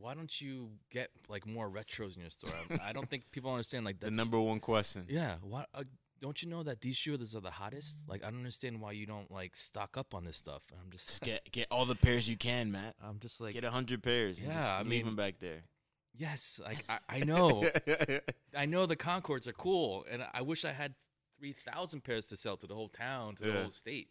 why 0.00 0.14
don't 0.14 0.40
you 0.40 0.70
get 0.90 1.10
like 1.28 1.46
more 1.46 1.68
retros 1.68 2.14
in 2.16 2.22
your 2.22 2.30
store?" 2.30 2.50
I'm- 2.80 2.94
don't 2.94 3.08
think 3.10 3.30
people 3.32 3.50
understand 3.50 3.84
like 3.84 4.00
The 4.00 4.10
number 4.10 4.40
one 4.40 4.60
question. 4.60 5.06
Yeah. 5.08 5.36
Why? 5.42 5.64
Uh, 5.74 5.84
don't 6.20 6.42
you 6.42 6.48
know 6.48 6.64
that 6.64 6.80
these 6.80 6.96
shoes 6.96 7.36
are 7.36 7.40
the 7.40 7.50
hottest? 7.52 7.96
Like, 8.08 8.24
I 8.24 8.30
don't 8.30 8.38
understand 8.40 8.80
why 8.80 8.90
you 8.90 9.06
don't 9.06 9.30
like 9.30 9.54
stock 9.54 9.96
up 9.96 10.14
on 10.14 10.24
this 10.24 10.36
stuff. 10.36 10.62
And 10.72 10.80
I'm 10.84 10.90
just, 10.90 11.08
Just 11.08 11.22
get 11.22 11.52
get 11.52 11.68
all 11.70 11.86
the 11.86 11.94
pairs 11.94 12.28
you 12.28 12.36
can, 12.36 12.72
Matt. 12.72 12.96
I'm 13.00 13.20
just 13.20 13.40
like, 13.40 13.54
get 13.54 13.62
a 13.64 13.70
hundred 13.70 14.02
pairs. 14.02 14.38
and 14.38 14.48
Yeah, 14.48 14.54
just 14.54 14.74
I 14.74 14.78
leave 14.80 14.88
mean- 14.90 15.04
them 15.06 15.16
back 15.16 15.38
there. 15.38 15.62
yes, 16.16 16.60
like 16.64 16.84
I, 16.88 16.98
I 17.08 17.18
know, 17.20 17.64
I 18.56 18.66
know 18.66 18.86
the 18.86 18.96
Concords 18.96 19.46
are 19.46 19.52
cool, 19.52 20.04
and 20.10 20.24
I 20.34 20.42
wish 20.42 20.64
I 20.64 20.72
had 20.72 20.94
three 21.38 21.52
thousand 21.52 22.02
pairs 22.02 22.26
to 22.28 22.36
sell 22.36 22.56
to 22.56 22.66
the 22.66 22.74
whole 22.74 22.88
town, 22.88 23.36
to 23.36 23.44
the 23.44 23.52
whole 23.52 23.70
state. 23.70 24.08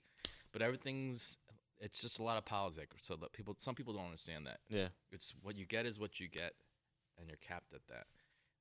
But 0.54 0.62
everything's, 0.62 1.38
it's 1.80 2.02
just 2.02 2.20
a 2.20 2.24
lot 2.24 2.38
of 2.38 2.46
politics. 2.46 2.96
So 3.02 3.16
that 3.18 3.34
people, 3.34 3.56
some 3.58 3.76
people 3.76 3.94
don't 3.94 4.06
understand 4.06 4.46
that. 4.48 4.60
yeah. 4.70 4.88
It's 5.12 5.34
what 5.42 5.58
you 5.58 5.66
get 5.66 5.86
is 5.86 6.00
what 6.00 6.20
you 6.20 6.28
get, 6.28 6.54
and 7.18 7.28
you're 7.28 7.38
capped 7.38 7.74
at 7.74 7.88
that. 7.90 8.08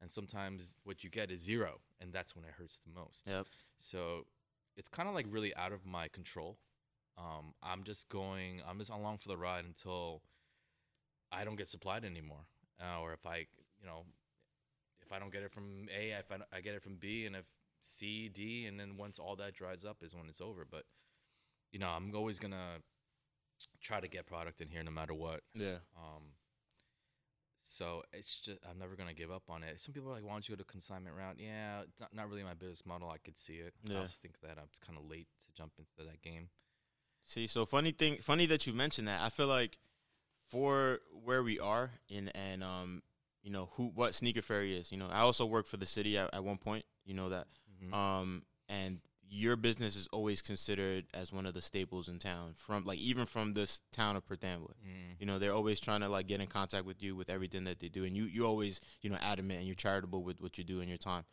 And 0.01 0.13
sometimes 0.13 0.75
what 0.85 1.03
you 1.03 1.11
get 1.11 1.31
is 1.31 1.41
zero, 1.41 1.81
and 2.01 2.13
that's 2.13 2.37
when 2.37 2.45
it 2.45 2.53
hurts 2.59 2.81
the 2.87 2.93
most. 2.93 3.25
Yep. 3.27 3.47
So 3.79 4.27
it's 4.77 4.89
kind 4.89 5.09
of 5.09 5.15
like 5.15 5.27
really 5.31 5.55
out 5.57 5.73
of 5.73 5.87
my 5.87 6.09
control. 6.09 6.59
Um, 7.19 7.55
I'm 7.63 7.83
just 7.83 8.09
going, 8.11 8.61
I'm 8.69 8.79
just 8.79 8.91
along 8.91 9.19
for 9.19 9.29
the 9.29 9.39
ride 9.39 9.65
until 9.65 10.21
I 11.33 11.45
don't 11.45 11.57
get 11.57 11.69
supplied 11.69 12.05
anymore. 12.05 12.47
Uh, 12.79 13.01
or 13.01 13.15
if 13.15 13.25
I, 13.25 13.47
you 13.81 13.87
know, 13.87 14.05
if 15.01 15.13
I 15.13 15.19
don't 15.19 15.33
get 15.33 15.43
it 15.43 15.51
from 15.51 15.87
A, 15.97 16.11
if 16.11 16.31
I, 16.31 16.37
I 16.55 16.61
get 16.61 16.75
it 16.75 16.83
from 16.83 16.97
B, 16.97 17.25
and 17.25 17.35
if 17.35 17.47
C, 17.81 18.29
D, 18.29 18.67
and 18.67 18.79
then 18.79 18.99
once 18.99 19.19
all 19.19 19.35
that 19.37 19.55
dries 19.55 19.85
up 19.85 20.03
is 20.03 20.15
when 20.15 20.29
it's 20.29 20.43
over. 20.43 20.67
But, 20.71 20.85
you 21.73 21.79
know, 21.79 21.89
I'm 21.89 22.13
always 22.15 22.39
going 22.39 22.53
to 22.53 22.83
try 23.81 24.01
to 24.01 24.09
get 24.09 24.27
product 24.27 24.61
in 24.61 24.69
here 24.69 24.83
no 24.83 24.91
matter 24.91 25.15
what. 25.15 25.41
Yeah. 25.55 25.79
Um, 25.97 26.33
so 27.63 28.03
it's 28.13 28.39
just 28.39 28.59
I'm 28.69 28.79
never 28.79 28.95
gonna 28.95 29.13
give 29.15 29.31
up 29.31 29.45
on 29.49 29.63
it. 29.65 29.81
Some 29.81 29.93
people 29.93 30.11
are 30.11 30.15
like, 30.15 30.25
"Why 30.25 30.33
don't 30.33 30.49
you 30.49 30.55
go 30.55 30.63
to 30.63 30.65
consignment 30.71 31.17
route?" 31.17 31.37
Yeah, 31.39 31.83
it's 31.83 32.01
not, 32.01 32.15
not 32.15 32.29
really 32.29 32.45
my 32.45 32.55
business 32.55 32.87
model. 32.87 33.11
I 33.11 33.19
could 33.19 33.37
see 33.37 33.55
it. 33.55 33.75
Yeah. 33.83 33.97
I 33.97 34.01
also 34.03 34.15
think 34.23 34.41
that 34.43 34.57
I'm 34.59 34.69
kind 34.87 34.99
of 34.99 35.05
late 35.11 35.27
to 35.41 35.53
jump 35.57 35.73
into 35.79 36.09
that 36.09 36.23
game. 36.23 36.49
See, 37.27 37.49
so 37.49 37.67
funny 37.67 37.91
thing, 37.91 38.19
funny 38.19 38.47
that 38.47 38.67
you 38.69 38.73
mentioned 38.73 39.09
that. 39.09 39.21
I 39.21 39.31
feel 39.31 39.49
like 39.49 39.79
for 40.49 41.01
where 41.25 41.43
we 41.43 41.59
are 41.59 41.91
in 42.09 42.29
and 42.29 42.63
um, 42.63 43.03
you 43.43 43.51
know 43.51 43.71
who 43.73 43.89
what 43.95 44.15
Sneaker 44.15 44.43
Fairy 44.43 44.77
is. 44.77 44.93
You 44.93 44.99
know, 44.99 45.09
I 45.11 45.21
also 45.21 45.45
worked 45.45 45.69
for 45.69 45.77
the 45.77 45.87
city 45.87 46.17
at, 46.17 46.33
at 46.33 46.45
one 46.45 46.59
point. 46.59 46.85
You 47.05 47.15
know 47.15 47.31
that. 47.31 47.49
Mhm. 47.83 47.93
Um, 47.93 48.43
and 48.69 49.01
your 49.29 49.57
business 49.57 49.97
is 49.97 50.09
always 50.13 50.43
considered 50.43 51.07
as 51.13 51.33
one 51.33 51.47
of 51.47 51.55
the 51.55 51.61
staples 51.61 52.09
in 52.09 52.19
town. 52.19 52.53
From 52.57 52.85
like 52.85 52.99
even 52.99 53.27
from 53.27 53.55
this 53.55 53.81
town 53.93 54.17
of 54.17 54.27
Perth 54.27 54.45
Amboy. 54.45 54.73
Mm. 54.87 55.17
You 55.19 55.27
know, 55.27 55.39
they're 55.39 55.53
always 55.53 55.81
trying 55.81 56.01
to 56.01 56.09
like 56.09 56.27
get 56.27 56.41
in 56.41 56.47
contact 56.47 56.85
with 56.85 57.03
you 57.03 57.17
with 57.17 57.31
everything 57.31 57.65
that 57.65 57.81
they 57.81 57.89
do, 57.89 58.05
and 58.05 58.17
you 58.17 58.25
you 58.25 58.47
always 58.47 58.81
you 59.01 59.11
know 59.11 59.19
adamant 59.21 59.59
and 59.59 59.67
you're 59.67 59.75
charitable 59.75 60.23
with 60.23 60.41
what 60.41 60.59
you 60.59 60.65
do 60.65 60.81
in 60.81 60.89
your 60.89 60.99
time. 60.99 61.25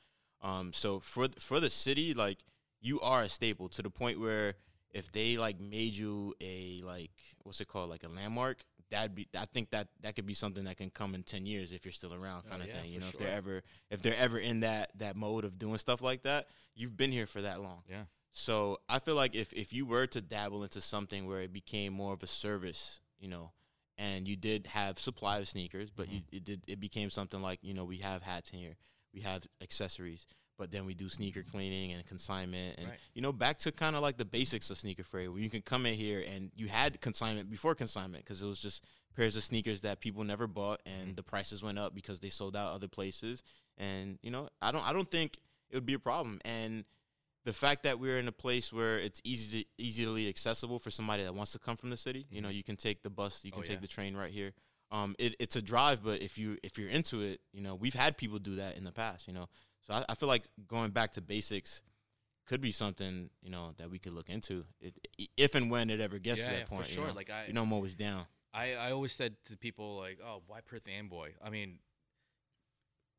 Um, 0.41 0.73
so 0.73 0.99
for 0.99 1.27
for 1.39 1.59
the 1.59 1.69
city, 1.69 2.13
like 2.13 2.39
you 2.81 2.99
are 3.01 3.23
a 3.23 3.29
staple 3.29 3.69
to 3.69 3.81
the 3.81 3.89
point 3.89 4.19
where 4.19 4.55
if 4.91 5.11
they 5.11 5.37
like 5.37 5.59
made 5.59 5.93
you 5.93 6.33
a 6.41 6.81
like 6.83 7.11
what's 7.43 7.61
it 7.61 7.67
called 7.67 7.89
like 7.89 8.03
a 8.03 8.09
landmark, 8.09 8.59
that'd 8.93 9.13
be 9.15 9.27
I 9.37 9.45
think 9.45 9.69
that 9.71 9.87
that 10.01 10.15
could 10.15 10.25
be 10.25 10.33
something 10.33 10.63
that 10.65 10.77
can 10.77 10.89
come 10.89 11.15
in 11.15 11.23
ten 11.23 11.45
years 11.45 11.71
if 11.73 11.83
you're 11.85 11.91
still 11.91 12.13
around, 12.13 12.43
Oh, 12.47 12.49
kind 12.51 12.61
of 12.61 12.67
yeah, 12.69 12.81
thing. 12.81 12.91
You 12.91 12.99
know, 12.99 13.07
if 13.07 13.17
they're 13.17 13.33
ever 13.35 13.61
if 13.89 14.01
they're 14.01 14.15
ever 14.17 14.37
in 14.39 14.61
that 14.61 14.91
that 14.99 15.15
mode 15.15 15.43
of 15.45 15.57
doing 15.59 15.77
stuff 15.77 16.01
like 16.01 16.23
that, 16.23 16.47
you've 16.75 16.95
been 16.95 17.11
here 17.11 17.27
for 17.27 17.41
that 17.41 17.61
long. 17.61 17.81
Yeah. 17.89 18.03
So 18.31 18.79
I 18.89 18.99
feel 18.99 19.15
like 19.15 19.35
if 19.35 19.51
if 19.53 19.73
you 19.73 19.85
were 19.85 20.07
to 20.07 20.21
dabble 20.21 20.63
into 20.63 20.81
something 20.81 21.27
where 21.27 21.41
it 21.41 21.51
became 21.53 21.93
more 21.93 22.13
of 22.13 22.23
a 22.23 22.27
service, 22.27 23.01
you 23.19 23.27
know, 23.27 23.51
and 23.97 24.27
you 24.27 24.35
did 24.35 24.67
have 24.67 24.97
supply 24.99 25.37
of 25.39 25.47
sneakers, 25.47 25.89
but 25.91 26.07
Mm-hmm. 26.07 26.35
it 26.37 26.43
did 26.45 26.63
it 26.67 26.79
became 26.79 27.09
something 27.09 27.41
like 27.41 27.59
you 27.61 27.73
know 27.73 27.85
we 27.85 27.97
have 27.97 28.21
hats 28.23 28.49
in 28.51 28.59
here, 28.59 28.75
we 29.13 29.21
have 29.21 29.43
accessories, 29.61 30.25
but 30.57 30.71
then 30.71 30.85
we 30.85 30.93
do 30.93 31.09
sneaker 31.09 31.43
cleaning 31.43 31.91
and 31.93 32.05
consignment, 32.05 32.77
and 32.79 32.89
Right. 32.89 32.99
you 33.13 33.21
know 33.21 33.31
back 33.33 33.57
to 33.59 33.71
kind 33.71 33.95
of 33.95 34.01
like 34.01 34.17
the 34.17 34.25
basics 34.25 34.69
of 34.69 34.77
sneaker 34.77 35.03
freight, 35.03 35.31
where 35.31 35.41
you 35.41 35.49
can 35.49 35.61
come 35.61 35.85
in 35.85 35.95
here 35.95 36.21
and 36.21 36.51
you 36.55 36.67
had 36.67 36.99
consignment 37.01 37.49
before 37.49 37.75
consignment 37.75 38.23
because 38.23 38.41
it 38.41 38.45
was 38.45 38.59
just 38.59 38.83
pairs 39.15 39.35
of 39.35 39.43
sneakers 39.43 39.81
that 39.81 39.99
people 39.99 40.23
never 40.23 40.47
bought 40.47 40.81
and 40.85 41.13
Mhm. 41.13 41.15
the 41.15 41.23
prices 41.23 41.61
went 41.63 41.77
up 41.77 41.93
because 41.93 42.19
they 42.19 42.29
sold 42.29 42.55
out 42.55 42.73
other 42.73 42.87
places, 42.87 43.43
and 43.77 44.19
you 44.21 44.31
know 44.31 44.49
I 44.61 44.71
don't 44.71 44.83
I 44.83 44.93
don't 44.93 45.09
think 45.09 45.37
it 45.69 45.75
would 45.75 45.85
be 45.85 45.93
a 45.93 45.99
problem 45.99 46.39
and 46.45 46.85
the 47.45 47.51
fact 47.53 47.83
that 47.83 47.99
we're 47.99 48.17
in 48.19 48.27
a 48.29 48.31
place 48.31 48.71
where 48.71 48.97
it's 48.97 49.19
easy 49.25 49.63
to 49.63 49.69
easily 49.77 50.29
accessible 50.29 50.79
for 50.79 50.89
somebody 50.89 51.23
that 51.23 51.35
wants 51.35 51.51
to 51.51 51.59
come 51.59 51.75
from 51.75 51.89
the 51.89 51.97
city. 51.97 52.25
You 52.31 52.39
know, 52.39 52.47
Mhm. 52.47 52.55
you 52.55 52.63
can 52.63 52.77
take 52.77 53.03
the 53.03 53.09
bus, 53.09 53.43
you 53.43 53.51
Oh, 53.51 53.55
can 53.55 53.63
take 53.63 53.71
yeah. 53.77 53.81
the 53.81 53.87
train 53.87 54.15
right 54.15 54.31
here. 54.31 54.53
Um, 54.91 55.13
it, 55.19 55.35
it's 55.39 55.57
a 55.57 55.61
drive, 55.61 56.01
but 56.03 56.21
if 56.21 56.37
you 56.37 56.57
if 56.63 56.77
you're 56.77 56.87
into 56.89 57.21
it, 57.21 57.41
you 57.51 57.59
know, 57.59 57.75
we've 57.75 57.95
had 57.95 58.15
people 58.17 58.39
do 58.39 58.55
that 58.55 58.77
in 58.77 58.85
the 58.85 58.93
past. 58.93 59.27
You 59.27 59.33
know, 59.33 59.49
so 59.87 59.93
I, 59.93 60.05
I 60.09 60.15
feel 60.15 60.29
like 60.29 60.49
going 60.67 60.91
back 60.91 61.13
to 61.13 61.21
basics 61.21 61.81
could 62.45 62.61
be 62.61 62.71
something 62.71 63.29
you 63.41 63.49
know 63.49 63.73
that 63.77 63.89
we 63.89 63.99
could 63.99 64.13
look 64.13 64.29
into 64.29 64.65
it, 64.81 64.93
if 65.37 65.55
and 65.55 65.71
when 65.71 65.89
it 65.89 65.99
ever 65.99 66.19
gets 66.19 66.41
yeah, 66.41 66.47
to 66.47 66.51
that 66.51 66.59
yeah, 66.59 66.65
point. 66.65 66.85
for 66.85 66.89
you 66.89 66.95
sure. 66.95 67.07
know? 67.07 67.13
Like 67.13 67.29
I, 67.29 67.45
you 67.47 67.53
know, 67.53 67.63
I'm 67.63 67.73
always 67.73 67.95
down. 67.95 68.25
I, 68.53 68.73
I 68.73 68.91
always 68.91 69.13
said 69.13 69.35
to 69.45 69.57
people 69.57 69.97
like, 69.97 70.19
"Oh, 70.23 70.41
why 70.47 70.59
Perth 70.61 70.87
Amboy?" 70.87 71.31
I 71.43 71.49
mean, 71.49 71.79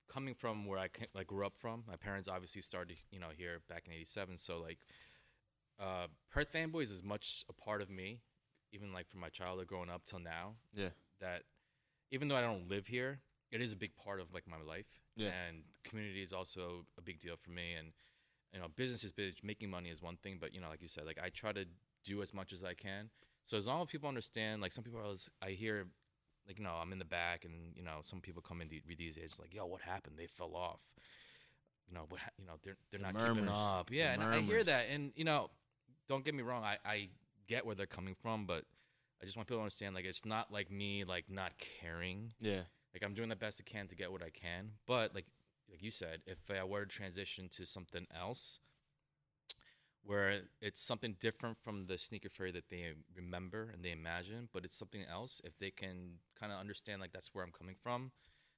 coming 0.09 0.35
from 0.35 0.67
where 0.67 0.79
I 0.79 0.89
like 1.15 1.27
grew 1.27 1.45
up 1.45 1.55
from, 1.57 1.85
my 1.89 1.97
parents 1.97 2.29
obviously 2.29 2.63
started, 2.63 2.99
you 3.11 3.19
know, 3.19 3.29
here 3.37 3.61
back 3.69 3.85
in 3.87 3.93
'87. 3.93 4.39
So 4.39 4.61
like, 4.61 4.79
uh, 5.81 6.07
Perth 6.31 6.55
Amboy 6.55 6.83
is 6.83 6.93
as 6.93 7.03
much 7.03 7.45
a 7.49 7.53
part 7.53 7.83
of 7.83 7.91
me, 7.91 8.21
even 8.73 8.93
like 8.93 9.09
from 9.09 9.21
my 9.21 9.29
childhood 9.29 9.67
growing 9.67 9.91
up 9.91 10.05
till 10.05 10.21
now. 10.21 10.55
Yeah. 10.75 10.91
That 11.21 11.43
even 12.11 12.29
though 12.29 12.37
I 12.37 12.43
don't 12.43 12.69
live 12.69 12.87
here, 12.87 13.21
it 13.55 13.61
is 13.63 13.73
a 13.73 13.77
big 13.77 13.95
part 13.97 14.21
of 14.21 14.27
like 14.35 14.47
my 14.47 14.61
life. 14.61 14.87
Yeah. 15.17 15.31
And 15.49 15.63
community 15.85 16.23
is 16.23 16.33
also 16.33 16.85
a 16.99 17.03
big 17.03 17.19
deal 17.21 17.37
for 17.37 17.51
me. 17.51 17.75
And 17.79 17.93
you 18.53 18.61
know, 18.61 18.67
business 18.77 19.05
is 19.05 19.13
business. 19.13 19.43
Making 19.43 19.71
money 19.71 19.91
is 19.91 20.03
one 20.03 20.17
thing, 20.23 20.39
but 20.41 20.53
you 20.55 20.61
know, 20.61 20.69
like 20.69 20.83
you 20.83 20.89
said, 20.89 21.07
like 21.07 21.19
I 21.23 21.29
try 21.31 21.53
to 21.53 21.65
do 22.05 22.21
as 22.23 22.35
much 22.35 22.53
as 22.53 22.63
I 22.65 22.75
can. 22.75 23.11
So 23.45 23.57
as 23.57 23.67
long 23.67 23.83
as 23.83 23.89
people 23.89 24.09
understand, 24.09 24.61
like 24.63 24.73
some 24.73 24.85
people 24.85 24.99
are, 25.01 25.05
always- 25.05 25.29
I 25.43 25.51
hear, 25.51 25.87
like 26.47 26.59
you 26.59 26.65
know, 26.65 26.75
I'm 26.81 26.93
in 26.93 26.99
the 26.99 27.05
back, 27.05 27.45
and 27.45 27.55
you 27.77 27.83
know, 27.83 27.99
some 28.03 28.21
people 28.21 28.43
come 28.43 28.61
in 28.61 28.69
to 28.69 28.81
read 28.89 28.99
these 28.99 29.17
ads 29.19 29.39
like, 29.39 29.55
"Yo, 29.55 29.65
what 29.67 29.81
happened? 29.83 30.17
They 30.19 30.27
fell 30.27 30.55
off." 30.55 30.81
You 31.89 31.95
know, 31.95 32.07
what? 32.09 32.21
ha- 32.21 32.31
You 32.39 32.47
know, 32.47 32.55
they're 32.63 32.77
they're 32.91 33.01
The 33.01 33.13
not 33.13 33.15
keeping 33.15 33.45
murmurs. 33.45 33.51
up. 33.55 33.91
The 33.91 33.97
Yeah, 33.97 34.13
and 34.15 34.23
I 34.23 34.41
hear 34.41 34.65
that, 34.65 34.87
and 34.91 35.13
you 35.17 35.25
know, 35.25 35.51
don't 36.09 36.25
get 36.25 36.35
me 36.35 36.43
wrong, 36.43 36.65
I 36.65 36.79
I 36.85 37.09
get 37.47 37.65
where 37.67 37.75
they're 37.75 37.87
coming 37.87 38.15
from, 38.15 38.47
but 38.47 38.65
I 39.23 39.25
just 39.27 39.37
want 39.37 39.49
people 39.49 39.59
to 39.59 39.63
understand, 39.63 39.95
like, 39.95 40.05
it's 40.07 40.25
not 40.25 40.51
like 40.51 40.71
me 40.71 41.05
like 41.05 41.31
not 41.31 41.53
caring. 41.59 42.33
Yeah. 42.41 42.63
Like 42.95 43.03
I'm 43.05 43.15
doing 43.15 43.29
the 43.29 43.37
best 43.37 43.61
I 43.61 43.69
can 43.69 43.89
to 43.89 43.97
get 43.97 44.13
what 44.13 44.23
I 44.23 44.31
can, 44.31 44.71
but 44.87 45.15
like 45.15 45.27
like 45.71 45.83
you 45.83 45.91
said, 45.91 46.21
if 46.27 46.39
I 46.51 46.63
were 46.65 46.85
to 46.85 46.87
transition 46.87 47.49
to 47.51 47.67
something 47.67 48.07
else, 48.15 48.61
where 50.05 50.43
it's 50.61 50.81
something 50.81 51.17
different 51.19 51.57
from 51.65 51.87
the 51.87 51.99
sneaker 51.99 52.29
fairy 52.29 52.53
that 52.53 52.69
they 52.71 52.93
remember 53.17 53.71
and 53.73 53.83
they 53.83 53.91
imagine, 53.91 54.49
but 54.53 54.65
it's 54.65 54.77
something 54.77 55.05
else. 55.11 55.41
If 55.45 55.59
they 55.59 55.71
can 55.71 56.19
kind 56.39 56.53
of 56.53 56.59
understand, 56.59 57.01
like 57.01 57.13
that's 57.13 57.35
where 57.35 57.45
I'm 57.45 57.53
coming 57.53 57.75
from, 57.83 58.13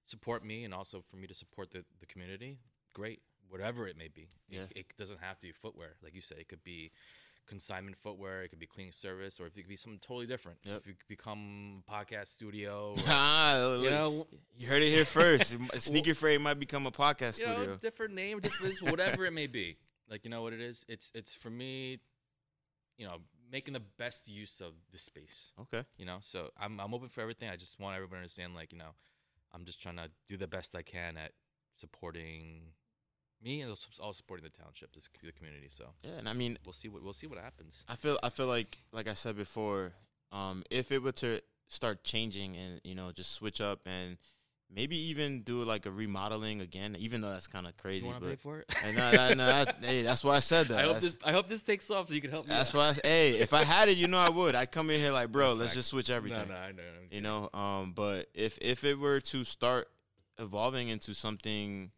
support 0.04 0.44
me 0.44 0.64
and 0.64 0.74
also 0.74 1.02
for 1.08 1.16
me 1.16 1.26
to 1.26 1.34
support 1.34 1.70
the, 1.70 1.84
the 2.00 2.06
community, 2.06 2.58
great. 2.92 3.20
Whatever 3.48 3.86
it 3.86 3.96
may 3.96 4.08
be. 4.08 4.28
Yeah. 4.48 4.62
It, 4.74 4.78
it 4.78 4.96
doesn't 4.98 5.20
have 5.20 5.38
to 5.38 5.46
be 5.46 5.52
footwear. 5.52 5.94
Like 6.02 6.16
you 6.16 6.20
said, 6.20 6.38
it 6.38 6.48
could 6.48 6.64
be 6.64 6.90
consignment 7.46 7.96
footwear, 7.96 8.42
it 8.42 8.48
could 8.48 8.58
be 8.58 8.66
cleaning 8.66 8.92
service, 8.92 9.40
or 9.40 9.46
if 9.46 9.56
it 9.56 9.62
could 9.62 9.68
be 9.68 9.76
something 9.76 10.00
totally 10.00 10.26
different. 10.26 10.58
Yep. 10.64 10.80
If 10.80 10.86
you 10.86 10.94
become 11.08 11.82
a 11.86 11.90
podcast 11.90 12.28
studio, 12.28 12.94
or, 12.96 13.02
ah, 13.06 13.74
you 13.76 13.90
know, 13.90 14.26
you 14.56 14.66
heard 14.66 14.82
it 14.82 14.88
here 14.88 15.04
first. 15.04 15.56
Sneaker 15.78 16.14
Frame 16.14 16.42
might 16.42 16.58
become 16.58 16.86
a 16.86 16.90
podcast 16.90 17.40
you 17.40 17.46
know, 17.46 17.54
studio. 17.54 17.76
different 17.76 18.14
name, 18.14 18.40
different 18.40 18.80
whatever 18.90 19.24
it 19.24 19.32
may 19.32 19.46
be. 19.46 19.76
Like 20.08 20.24
you 20.24 20.30
know 20.30 20.42
what 20.42 20.52
it 20.52 20.60
is. 20.60 20.84
It's 20.88 21.10
it's 21.14 21.34
for 21.34 21.50
me, 21.50 21.98
you 22.96 23.06
know, 23.06 23.16
making 23.50 23.74
the 23.74 23.82
best 23.98 24.28
use 24.28 24.60
of 24.60 24.72
the 24.92 24.98
space. 24.98 25.52
Okay. 25.60 25.84
You 25.96 26.06
know, 26.06 26.18
so 26.20 26.50
I'm 26.58 26.80
I'm 26.80 26.94
open 26.94 27.08
for 27.08 27.20
everything. 27.20 27.48
I 27.48 27.56
just 27.56 27.80
want 27.80 27.96
everybody 27.96 28.18
to 28.18 28.22
understand, 28.22 28.54
like 28.54 28.72
you 28.72 28.78
know, 28.78 28.94
I'm 29.52 29.64
just 29.64 29.80
trying 29.80 29.96
to 29.96 30.10
do 30.28 30.36
the 30.36 30.46
best 30.46 30.74
I 30.74 30.82
can 30.82 31.16
at 31.16 31.32
supporting 31.76 32.72
me 33.46 33.60
and 33.62 33.70
also 33.70 34.12
supporting 34.12 34.44
the 34.44 34.50
township, 34.62 34.92
this 34.94 35.08
the 35.22 35.32
community. 35.32 35.68
So 35.70 35.84
Yeah, 36.02 36.18
and 36.18 36.28
I 36.28 36.32
mean, 36.32 36.58
we'll 36.64 36.72
see 36.72 36.88
what 36.88 37.02
we'll 37.02 37.12
see 37.20 37.26
what 37.28 37.38
happens. 37.38 37.84
I 37.88 37.96
feel 37.96 38.18
I 38.22 38.30
feel 38.30 38.46
like 38.56 38.78
like 38.92 39.08
I 39.08 39.14
said 39.14 39.36
before, 39.36 39.92
um, 40.32 40.62
if 40.70 40.90
it 40.92 41.02
were 41.02 41.12
to 41.12 41.40
start 41.68 42.04
changing 42.04 42.56
and 42.56 42.80
you 42.84 42.94
know 42.94 43.12
just 43.12 43.32
switch 43.32 43.60
up 43.60 43.80
and 43.86 44.18
maybe 44.68 44.96
even 45.10 45.42
do 45.42 45.62
like 45.62 45.86
a 45.86 45.90
remodeling 45.92 46.60
again, 46.60 46.96
even 46.98 47.20
though 47.20 47.30
that's 47.30 47.46
kind 47.46 47.66
of 47.68 47.76
crazy. 47.76 48.04
want 48.04 48.18
to 48.18 48.24
pay 48.24 48.30
But 48.30 48.40
for 48.40 48.58
it? 48.60 48.66
and 48.84 48.96
no, 48.96 49.12
no, 49.12 49.28
no, 49.34 49.46
that- 49.46 49.78
hey, 49.80 50.02
that's 50.02 50.24
why 50.24 50.34
I 50.36 50.40
said 50.40 50.68
that. 50.70 50.78
I 50.80 50.82
hope 50.82 50.92
That's- 50.94 51.12
this 51.14 51.16
I 51.24 51.32
hope 51.32 51.46
this 51.48 51.62
takes 51.62 51.88
off 51.90 52.08
so 52.08 52.14
you 52.14 52.20
can 52.20 52.32
help 52.32 52.46
me. 52.46 52.54
That's 52.54 52.74
out. 52.74 52.78
why. 52.78 52.88
I, 52.88 52.94
hey, 53.06 53.30
if 53.38 53.54
I 53.54 53.62
had 53.62 53.88
it, 53.88 53.96
you 53.96 54.08
know 54.08 54.18
I 54.18 54.28
would. 54.28 54.56
I'd 54.56 54.72
come 54.72 54.90
in 54.90 55.00
here 55.00 55.12
like, 55.12 55.30
bro, 55.30 55.48
That's 55.50 55.58
let's 55.58 55.68
facts. 55.70 55.76
just 55.76 55.88
switch 55.90 56.10
everything. 56.10 56.48
No, 56.48 56.54
no, 56.54 56.60
I 56.60 56.72
know. 56.72 56.82
You 57.12 57.20
know, 57.20 57.48
um, 57.54 57.92
but 57.94 58.26
if 58.34 58.58
if 58.60 58.82
it 58.82 58.98
were 58.98 59.20
to 59.20 59.44
start 59.44 59.86
evolving 60.38 60.88
into 60.88 61.14
something 61.14 61.92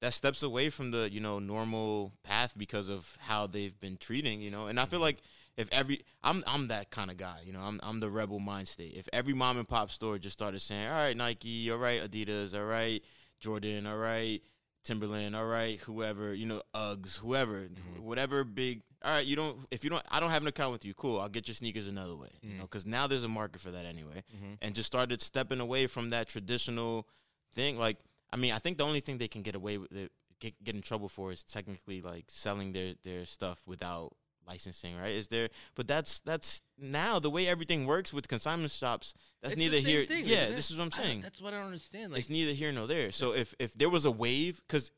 that 0.00 0.14
steps 0.14 0.42
away 0.42 0.70
from 0.70 0.90
the 0.92 1.10
you 1.10 1.20
know 1.20 1.38
normal 1.38 2.12
path 2.22 2.54
because 2.56 2.88
of 2.88 3.16
how 3.20 3.46
they've 3.46 3.78
been 3.80 3.96
treating, 3.96 4.40
you 4.40 4.50
know, 4.50 4.66
and 4.66 4.78
I 4.78 4.86
feel 4.86 5.00
Mhm. 5.00 5.02
like 5.02 5.18
if 5.56 5.68
every 5.72 6.04
I'm 6.22 6.44
I'm 6.46 6.68
that 6.68 6.90
kind 6.90 7.10
of 7.10 7.16
guy, 7.16 7.40
you 7.44 7.52
know, 7.52 7.60
I'm 7.60 7.80
I'm 7.82 8.00
the 8.00 8.10
rebel 8.10 8.38
mind 8.38 8.68
state. 8.68 8.94
If 8.94 9.08
every 9.12 9.34
mom 9.34 9.58
and 9.58 9.68
pop 9.68 9.90
store 9.90 10.18
just 10.18 10.34
started 10.38 10.60
saying, 10.60 10.86
all 10.86 10.92
right, 10.94 11.16
Nike, 11.16 11.70
all 11.70 11.78
right, 11.78 12.00
Adidas, 12.02 12.54
all 12.54 12.64
right, 12.66 13.02
Jordan, 13.40 13.86
all 13.86 13.96
right, 13.98 14.40
Timberland, 14.84 15.34
all 15.34 15.46
right, 15.46 15.80
whoever, 15.80 16.32
you 16.32 16.46
know, 16.46 16.62
Uggs, 16.74 17.18
whoever, 17.18 17.68
Mhm. 17.68 18.00
whatever 18.00 18.44
big. 18.44 18.82
All 19.04 19.12
right, 19.12 19.26
you 19.26 19.36
don't. 19.36 19.66
If 19.70 19.84
you 19.84 19.90
don't, 19.90 20.04
I 20.10 20.18
don't 20.20 20.30
have 20.30 20.42
an 20.42 20.48
account 20.48 20.72
with 20.72 20.84
you. 20.84 20.92
Cool, 20.94 21.20
I'll 21.20 21.28
get 21.28 21.46
your 21.48 21.54
sneakers 21.54 21.86
another 21.88 22.16
way. 22.16 22.30
You 22.42 22.54
know, 22.54 22.62
because 22.62 22.84
now 22.86 23.06
there's 23.06 23.22
a 23.24 23.28
market 23.28 23.60
for 23.60 23.70
that 23.72 23.84
anyway, 23.86 24.22
hmm 24.30 24.54
and 24.62 24.74
just 24.74 24.86
started 24.88 25.20
stepping 25.22 25.60
away 25.60 25.86
from 25.86 26.10
that 26.10 26.26
traditional 26.28 27.06
thing. 27.54 27.78
Like, 27.78 27.98
I 28.32 28.36
mean, 28.36 28.52
I 28.52 28.58
think 28.58 28.78
the 28.78 28.84
only 28.84 29.00
thing 29.00 29.18
they 29.18 29.28
can 29.28 29.42
get 29.42 29.54
away 29.54 29.78
with, 29.78 29.92
it, 29.92 30.12
get 30.40 30.62
get 30.62 30.74
in 30.74 30.82
trouble 30.82 31.08
for, 31.08 31.32
is 31.32 31.42
technically 31.44 32.00
like 32.02 32.26
selling 32.28 32.72
their 32.72 32.94
their 33.02 33.24
stuff 33.24 33.62
without 33.66 34.12
licensing, 34.46 34.96
right? 34.96 35.12
Is 35.14 35.28
there? 35.28 35.48
But 35.74 35.86
that's 35.88 36.20
that's 36.20 36.62
now 36.78 37.18
the 37.18 37.30
way 37.30 37.46
everything 37.46 37.86
works 37.86 38.12
with 38.12 38.28
consignment 38.28 38.70
shops. 38.70 39.14
That's 39.42 39.54
It's 39.54 39.62
the 39.62 39.70
neither 39.70 39.88
here. 39.88 40.04
thing, 40.06 40.24
yeah, 40.26 40.48
this 40.50 40.70
is 40.70 40.78
what 40.78 40.84
I'm 40.84 40.90
saying. 40.90 41.20
that's 41.20 41.40
what 41.40 41.52
I 41.54 41.58
don't 41.58 41.66
understand. 41.66 42.12
Like, 42.12 42.20
it's 42.20 42.30
neither 42.30 42.52
here 42.52 42.72
nor 42.72 42.86
there. 42.86 43.10
So 43.10 43.32
if 43.34 43.54
if 43.58 43.74
there 43.74 43.90
was 43.90 44.04
a 44.04 44.10
wave, 44.10 44.60
because 44.66 44.90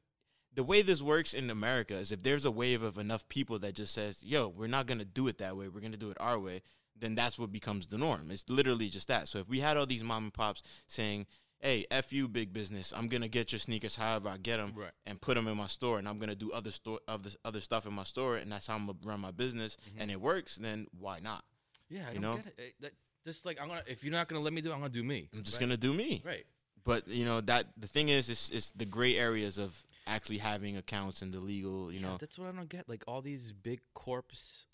the 0.53 0.65
way 0.65 0.83
this 0.83 1.01
works 1.01 1.33
in 1.33 1.49
America 1.51 1.95
is 1.97 2.11
if 2.11 2.23
there's 2.23 2.45
a 2.45 2.51
wave 2.51 2.83
of 2.83 2.99
enough 2.99 3.29
people 3.29 3.59
that 3.61 3.75
just 3.75 3.95
says, 3.95 4.23
"Yo, 4.23 4.49
we're 4.49 4.67
not 4.67 4.87
gonna 4.87 5.05
do 5.05 5.29
it 5.29 5.39
that 5.39 5.57
way. 5.57 5.69
We're 5.69 5.81
gonna 5.81 5.97
do 5.97 6.11
it 6.11 6.17
our 6.21 6.39
way," 6.39 6.63
then 6.97 7.15
that's 7.15 7.39
what 7.39 7.53
becomes 7.53 7.87
the 7.87 7.99
norm. 7.99 8.31
It's 8.31 8.49
literally 8.49 8.89
just 8.89 9.07
that. 9.09 9.29
So 9.29 9.39
if 9.39 9.49
we 9.49 9.61
had 9.61 9.77
all 9.77 9.87
these 9.87 10.03
mom 10.05 10.25
and 10.25 10.35
pops 10.35 10.63
saying, 10.89 11.27
"Hey, 11.61 11.87
f 11.91 12.13
you, 12.13 12.29
big 12.29 12.53
business. 12.53 12.93
I'm 12.97 13.09
gonna 13.09 13.29
get 13.29 13.53
your 13.53 13.59
sneakers 13.59 13.97
however 13.97 14.29
I 14.29 14.37
get 14.39 14.57
them." 14.59 14.73
right. 14.77 14.93
And 15.07 15.21
put 15.21 15.35
them 15.37 15.47
in 15.49 15.57
my 15.57 15.67
store, 15.67 15.99
and 15.99 16.09
I'm 16.09 16.19
gonna 16.19 16.35
do 16.35 16.51
other 16.53 16.71
store 16.71 17.01
of 17.07 17.23
the 17.23 17.37
other 17.45 17.61
stuff 17.61 17.87
in 17.87 17.93
my 17.93 18.05
store, 18.05 18.37
and 18.37 18.51
that's 18.51 18.67
how 18.67 18.75
I'm 18.77 18.87
gonna 18.87 18.99
run 19.05 19.21
my 19.21 19.31
business, 19.31 19.77
Mhm. 19.77 20.01
and 20.01 20.11
it 20.11 20.21
works. 20.21 20.57
Then 20.57 20.87
why 20.99 21.19
not? 21.21 21.45
Yeah, 21.89 22.07
I 22.09 22.13
you 22.13 22.21
don't 22.21 22.23
know? 22.23 22.37
get 22.37 22.55
it. 22.59 22.75
That, 22.81 22.93
just 23.25 23.45
like 23.45 23.61
I'm 23.61 23.69
gonna, 23.69 23.83
if 23.87 24.03
you're 24.05 24.13
not 24.13 24.29
gonna 24.29 24.41
let 24.43 24.53
me 24.53 24.61
do, 24.61 24.71
it, 24.71 24.75
I'm 24.75 24.81
gonna 24.81 24.91
do 24.93 25.03
me. 25.05 25.29
I'm 25.35 25.43
just 25.43 25.57
right? 25.57 25.61
gonna 25.61 25.77
do 25.77 25.93
me. 25.93 26.23
Right. 26.25 26.47
But 26.83 27.07
you 27.09 27.25
know 27.27 27.43
that 27.43 27.67
the 27.77 27.87
thing 27.87 28.09
is, 28.09 28.31
it's, 28.31 28.49
it's 28.49 28.71
the 28.71 28.87
gray 28.87 29.17
areas 29.17 29.59
of 29.59 29.85
actually 30.07 30.39
having 30.39 30.79
accounts 30.79 31.21
and 31.21 31.31
the 31.33 31.39
legal. 31.39 31.93
You 31.93 32.01
Yeah, 32.01 32.07
know, 32.13 32.17
that's 32.17 32.39
what 32.39 32.49
I 32.49 32.53
don't 32.53 32.71
get. 32.71 32.89
Like 32.89 33.05
all 33.07 33.21
these 33.21 33.53
big 33.53 33.81
corps 33.93 34.25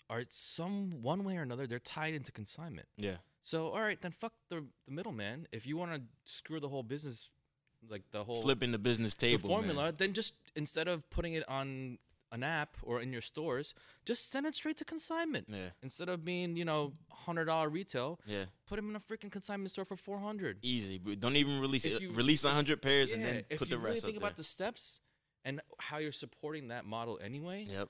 are 0.09 0.23
some 0.29 1.01
one 1.03 1.25
way 1.25 1.35
or 1.37 1.41
another 1.41 1.67
they're 1.67 1.79
tied 1.79 2.13
into 2.13 2.31
consignment. 2.31 2.87
yeah, 2.95 3.17
So 3.47 3.69
all 3.69 3.79
right, 3.81 3.99
then 4.01 4.11
fuck 4.11 4.33
the 4.49 4.65
the 4.87 4.91
middleman. 4.91 5.47
If 5.53 5.65
you 5.65 5.77
want 5.77 5.93
to 5.95 6.01
screw 6.25 6.59
the 6.59 6.67
whole 6.67 6.83
business, 6.83 7.29
like 7.89 8.03
the 8.11 8.25
whole 8.25 8.41
flipping 8.41 8.73
the 8.73 8.77
business 8.89 9.13
the 9.13 9.27
table. 9.27 9.47
formula, 9.47 9.83
man. 9.85 9.93
then 9.97 10.11
just 10.13 10.33
instead 10.57 10.89
of 10.89 11.09
putting 11.09 11.33
it 11.33 11.47
on 11.47 11.97
an 12.33 12.43
app 12.43 12.75
or 12.83 12.99
in 12.99 13.13
your 13.13 13.21
stores, 13.21 13.73
just 14.05 14.29
send 14.29 14.45
it 14.45 14.53
straight 14.53 14.75
to 14.75 14.83
consignment. 14.83 15.47
Yeah, 15.47 15.69
Instead 15.81 16.09
of 16.09 16.25
being, 16.25 16.57
you 16.57 16.65
know, 16.65 16.91
hundred 17.09 17.45
dollar 17.45 17.69
retail, 17.69 18.19
yeah, 18.25 18.45
put 18.67 18.75
them 18.75 18.89
in 18.89 18.97
a 18.97 18.99
freaking 18.99 19.31
consignment 19.31 19.71
store 19.71 19.85
for 19.85 19.95
four 19.95 20.19
hundred. 20.19 20.57
easy. 20.61 20.99
Don't 20.99 21.37
even 21.37 21.61
release 21.61 21.85
If 21.85 21.93
it. 21.93 22.01
you- 22.01 22.11
release 22.11 22.43
a 22.43 22.51
hundred 22.51 22.81
pairs 22.81 23.13
and 23.13 23.21
Yeah, 23.21 23.31
then 23.31 23.45
if 23.49 23.61
you 23.61 23.67
the 23.67 23.77
really 23.77 23.91
rest 23.91 24.05
think 24.05 24.17
up 24.17 24.23
about 24.23 24.35
the 24.35 24.43
steps 24.43 24.99
and 25.45 25.61
how 25.79 25.99
you're 25.99 26.11
supporting 26.11 26.67
that 26.67 26.83
model 26.85 27.17
anyway. 27.23 27.63
Yep. 27.65 27.87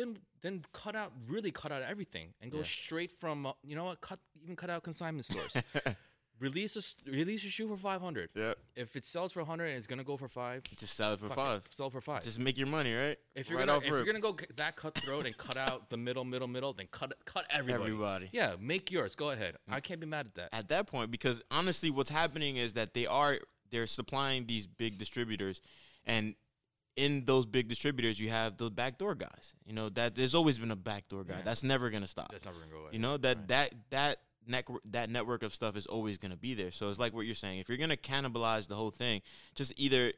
Then 0.00 0.18
then 0.42 0.62
cut 0.72 0.94
out 0.96 1.12
really 1.28 1.50
cut 1.50 1.70
out 1.72 1.82
everything 1.82 2.28
and 2.40 2.50
go 2.50 2.58
Yeah. 2.58 2.64
straight 2.64 3.12
from 3.22 3.46
uh, 3.46 3.52
you 3.62 3.76
know 3.76 3.84
what 3.84 4.00
cut 4.00 4.18
even 4.42 4.56
cut 4.56 4.70
out 4.70 4.82
consignment 4.82 5.24
stores. 5.26 5.54
release 6.38 6.74
a 6.76 7.10
release 7.10 7.44
a 7.44 7.48
shoe 7.48 7.68
for 7.68 7.76
five 7.76 8.00
hundred. 8.00 8.30
Yeah. 8.34 8.54
If 8.74 8.96
it 8.96 9.04
sells 9.04 9.32
for 9.32 9.44
hundred 9.44 9.66
and 9.66 9.76
it's 9.76 9.86
gonna 9.86 10.04
go 10.04 10.16
for 10.16 10.28
five, 10.28 10.62
Just 10.76 10.96
sell 10.96 11.12
it 11.12 11.20
for 11.20 11.28
five. 11.28 11.62
it, 11.66 11.74
sell 11.74 11.90
for 11.90 12.00
five. 12.00 12.22
Just 12.24 12.38
make 12.38 12.56
your 12.56 12.66
money, 12.66 12.94
right? 12.94 13.18
if 13.34 13.50
you're 13.50 13.58
right 13.58 13.66
gonna 13.66 13.78
if 13.78 13.84
you're 13.86 14.04
gonna 14.04 14.20
go 14.20 14.36
that 14.56 14.76
cutthroat 14.76 15.26
and 15.26 15.36
cut 15.36 15.56
out 15.56 15.90
the 15.90 15.96
middle 15.96 16.24
middle 16.24 16.48
middle, 16.48 16.72
then 16.72 16.86
cut 16.90 17.12
cut 17.26 17.44
everybody. 17.50 17.84
Everybody. 17.84 18.28
Yeah, 18.32 18.54
make 18.58 18.90
yours. 18.90 19.14
Go 19.14 19.30
ahead. 19.30 19.56
I 19.68 19.80
can't 19.80 20.00
be 20.00 20.06
mad 20.06 20.26
at 20.26 20.34
that. 20.36 20.48
At 20.52 20.68
that 20.68 20.86
point, 20.86 21.10
because 21.10 21.42
honestly, 21.50 21.90
what's 21.90 22.10
happening 22.10 22.56
is 22.56 22.74
that 22.74 22.94
they 22.94 23.06
are 23.06 23.38
they're 23.70 23.86
supplying 23.86 24.46
these 24.46 24.66
big 24.66 24.96
distributors, 24.98 25.60
and 26.06 26.34
in 27.00 27.24
those 27.24 27.46
big 27.46 27.66
distributors, 27.68 28.20
you 28.20 28.28
have 28.30 28.56
the 28.56 28.70
backdoor 28.70 29.14
guys. 29.14 29.54
You 29.64 29.72
know 29.72 29.88
that 29.90 30.14
there's 30.14 30.34
always 30.34 30.58
been 30.58 30.70
a 30.70 30.76
backdoor 30.76 31.24
guy. 31.24 31.36
Yeah. 31.38 31.44
That's 31.44 31.62
never 31.62 31.90
gonna 31.90 32.06
stop. 32.06 32.30
That's 32.30 32.44
never 32.44 32.58
gonna 32.58 32.70
go 32.70 32.78
away. 32.82 32.90
You 32.92 32.98
know 32.98 33.16
that 33.16 33.36
Right. 33.38 33.48
that 33.48 33.74
that 33.90 34.16
network 34.46 34.82
that 34.84 35.08
network 35.10 35.42
of 35.42 35.54
stuff 35.54 35.76
is 35.76 35.86
always 35.86 36.18
going 36.18 36.30
to 36.32 36.36
be 36.36 36.54
there. 36.54 36.70
So 36.70 36.88
it's 36.90 36.98
like 36.98 37.12
what 37.14 37.26
you're 37.26 37.34
saying. 37.34 37.58
If 37.58 37.68
you're 37.68 37.78
going 37.78 37.90
to 37.90 37.96
cannibalize 37.96 38.68
the 38.68 38.74
whole 38.74 38.90
thing, 38.90 39.20
just 39.54 39.72
either 39.76 40.12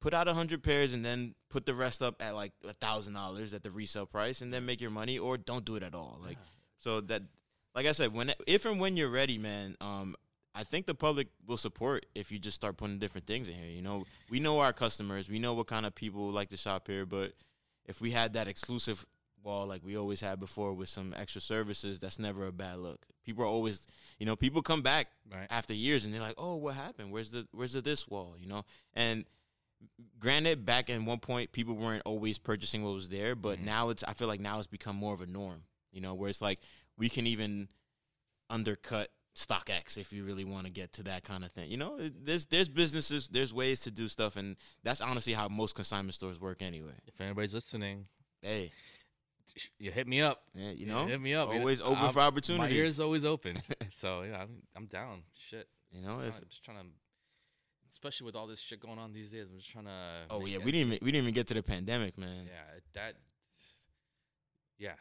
put 0.00 0.14
out 0.14 0.28
a 0.28 0.34
hundred 0.34 0.62
pairs 0.62 0.94
and 0.94 1.04
then 1.04 1.34
put 1.50 1.66
the 1.66 1.74
rest 1.74 2.00
up 2.02 2.22
at 2.22 2.34
like 2.34 2.52
a 2.66 2.72
thousand 2.74 3.14
dollars 3.14 3.52
at 3.54 3.62
the 3.62 3.70
resale 3.70 4.06
price, 4.06 4.40
and 4.40 4.52
then 4.54 4.64
make 4.66 4.80
your 4.80 4.90
money, 4.90 5.18
or 5.18 5.36
don't 5.36 5.64
do 5.64 5.74
it 5.76 5.82
at 5.82 5.94
all. 5.94 6.18
Like 6.24 6.38
so 6.78 7.00
that, 7.02 7.22
like 7.74 7.86
I 7.86 7.92
said, 7.92 8.12
when 8.14 8.32
if 8.46 8.64
and 8.66 8.80
when 8.80 8.96
you're 8.96 9.10
ready, 9.10 9.36
man. 9.38 9.76
Um, 9.80 10.14
I 10.56 10.64
think 10.64 10.86
the 10.86 10.94
public 10.94 11.28
will 11.46 11.58
support 11.58 12.06
if 12.14 12.32
you 12.32 12.38
just 12.38 12.54
start 12.54 12.78
putting 12.78 12.98
different 12.98 13.26
things 13.26 13.46
in 13.48 13.54
here. 13.54 13.68
You 13.68 13.82
know, 13.82 14.04
we 14.30 14.40
know 14.40 14.60
our 14.60 14.72
customers, 14.72 15.28
we 15.28 15.38
know 15.38 15.52
what 15.52 15.66
kind 15.66 15.84
of 15.84 15.94
people 15.94 16.30
like 16.30 16.48
to 16.48 16.56
shop 16.56 16.86
here, 16.86 17.04
but 17.04 17.32
if 17.84 18.00
we 18.00 18.10
had 18.10 18.32
that 18.32 18.48
exclusive 18.48 19.04
wall 19.42 19.66
like 19.66 19.84
we 19.84 19.96
always 19.98 20.20
had 20.20 20.40
before 20.40 20.72
with 20.72 20.88
some 20.88 21.14
extra 21.14 21.42
services, 21.42 22.00
that's 22.00 22.18
never 22.18 22.46
a 22.46 22.52
bad 22.52 22.78
look. 22.78 23.04
People 23.22 23.44
are 23.44 23.48
always, 23.48 23.86
you 24.18 24.24
know, 24.24 24.34
people 24.34 24.62
come 24.62 24.80
back 24.80 25.08
right. 25.30 25.46
after 25.50 25.74
years 25.74 26.06
and 26.06 26.14
they're 26.14 26.22
like, 26.22 26.34
"Oh, 26.38 26.56
what 26.56 26.74
happened? 26.74 27.12
Where's 27.12 27.30
the 27.30 27.46
where's 27.52 27.74
the 27.74 27.82
this 27.82 28.08
wall?" 28.08 28.34
You 28.38 28.48
know, 28.48 28.64
and 28.94 29.26
granted, 30.18 30.64
back 30.64 30.88
at 30.88 31.00
one 31.02 31.18
point, 31.20 31.52
people 31.52 31.74
weren't 31.74 32.02
always 32.06 32.38
purchasing 32.38 32.82
what 32.82 32.94
was 32.94 33.10
there, 33.10 33.34
but 33.34 33.58
Mhm. 33.58 33.64
now 33.64 33.88
it's 33.90 34.02
I 34.04 34.14
feel 34.14 34.26
like 34.26 34.40
now 34.40 34.58
it's 34.58 34.66
become 34.66 34.96
more 34.96 35.12
of 35.12 35.20
a 35.20 35.26
norm. 35.26 35.64
You 35.92 36.00
know, 36.00 36.14
where 36.14 36.30
it's 36.30 36.40
like 36.40 36.60
we 36.96 37.10
can 37.10 37.26
even 37.26 37.68
undercut 38.48 39.10
StockX 39.36 39.98
if 39.98 40.12
you 40.14 40.24
really 40.24 40.44
want 40.46 40.64
to 40.66 40.72
get 40.72 40.94
to 40.94 41.02
that 41.02 41.22
kind 41.22 41.44
of 41.44 41.52
thing. 41.52 41.70
You 41.70 41.76
know, 41.76 41.98
there's 42.24 42.46
there's 42.46 42.68
businesses, 42.70 43.28
there's 43.28 43.52
ways 43.52 43.80
to 43.80 43.90
do 43.90 44.08
stuff, 44.08 44.36
and 44.36 44.56
that's 44.82 45.00
honestly 45.02 45.34
how 45.34 45.46
most 45.48 45.74
consignment 45.74 46.14
stores 46.14 46.40
work 46.40 46.62
anyway. 46.62 46.94
If 47.06 47.20
anybody's 47.20 47.52
listening, 47.52 48.06
Hey, 48.40 48.72
you 49.78 49.90
hit 49.90 50.06
me 50.06 50.20
up. 50.22 50.42
yeah, 50.54 50.70
you 50.70 50.86
know, 50.86 51.06
hit 51.06 51.20
me 51.20 51.34
up. 51.34 51.48
You 51.48 51.54
know, 51.54 51.60
always 51.60 51.80
open 51.82 51.96
I'm- 51.98 52.12
for 52.12 52.20
opportunities. 52.20 52.70
My 52.70 52.76
ears 52.76 52.98
always 52.98 53.24
open. 53.26 53.60
so 53.90 54.22
yeah, 54.22 54.42
I'm, 54.42 54.62
I'm 54.74 54.86
down. 54.86 55.22
Shit. 55.34 55.68
you 55.92 56.00
know, 56.02 56.14
I'm 56.20 56.28
if 56.28 56.48
just 56.48 56.64
trying 56.64 56.78
to, 56.78 56.84
especially 57.90 58.24
with 58.24 58.36
all 58.36 58.46
this 58.46 58.60
shit 58.60 58.80
going 58.80 58.98
on 58.98 59.12
these 59.12 59.30
days. 59.32 59.48
I'm 59.50 59.58
just 59.58 59.70
trying 59.70 59.84
to. 59.84 59.90
oh 60.30 60.46
yeah, 60.46 60.58
we 60.58 60.72
didn't 60.72 60.92
even, 60.92 60.98
we 61.02 61.12
didn't 61.12 61.24
even 61.24 61.34
get 61.34 61.46
to 61.48 61.54
the 61.54 61.62
pandemic, 61.62 62.16
man. 62.16 62.44
Yeah, 62.46 62.80
that. 62.94 63.14
Yeah, 64.78 64.92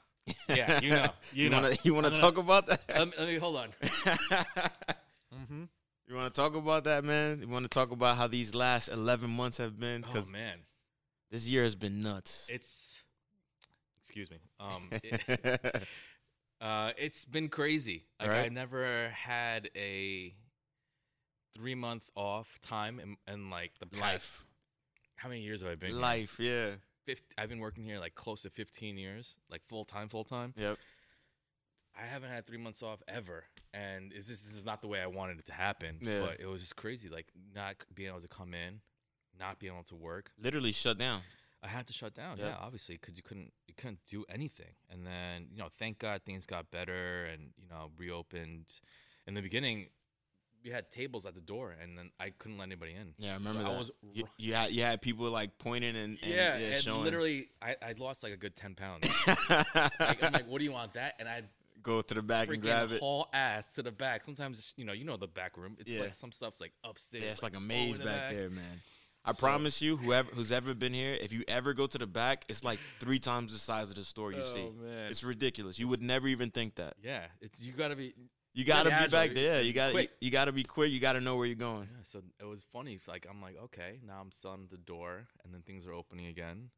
yeah. 0.49 0.79
You 0.81 0.89
know. 0.89 1.07
You, 1.33 1.49
know. 1.49 1.61
wanna 1.61 1.75
you 1.83 1.93
wanna 1.93 2.11
talk 2.11 2.37
about 2.37 2.67
that? 2.67 2.83
let, 2.89 3.07
me, 3.07 3.13
let 3.17 3.27
me 3.27 3.37
hold 3.37 3.57
on. 3.57 3.69
mm-hmm. 3.81 5.63
you 6.07 6.15
want 6.15 6.33
to 6.33 6.41
talk 6.41 6.55
about 6.55 6.83
that, 6.85 7.03
man? 7.03 7.41
You 7.41 7.47
want 7.47 7.63
to 7.63 7.69
talk 7.69 7.91
about 7.91 8.17
how 8.17 8.27
these 8.27 8.55
last 8.55 8.87
eleven 8.87 9.29
months 9.29 9.57
have 9.57 9.79
been? 9.79 10.03
Oh 10.13 10.23
man, 10.31 10.59
this 11.31 11.45
year 11.47 11.63
has 11.63 11.75
been 11.75 12.01
nuts. 12.01 12.47
it's. 12.51 13.01
Excuse 14.01 14.29
me. 14.29 14.37
Um. 14.59 14.89
it- 14.91 15.87
uh, 16.61 16.91
it's 16.97 17.25
been 17.25 17.49
crazy. 17.49 18.05
Like 18.19 18.29
I 18.29 18.49
never 18.49 19.09
had 19.09 19.69
a 19.75 20.33
three 21.55 21.75
month 21.75 22.09
off 22.15 22.59
time 22.61 22.99
in, 22.99 23.17
and 23.27 23.49
like 23.49 23.73
the 23.79 23.85
past. 23.85 24.01
Life, 24.01 24.47
How 25.15 25.29
many 25.29 25.41
years 25.41 25.61
have 25.61 25.71
I 25.71 25.75
been? 25.75 25.91
here? 25.91 25.99
life, 25.99 26.37
yeah, 26.39 26.71
Fif- 27.05 27.21
I've 27.37 27.49
been 27.49 27.59
working 27.59 27.83
here 27.83 27.99
like 27.99 28.15
close 28.15 28.41
to 28.43 28.49
15 28.49 28.97
years, 28.97 29.37
like 29.49 29.61
full 29.67 29.85
time, 29.85 30.09
full 30.09 30.23
time. 30.23 30.53
yep. 30.57 30.77
I 31.97 32.05
haven't 32.05 32.29
had 32.29 32.45
three 32.45 32.57
months 32.57 32.83
off 32.83 33.01
ever, 33.07 33.45
and 33.73 34.11
it's 34.13 34.27
just, 34.27 34.45
this 34.45 34.53
is 34.55 34.65
not 34.65 34.81
the 34.81 34.87
way 34.87 34.99
I 35.01 35.07
wanted 35.07 35.39
it 35.39 35.45
to 35.45 35.53
happen. 35.53 35.97
Yeah. 36.01 36.21
But 36.21 36.41
it 36.41 36.45
was 36.45 36.59
just 36.59 36.75
crazy, 36.75 37.07
like 37.07 37.27
not 37.53 37.75
being 37.93 38.09
able 38.09 38.19
to 38.21 38.27
come 38.27 38.53
in, 38.53 38.81
not 39.39 39.59
being 39.59 39.71
able 39.73 39.83
to 39.85 39.95
work. 39.95 40.31
Literally 40.37 40.73
shut 40.73 40.97
down. 40.97 41.21
I 41.63 41.67
had 41.69 41.87
to 41.87 41.93
shut 41.93 42.13
down, 42.13 42.37
Yep. 42.37 42.47
yeah, 42.47 42.55
obviously, 42.59 42.95
because 42.99 43.15
you 43.15 43.23
couldn't 43.23 43.51
you 43.67 43.73
couldn't 43.75 43.99
do 44.07 44.25
anything. 44.29 44.73
And 44.89 45.07
then 45.07 45.47
you 45.51 45.57
know, 45.57 45.69
thank 45.79 45.99
God 45.99 46.21
things 46.25 46.45
got 46.45 46.69
better 46.69 47.25
and 47.25 47.51
you 47.57 47.67
know 47.69 47.91
reopened. 47.97 48.65
In 49.25 49.33
the 49.33 49.41
beginning, 49.41 49.87
we 50.65 50.71
had 50.71 50.91
tables 50.91 51.25
at 51.27 51.35
the 51.35 51.41
door, 51.41 51.75
and 51.81 51.97
then 51.97 52.09
I 52.19 52.31
couldn't 52.31 52.57
let 52.57 52.65
anybody 52.65 52.93
in. 52.93 53.13
Yeah, 53.17 53.35
I 53.35 53.37
So 53.37 53.49
remember 53.49 53.69
I 53.69 53.71
that. 53.73 53.79
was 53.79 53.91
you, 54.13 54.23
you 54.37 54.53
had 54.55 54.71
you 54.71 54.81
had 54.81 55.01
people 55.01 55.29
like 55.29 55.57
pointing 55.59 55.95
and, 55.95 56.17
and 56.21 56.33
yeah, 56.33 56.57
yeah, 56.57 56.65
and 56.73 56.83
showing. 56.83 57.03
literally, 57.03 57.49
I 57.61 57.75
I 57.81 57.93
lost 57.97 58.23
like 58.23 58.33
a 58.33 58.37
good 58.37 58.55
ten 58.55 58.73
pounds. 58.75 59.07
like, 59.49 60.23
I'm 60.23 60.33
like, 60.33 60.47
what 60.47 60.57
do 60.59 60.63
you 60.65 60.71
want 60.71 60.93
that? 60.95 61.13
And 61.19 61.29
I'd 61.29 61.45
Go 61.83 62.01
to 62.01 62.13
the 62.15 62.23
back 62.23 62.47
and 62.49 62.59
grab 62.63 62.91
it. 62.91 62.99
haul 62.99 63.29
ass 63.31 63.69
to 63.73 63.83
the 63.83 63.91
back. 63.91 64.23
Sometimes 64.23 64.73
you 64.75 64.85
know, 64.85 64.93
you 64.93 65.03
know 65.05 65.17
the 65.17 65.27
back 65.27 65.55
room. 65.55 65.77
It's 65.79 65.91
Yeah. 65.91 66.01
like 66.01 66.15
some 66.15 66.31
stuff's 66.31 66.59
like 66.59 66.71
upstairs. 66.83 67.23
Yeah, 67.25 67.29
it's 67.31 67.43
like 67.43 67.53
a 67.53 67.57
all 67.57 67.61
in 67.61 67.67
maze 67.67 67.99
the 67.99 68.05
back 68.05 68.31
there, 68.31 68.49
man. 68.49 68.81
I 69.23 69.33
So- 69.33 69.39
promise 69.39 69.83
you, 69.83 69.97
whoever 69.97 70.31
who's 70.33 70.51
ever 70.51 70.73
been 70.73 70.93
here, 70.95 71.13
if 71.21 71.31
you 71.31 71.43
ever 71.47 71.75
go 71.75 71.85
to 71.85 71.97
the 71.99 72.07
back, 72.07 72.43
it's 72.49 72.63
like 72.63 72.79
three 72.99 73.19
times 73.19 73.51
the 73.53 73.59
size 73.59 73.91
of 73.91 73.97
the 73.97 74.03
store 74.03 74.31
you 74.31 74.43
see. 74.43 74.61
Oh 74.67 74.71
man, 74.83 75.11
It's 75.11 75.23
ridiculous. 75.23 75.77
You 75.77 75.87
would 75.89 76.01
never 76.01 76.27
even 76.27 76.49
think 76.49 76.73
that. 76.75 76.95
yeah. 77.03 77.25
It's 77.39 77.61
you 77.61 77.71
gotta 77.73 77.95
be. 77.95 78.15
You 78.55 78.63
gotta 78.63 78.89
gotta 78.89 79.01
be 79.01 79.05
agile. 79.05 79.19
back 79.19 79.35
there. 79.35 79.61
You 79.61 79.73
gotta 79.73 80.01
you, 80.01 80.07
you 80.21 80.31
gotta 80.31 80.53
be 80.53 80.63
quick. 80.63 80.89
You 80.91 81.01
gotta 81.01 81.19
know 81.19 81.35
where 81.35 81.45
you're 81.45 81.55
going. 81.55 81.89
Yeah, 81.91 82.03
so 82.03 82.21
it 82.39 82.45
was 82.45 82.63
funny. 82.63 82.97
Like 83.05 83.27
I'm 83.29 83.41
like, 83.41 83.57
okay, 83.65 83.99
now 84.05 84.21
I'm 84.21 84.31
selling 84.31 84.63
at 84.63 84.71
the 84.71 84.77
door, 84.77 85.27
and 85.43 85.53
then 85.53 85.61
things 85.61 85.85
are 85.85 85.91
opening 85.91 86.27
again. 86.27 86.69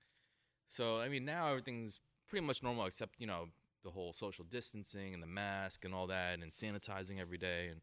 So 0.67 0.99
I 0.99 1.07
mean, 1.07 1.23
now 1.23 1.49
everything's 1.49 1.99
pretty 2.28 2.45
much 2.45 2.63
normal, 2.63 2.88
except 2.88 3.13
you 3.19 3.28
know 3.28 3.49
the 3.84 3.91
whole 3.91 4.11
social 4.11 4.43
distancing 4.43 5.13
and 5.13 5.21
the 5.21 5.28
mask 5.28 5.86
and 5.86 5.93
all 5.93 6.07
that, 6.07 6.39
and 6.39 6.51
sanitizing 6.51 7.19
every 7.19 7.38
day. 7.38 7.67
And 7.71 7.82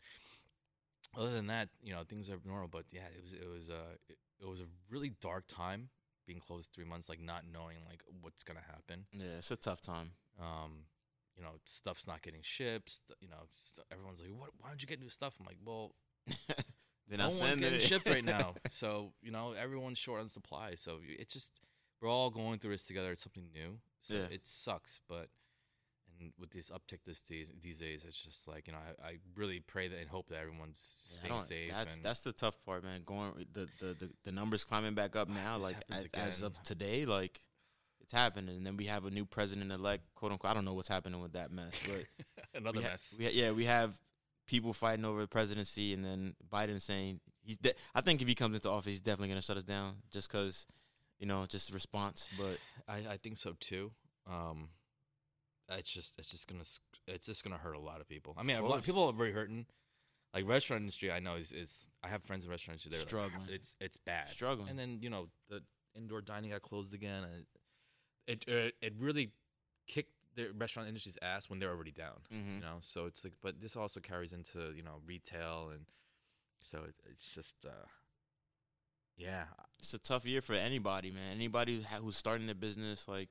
other 1.17 1.31
than 1.31 1.47
that, 1.47 1.69
you 1.81 1.95
know, 1.95 2.03
things 2.03 2.29
are 2.29 2.39
normal. 2.45 2.67
But 2.67 2.87
yeah, 2.91 3.07
it 3.17 3.23
was 3.23 3.33
it 3.33 3.49
was 3.49 3.71
uh 3.71 3.95
it, 4.09 4.17
it 4.43 4.49
was 4.49 4.59
a 4.59 4.67
really 4.91 5.13
dark 5.21 5.45
time 5.47 5.91
being 6.27 6.41
closed 6.41 6.71
three 6.75 6.85
months, 6.85 7.09
like 7.09 7.21
not 7.21 7.45
knowing 7.51 7.77
like 7.89 8.03
what's 8.23 8.43
gonna 8.43 8.65
happen. 8.67 9.07
Yeah, 9.13 9.39
it's 9.39 9.53
a 9.53 9.57
tough 9.57 9.81
time. 9.81 10.11
Um, 10.41 10.87
you 11.37 11.43
know, 11.43 11.51
stuff's 11.65 12.07
not 12.07 12.23
getting 12.23 12.41
shipped. 12.43 12.91
st- 12.91 13.19
You 13.21 13.29
know, 13.29 13.49
st- 13.73 13.87
everyone's 13.91 14.21
like, 14.21 14.31
"What? 14.31 14.51
Why 14.59 14.69
don't 14.69 14.81
you 14.81 14.87
get 14.89 15.01
new 15.01 15.09
stuff?" 15.09 15.35
I'm 15.41 15.47
like, 15.47 15.59
"Well, 15.65 15.95
Then 17.09 17.19
no 17.19 17.25
I 17.25 17.27
one's 17.27 17.39
send 17.39 17.61
getting 17.61 17.81
it. 17.81 17.83
shipped 17.83 18.09
right 18.09 18.25
now. 18.25 18.55
So 18.71 19.13
you 19.23 19.31
know, 19.31 19.53
everyone's 19.53 19.99
short 19.99 20.21
on 20.21 20.29
supply. 20.29 20.75
So 20.77 20.99
it's 21.07 21.33
just 21.33 21.61
we're 22.01 22.09
all 22.09 22.31
going 22.31 22.59
through 22.59 22.73
this 22.73 22.87
together. 22.87 23.13
It's 23.13 23.23
something 23.23 23.49
new. 23.53 23.79
So 24.01 24.15
Yeah. 24.15 24.27
it 24.31 24.47
sucks, 24.47 25.01
but 25.09 25.29
and 26.21 26.33
with 26.39 26.51
this 26.51 26.71
uptick 26.71 27.01
this 27.05 27.21
days 27.21 27.51
these 27.61 27.79
days, 27.79 28.05
it's 28.07 28.19
just 28.19 28.47
like 28.49 28.67
you 28.67 28.73
know, 28.73 28.79
I, 29.03 29.09
I 29.09 29.17
really 29.35 29.61
pray 29.61 29.89
that 29.89 29.99
and 29.99 30.09
hope 30.09 30.29
that 30.29 30.39
everyone's 30.39 30.79
staying 30.79 31.43
safe. 31.43 31.71
That's 31.73 31.99
that's 31.99 32.21
the 32.21 32.33
tough 32.33 32.63
part, 32.65 32.85
man. 32.85 33.03
Going 33.05 33.47
the 33.53 33.69
the 33.81 33.95
the, 33.95 34.11
the 34.25 34.33
numbers 34.33 34.65
climbing 34.65 34.95
back 34.95 35.17
up 35.17 35.29
ah, 35.31 35.35
now. 35.35 35.59
Like 35.59 35.77
as, 35.91 36.07
as 36.15 36.43
of 36.43 36.63
today, 36.63 37.05
like 37.05 37.41
it's 38.05 38.13
happening. 38.13 38.57
And 38.57 38.67
then 38.67 38.77
we 38.77 38.87
have 38.87 39.05
a 39.05 39.11
new 39.11 39.25
president 39.25 39.73
elect, 39.73 40.03
quote 40.15 40.33
unquote. 40.33 40.51
I 40.51 40.55
don't 40.55 40.65
know 40.65 40.75
what's 40.75 40.89
happening 40.89 41.21
with 41.21 41.33
that 41.33 41.51
mess, 41.51 41.73
but 41.87 42.05
another 42.55 42.79
we 42.79 42.85
ha- 42.85 42.91
mess. 42.91 43.15
we 43.19 43.25
ha- 43.25 43.31
yeah, 43.35 43.51
we 43.51 43.65
have 43.65 43.97
people 44.47 44.73
fighting 44.73 45.05
over 45.05 45.21
the 45.23 45.27
presidency, 45.27 45.93
and 45.95 46.05
then 46.05 46.35
Biden 46.53 46.81
saying 46.81 47.21
he's. 47.43 47.57
De- 47.59 47.75
I 47.95 48.01
think 48.03 48.23
if 48.23 48.29
he 48.29 48.35
comes 48.35 48.55
into 48.55 48.71
office, 48.71 48.91
he's 48.93 49.01
definitely 49.01 49.29
gonna 49.29 49.43
shut 49.43 49.57
us 49.57 49.65
down, 49.65 49.97
just 50.13 50.31
because, 50.31 50.67
you 51.19 51.27
know, 51.27 51.47
just 51.49 51.73
response. 51.73 52.29
But 52.39 52.59
I, 52.87 53.15
I 53.15 53.17
think 53.17 53.39
so 53.39 53.55
too. 53.59 53.91
Um, 54.31 54.69
it's 55.71 55.91
just 55.91 56.19
it's 56.19 56.31
just 56.31 56.47
gonna 56.47 56.65
it's 57.09 57.27
just 57.27 57.43
gonna 57.43 57.57
hurt 57.59 57.75
a 57.77 57.81
lot 57.81 58.01
of 58.01 58.09
people. 58.09 58.35
I 58.37 58.43
mean, 58.43 58.57
a 58.57 58.67
lot 58.67 58.79
of 58.79 58.85
people 58.85 59.05
are 59.07 59.13
very 59.13 59.33
hurting. 59.33 59.67
Like 60.35 60.49
restaurant 60.49 60.81
industry, 60.83 61.11
I 61.13 61.21
know 61.21 61.37
is 61.37 61.53
is 61.53 61.89
I 62.03 62.09
have 62.09 62.23
friends 62.25 62.45
in 62.45 62.51
restaurant 62.51 62.85
industry. 62.85 62.91
They're 62.91 63.01
like, 63.23 63.31
Struggling. 63.31 63.55
it's 63.55 63.77
it's 63.81 63.97
bad. 63.97 64.29
struggling. 64.29 64.69
And 64.69 64.79
then 64.79 64.99
you 65.01 65.09
know 65.09 65.29
the 65.49 65.63
indoor 65.97 66.21
dining 66.21 66.51
got 66.51 66.61
closed 66.63 66.93
again. 66.93 67.23
And 67.23 67.47
it 68.27 68.45
it 68.49 68.75
it 68.81 68.93
really 68.99 69.31
kicked 69.87 70.13
the 70.37 70.49
restaurant 70.59 70.89
industry's 70.89 71.19
ass 71.23 71.49
when 71.49 71.59
they're 71.61 71.71
already 71.71 71.93
down. 71.93 72.21
hmm 72.31 72.57
You 72.57 72.61
know, 72.61 72.77
so 72.81 73.07
it's 73.07 73.23
like, 73.25 73.35
but 73.41 73.61
this 73.61 73.77
also 73.77 74.01
carries 74.01 74.33
into 74.33 74.73
you 74.77 74.83
know 74.83 75.01
retail 75.07 75.71
and 75.73 75.87
so 76.63 76.83
it's 76.89 77.01
it's 77.11 77.35
just 77.35 77.67
uh 77.67 77.87
yeah. 79.17 79.45
It's 79.79 79.95
a 79.95 79.99
tough 79.99 80.25
year 80.27 80.41
for 80.41 80.55
anybody, 80.55 81.11
man. 81.11 81.35
Anybody 81.37 81.77
who 81.77 81.83
ha- 81.85 82.01
who's 82.03 82.17
starting 82.17 82.49
a 82.51 82.55
business, 82.55 83.07
like 83.07 83.29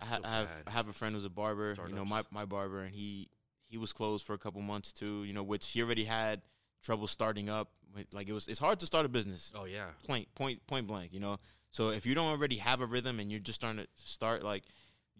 yeah 0.00 0.02
I, 0.02 0.06
ha- 0.06 0.20
I 0.24 0.28
have. 0.38 0.48
I 0.66 0.70
have 0.72 0.88
a 0.88 0.92
friend 0.92 1.14
who's 1.14 1.24
a 1.24 1.30
barber. 1.30 1.74
You 1.88 1.94
know, 1.94 2.04
my 2.04 2.22
my 2.30 2.44
barber, 2.44 2.80
and 2.82 2.94
he 2.94 3.28
he 3.68 3.78
was 3.78 3.92
closed 3.92 4.26
for 4.26 4.32
a 4.34 4.38
couple 4.38 4.60
months 4.62 4.92
too. 4.92 5.24
You 5.24 5.32
know, 5.32 5.42
which 5.42 5.68
he 5.68 5.82
already 5.82 6.04
had 6.04 6.42
trouble 6.82 7.06
starting 7.06 7.48
up. 7.48 7.70
Like 8.12 8.28
it 8.28 8.32
was, 8.32 8.46
it's 8.48 8.58
hard 8.58 8.80
to 8.80 8.86
start 8.86 9.06
a 9.06 9.08
business. 9.08 9.52
oh 9.54 9.64
yeah. 9.64 9.86
Point 10.06 10.34
point 10.34 10.66
point 10.66 10.86
blank. 10.86 11.12
You 11.12 11.20
know, 11.20 11.38
so 11.76 11.90
if 11.98 12.06
you 12.06 12.14
don't 12.14 12.28
already 12.36 12.56
have 12.68 12.80
a 12.80 12.86
rhythm 12.86 13.20
and 13.20 13.30
you're 13.30 13.40
just 13.48 13.60
starting 13.60 13.80
to 13.84 13.88
start, 14.18 14.42
like 14.52 14.64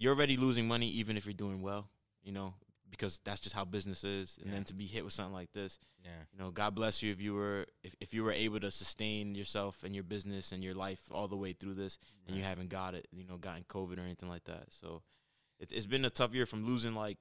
you're 0.00 0.14
already 0.14 0.36
losing 0.36 0.66
money, 0.74 0.88
even 1.00 1.16
if 1.16 1.24
you're 1.26 1.42
doing 1.46 1.60
well. 1.62 1.84
You 2.22 2.32
know, 2.32 2.54
because 2.90 3.20
that's 3.24 3.40
just 3.40 3.54
how 3.54 3.64
business 3.64 4.02
is. 4.02 4.36
And 4.38 4.46
Yeah. 4.46 4.54
then 4.54 4.64
to 4.64 4.74
be 4.74 4.86
hit 4.86 5.04
with 5.04 5.12
something 5.12 5.32
like 5.40 5.52
this, 5.52 5.78
Yeah. 6.04 6.22
you 6.32 6.38
know, 6.40 6.50
God 6.50 6.74
bless 6.74 7.02
you 7.02 7.12
if 7.12 7.20
you 7.20 7.34
were 7.34 7.66
if, 7.86 7.94
if 8.00 8.12
you 8.14 8.24
were 8.24 8.32
able 8.46 8.60
to 8.60 8.70
sustain 8.70 9.34
yourself 9.40 9.84
and 9.84 9.94
your 9.94 10.04
business 10.14 10.52
and 10.52 10.60
your 10.64 10.74
life 10.86 11.02
all 11.10 11.28
the 11.28 11.36
way 11.44 11.52
through 11.52 11.74
this 11.74 11.98
and 12.26 12.36
you 12.36 12.42
haven't 12.42 12.68
got 12.70 12.94
it, 12.94 13.06
you 13.12 13.24
know, 13.28 13.36
gotten 13.38 13.64
COVID 13.64 13.98
or 13.98 14.02
anything 14.10 14.28
like 14.28 14.44
that. 14.44 14.64
So 14.80 15.02
it, 15.60 15.70
it's 15.72 15.86
been 15.94 16.04
a 16.04 16.10
tough 16.10 16.34
year 16.34 16.46
from 16.46 16.64
losing 16.66 16.94
like 16.94 17.18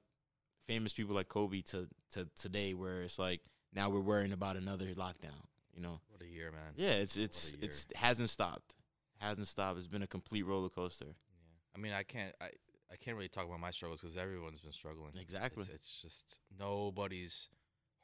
famous 0.66 0.92
people 0.92 1.14
like 1.14 1.28
Kobe 1.28 1.62
to 1.72 1.88
to 2.14 2.20
today, 2.44 2.74
where 2.74 3.02
it's 3.06 3.18
like 3.18 3.40
now 3.72 3.90
we're 3.90 4.00
worrying 4.12 4.32
about 4.32 4.56
another 4.56 4.86
lockdown. 4.94 5.42
You 5.74 5.82
know, 5.82 6.00
What 6.08 6.22
a 6.22 6.26
year, 6.38 6.50
man. 6.50 6.72
yeah, 6.76 6.94
it's 7.04 7.16
it's 7.16 7.54
it's 7.60 7.86
hasn't 7.94 8.30
stopped, 8.30 8.74
hasn't 9.18 9.48
stopped. 9.48 9.78
It's 9.78 9.86
been 9.88 10.02
a 10.02 10.06
complete 10.06 10.44
roller 10.44 10.68
coaster. 10.68 11.06
Yeah. 11.06 11.76
I 11.76 11.78
mean, 11.78 11.92
I 11.92 12.02
can't 12.02 12.34
I 12.40 12.50
I 12.92 12.96
can't 12.96 13.16
really 13.16 13.28
talk 13.28 13.46
about 13.46 13.60
my 13.60 13.70
struggles 13.70 14.00
because 14.00 14.16
everyone's 14.16 14.60
been 14.60 14.72
struggling. 14.72 15.12
Exactly. 15.20 15.62
It's, 15.62 15.70
it's 15.70 16.02
just 16.02 16.40
nobody's 16.58 17.48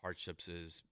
hardships 0.02 0.48
is 0.48 0.82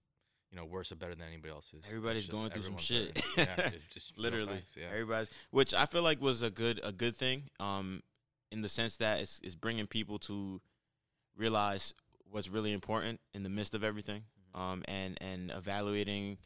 you 0.51 0.57
know 0.57 0.65
worse 0.65 0.91
or 0.91 0.95
better 0.95 1.15
than 1.15 1.27
anybody 1.27 1.53
else's. 1.53 1.83
Everybody's 1.87 2.27
going 2.27 2.49
through 2.49 2.61
some 2.63 2.77
shit. 2.77 3.21
yeah, 3.37 3.69
just 3.91 4.17
Literally, 4.17 4.55
facts, 4.55 4.77
yeah. 4.79 4.87
everybody's 4.91 5.29
which 5.51 5.73
I 5.73 5.85
feel 5.85 6.03
like 6.03 6.21
was 6.21 6.41
a 6.41 6.49
good 6.49 6.79
a 6.83 6.91
good 6.91 7.15
thing. 7.15 7.49
Um, 7.59 8.03
in 8.51 8.61
the 8.61 8.69
sense 8.69 8.97
that 8.97 9.21
it's 9.21 9.39
it's 9.43 9.55
bringing 9.55 9.87
people 9.87 10.19
to 10.19 10.61
realize 11.37 11.93
what's 12.29 12.49
really 12.49 12.73
important 12.73 13.19
in 13.33 13.43
the 13.43 13.49
midst 13.49 13.73
of 13.73 13.83
everything. 13.83 14.23
Mhm. 14.55 14.59
Um, 14.59 14.83
and 14.87 15.17
and 15.21 15.51
evaluating 15.51 16.37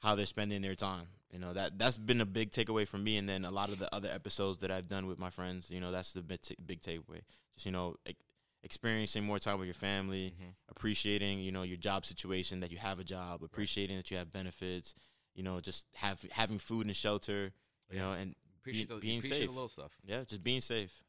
how 0.00 0.14
they're 0.14 0.26
spending 0.26 0.62
their 0.62 0.74
time. 0.74 1.06
You 1.34 1.40
know 1.40 1.52
that 1.52 1.78
that's 1.78 1.96
been 1.98 2.20
a 2.20 2.26
big 2.26 2.50
takeaway 2.52 2.86
for 2.86 2.96
me. 2.98 3.16
And 3.16 3.28
then 3.28 3.44
a 3.44 3.50
lot 3.50 3.68
of 3.70 3.78
the 3.80 3.92
other 3.92 4.08
episodes 4.08 4.58
that 4.60 4.70
I've 4.70 4.88
done 4.88 5.06
with 5.08 5.18
my 5.18 5.30
friends, 5.30 5.68
you 5.70 5.80
know, 5.80 5.90
that's 5.90 6.12
the 6.12 6.22
big 6.22 6.40
t- 6.42 6.56
big 6.64 6.80
takeaway. 6.80 7.22
Just 7.54 7.66
you 7.66 7.72
know, 7.72 7.96
e- 8.08 8.14
experiencing 8.62 9.24
more 9.24 9.38
time 9.40 9.58
with 9.58 9.66
your 9.66 9.74
family, 9.74 10.32
Mhm. 10.40 10.54
appreciating 10.68 11.40
you 11.40 11.50
know 11.52 11.62
your 11.62 11.76
job 11.76 12.06
situation 12.06 12.60
that 12.60 12.70
you 12.70 12.78
have 12.78 12.98
a 13.00 13.04
job, 13.04 13.42
appreciating 13.42 13.96
that 13.96 14.10
you 14.12 14.16
have 14.16 14.30
benefits. 14.30 14.94
You 15.34 15.42
know, 15.42 15.60
just 15.60 15.86
have 15.96 16.24
having 16.32 16.58
food 16.60 16.86
and 16.86 16.94
shelter. 16.96 17.52
You 17.90 17.96
Yeah. 17.96 18.02
know, 18.02 18.12
and 18.12 18.36
Appreciate, 18.60 18.88
being- 18.88 18.98
the, 19.00 19.06
being 19.06 19.18
appreciate 19.18 19.38
safe. 19.40 19.48
the 19.48 19.52
little 19.54 19.68
stuff. 19.68 19.92
yeah, 20.04 20.24
just 20.24 20.42
being 20.44 20.60
safe. 20.62 21.02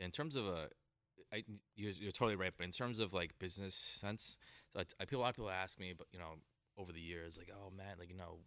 in 0.00 0.10
terms 0.10 0.34
of 0.36 0.46
a, 0.46 0.68
I, 1.32 1.44
you're, 1.76 1.92
you're 1.92 2.12
totally 2.12 2.34
right. 2.36 2.52
But 2.56 2.64
in 2.64 2.72
terms 2.72 2.98
of 2.98 3.12
like 3.12 3.38
business 3.38 3.74
sense, 3.74 4.38
so 4.72 4.80
I, 4.80 4.84
I, 5.00 5.06
a 5.10 5.18
lot 5.18 5.28
of 5.30 5.34
people 5.36 5.50
ask 5.50 5.78
me, 5.78 5.92
but 5.96 6.06
you 6.12 6.18
know, 6.18 6.34
over 6.76 6.92
the 6.92 7.00
years, 7.00 7.36
like, 7.38 7.50
oh 7.54 7.70
man, 7.70 7.96
like 7.98 8.08
you 8.08 8.16
know, 8.16 8.38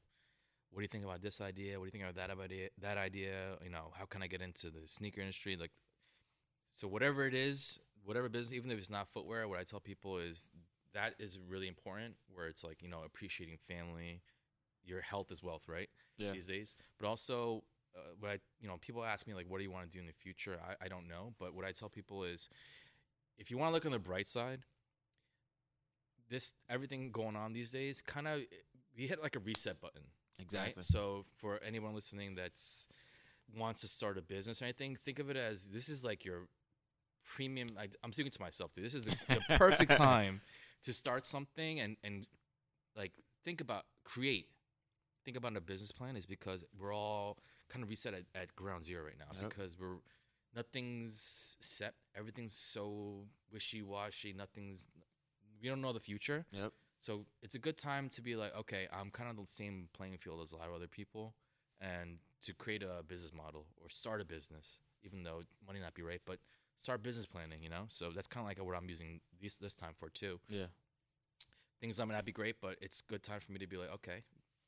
what 0.71 0.79
do 0.79 0.83
you 0.83 0.87
think 0.87 1.03
about 1.03 1.21
this 1.21 1.41
idea? 1.41 1.79
What 1.79 1.85
do 1.85 1.87
you 1.87 1.91
think 1.91 2.03
about 2.03 2.15
that 2.15 2.39
idea? 2.39 2.69
That 2.81 2.97
idea, 2.97 3.57
you 3.63 3.69
know, 3.69 3.91
how 3.97 4.05
can 4.05 4.21
I 4.21 4.27
get 4.27 4.41
into 4.41 4.69
the 4.69 4.81
sneaker 4.85 5.21
industry? 5.21 5.55
Like, 5.55 5.71
so 6.75 6.87
whatever 6.87 7.25
it 7.25 7.33
is, 7.33 7.79
whatever 8.03 8.29
business, 8.29 8.53
even 8.53 8.71
if 8.71 8.77
it's 8.77 8.89
not 8.89 9.07
footwear, 9.07 9.47
what 9.47 9.59
I 9.59 9.63
tell 9.63 9.79
people 9.79 10.17
is 10.17 10.49
that 10.93 11.13
is 11.19 11.37
really 11.47 11.67
important. 11.67 12.15
Where 12.33 12.47
it's 12.47 12.63
like 12.63 12.81
you 12.81 12.89
know, 12.89 13.01
appreciating 13.05 13.57
family, 13.67 14.21
your 14.83 15.01
health 15.01 15.31
is 15.31 15.41
wealth, 15.41 15.63
right? 15.67 15.89
Yeah, 16.17 16.31
these 16.31 16.47
days. 16.47 16.75
But 16.99 17.07
also, 17.07 17.63
uh, 17.95 18.13
what 18.19 18.31
I 18.31 18.39
you 18.59 18.67
know, 18.67 18.77
people 18.79 19.03
ask 19.03 19.27
me 19.27 19.33
like, 19.33 19.45
what 19.47 19.57
do 19.57 19.63
you 19.63 19.71
want 19.71 19.89
to 19.89 19.91
do 19.91 19.99
in 19.99 20.07
the 20.07 20.13
future? 20.13 20.59
I, 20.63 20.85
I 20.85 20.87
don't 20.87 21.07
know, 21.07 21.33
but 21.39 21.53
what 21.53 21.65
I 21.65 21.71
tell 21.71 21.89
people 21.89 22.23
is, 22.23 22.49
if 23.37 23.51
you 23.51 23.57
want 23.57 23.69
to 23.69 23.73
look 23.73 23.85
on 23.85 23.91
the 23.91 23.99
bright 23.99 24.27
side, 24.27 24.61
this 26.29 26.53
everything 26.69 27.11
going 27.11 27.35
on 27.35 27.53
these 27.53 27.71
days, 27.71 28.01
kind 28.01 28.27
of 28.27 28.41
we 28.97 29.07
hit 29.07 29.21
like 29.21 29.35
a 29.35 29.39
reset 29.39 29.79
button. 29.79 30.03
Right? 30.39 30.43
exactly. 30.45 30.83
So 30.83 31.25
for 31.37 31.59
anyone 31.65 31.93
listening 31.95 32.35
that's 32.35 32.87
wants 33.57 33.81
to 33.81 33.87
start 33.87 34.17
a 34.17 34.21
business 34.21 34.61
or 34.61 34.65
anything, 34.65 34.95
think 34.95 35.19
of 35.19 35.29
it 35.29 35.37
as 35.37 35.67
this 35.67 35.89
is 35.89 36.03
like 36.03 36.25
your 36.25 36.47
premium. 37.23 37.69
I, 37.79 37.87
I'm 38.03 38.13
speaking 38.13 38.31
to 38.31 38.41
myself 38.41 38.73
too. 38.73 38.81
This 38.81 38.93
is 38.93 39.05
the, 39.05 39.15
the 39.27 39.41
perfect 39.57 39.93
time 39.95 40.41
to 40.83 40.93
start 40.93 41.25
something 41.25 41.79
and 41.79 41.97
and 42.03 42.25
like 42.95 43.11
think 43.45 43.61
about 43.61 43.83
create, 44.03 44.47
think 45.25 45.37
about 45.37 45.55
a 45.55 45.61
business 45.61 45.91
plan 45.91 46.15
is 46.15 46.25
because 46.25 46.65
we're 46.79 46.93
all 46.93 47.37
kind 47.69 47.83
of 47.83 47.89
reset 47.89 48.13
at, 48.13 48.23
at 48.35 48.55
ground 48.55 48.83
zero 48.85 49.03
right 49.03 49.17
now 49.19 49.25
Yep. 49.41 49.49
because 49.49 49.77
we're 49.79 49.97
nothing's 50.55 51.57
set. 51.59 51.93
Everything's 52.17 52.53
so 52.53 53.25
wishy 53.51 53.81
washy. 53.81 54.33
Nothing's 54.33 54.87
we 55.61 55.69
don't 55.69 55.81
know 55.81 55.93
the 55.93 55.99
future. 55.99 56.45
Yep. 56.51 56.71
So 56.99 57.25
it's 57.41 57.55
a 57.55 57.59
good 57.59 57.77
time 57.77 58.09
to 58.09 58.21
be 58.21 58.35
like, 58.35 58.55
okay, 58.57 58.87
I'm 58.91 59.11
kind 59.11 59.29
of 59.29 59.37
the 59.37 59.51
same 59.51 59.89
playing 59.93 60.17
field 60.17 60.41
as 60.41 60.51
a 60.51 60.57
lot 60.57 60.67
of 60.67 60.73
other 60.75 60.87
people, 60.87 61.35
and 61.79 62.17
to 62.43 62.53
create 62.53 62.83
a 62.83 63.03
business 63.03 63.31
model 63.33 63.65
or 63.81 63.89
start 63.89 64.21
a 64.21 64.25
business, 64.25 64.79
even 65.03 65.23
though 65.23 65.41
money 65.65 65.79
not 65.79 65.93
be 65.93 66.01
right, 66.01 66.21
but 66.25 66.39
start 66.77 67.03
business 67.03 67.25
planning. 67.25 67.61
You 67.61 67.69
know, 67.69 67.85
so 67.87 68.11
that's 68.13 68.27
kind 68.27 68.43
of 68.43 68.47
like 68.47 68.65
what 68.65 68.75
I'm 68.75 68.89
using 68.89 69.21
this 69.41 69.55
this 69.55 69.73
time 69.73 69.93
for 69.97 70.09
too. 70.09 70.39
Yeah. 70.49 70.65
Things 71.79 71.99
might 71.99 72.07
not 72.09 72.25
be 72.25 72.31
great, 72.31 72.55
but 72.59 72.77
it's 72.81 73.01
good 73.01 73.21
time 73.21 73.39
for 73.39 73.51
me 73.51 73.59
to 73.59 73.67
be 73.67 73.77
like, 73.77 73.93
okay, 73.93 74.23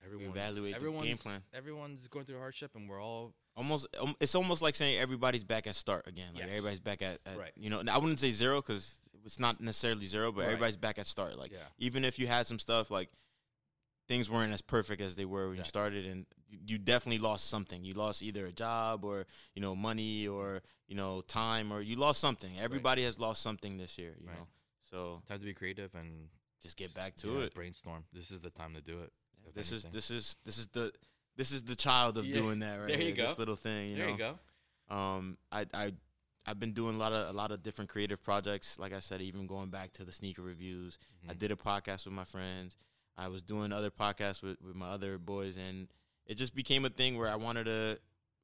everyone's 0.06 0.30
Evaluate 0.30 0.80
the 0.80 0.92
game 0.92 1.18
plan. 1.18 1.42
everyone's 1.54 2.08
going 2.08 2.26
through 2.26 2.38
hardship, 2.38 2.72
and 2.76 2.88
we're 2.88 3.02
all 3.02 3.34
Almost, 3.58 3.88
um, 4.00 4.16
it's 4.22 4.36
almost 4.36 4.62
like 4.62 4.74
saying 4.76 5.00
everybody's 5.00 5.44
back 5.44 5.68
at 5.68 5.76
start 5.76 6.08
again. 6.08 6.30
Like 6.34 6.44
Yes. 6.44 6.50
everybody's 6.52 6.80
back 6.80 7.02
at, 7.02 7.20
at 7.26 7.38
Right. 7.38 7.52
you 7.58 7.70
know. 7.70 7.82
I 7.92 7.98
wouldn't 7.98 8.20
say 8.20 8.32
zero 8.32 8.62
because 8.62 9.02
it's 9.26 9.40
not 9.40 9.60
necessarily 9.62 10.06
zero, 10.08 10.32
but 10.32 10.42
Right. 10.42 10.46
everybody's 10.48 10.78
back 10.78 10.98
at 11.00 11.08
start. 11.08 11.38
Like 11.38 11.52
yeah. 11.52 11.68
even 11.78 12.04
if 12.06 12.18
you 12.20 12.28
had 12.28 12.48
some 12.48 12.60
stuff 12.60 12.90
like 12.92 13.10
things 14.08 14.30
weren't 14.30 14.52
as 14.54 14.62
perfect 14.62 15.02
as 15.02 15.16
they 15.16 15.26
were 15.26 15.50
when 15.50 15.58
you 15.58 15.64
started 15.64 16.06
and 16.06 16.26
you- 16.66 16.80
definitely 16.80 17.20
lost 17.20 17.48
something 17.48 17.84
you 17.84 17.94
lost 17.94 18.24
either 18.24 18.48
a 18.48 18.52
job 18.52 19.06
or 19.06 19.28
you 19.54 19.62
know 19.62 19.76
money 19.76 20.28
or 20.28 20.64
you 20.88 20.96
know 20.96 21.22
time 21.22 21.72
or 21.72 21.80
you 21.82 21.96
lost 21.96 22.20
something 22.20 22.58
everybody 22.60 23.04
has 23.04 23.20
lost 23.20 23.44
something 23.44 23.78
this 23.78 24.00
year 24.00 24.16
you 24.20 24.28
Right. 24.28 24.36
know 24.38 24.48
so 24.90 25.22
Time 25.28 25.38
to 25.40 25.46
be 25.46 25.54
creative 25.54 25.94
and 25.94 26.30
just 26.64 26.76
get 26.76 26.92
back 26.96 27.16
to 27.18 27.28
yeah, 27.34 27.40
it 27.46 27.54
brainstorm. 27.54 28.04
This 28.12 28.32
is 28.32 28.42
the 28.42 28.50
time 28.50 28.74
to 28.74 28.82
do 28.82 29.00
it. 29.02 29.14
this 29.54 29.72
is 29.72 29.84
this 29.86 30.10
is 30.10 30.38
this 30.44 30.58
is 30.58 30.68
the 30.70 30.92
this 31.36 31.52
is 31.52 31.62
the 31.64 31.76
child 31.76 32.18
of 32.18 32.26
Yeah. 32.26 32.34
doing 32.34 32.60
that 32.60 32.78
right 32.78 32.88
There 32.88 32.98
you 33.00 33.14
here, 33.14 33.28
this 33.28 33.38
little 33.38 33.56
thing 33.56 33.92
you 33.92 33.96
there 33.98 34.06
know 34.08 34.12
you 34.14 34.18
go. 34.18 34.96
um 34.96 35.38
i 35.52 35.68
i 35.72 35.94
I've 36.50 36.60
been 36.60 36.74
doing 36.74 36.96
a 36.96 36.98
lot 36.98 37.14
of 37.14 37.30
a 37.30 37.38
lot 37.38 37.52
of 37.52 37.62
different 37.62 37.90
creative 37.92 38.24
projects. 38.24 38.80
Like 38.80 38.92
I 38.94 39.00
said, 39.00 39.22
even 39.22 39.46
going 39.46 39.70
back 39.70 39.94
to 39.94 40.04
the 40.04 40.12
sneaker 40.12 40.42
reviews, 40.42 40.98
I 41.28 41.34
Mhm. 41.34 41.40
did 41.40 41.52
a 41.52 41.56
podcast 41.56 42.06
with 42.06 42.14
my 42.16 42.24
friends. 42.26 42.76
I 43.16 43.28
was 43.28 43.44
doing 43.44 43.72
other 43.72 43.92
podcasts 43.92 44.42
with, 44.42 44.60
with 44.62 44.76
my 44.76 44.88
other 44.90 45.18
boys, 45.20 45.58
and 45.58 45.90
it 46.26 46.36
just 46.36 46.56
became 46.56 46.86
a 46.86 46.90
thing 46.90 47.18
where 47.18 47.28
I 47.30 47.36
wanted 47.36 47.66
to 47.66 48.00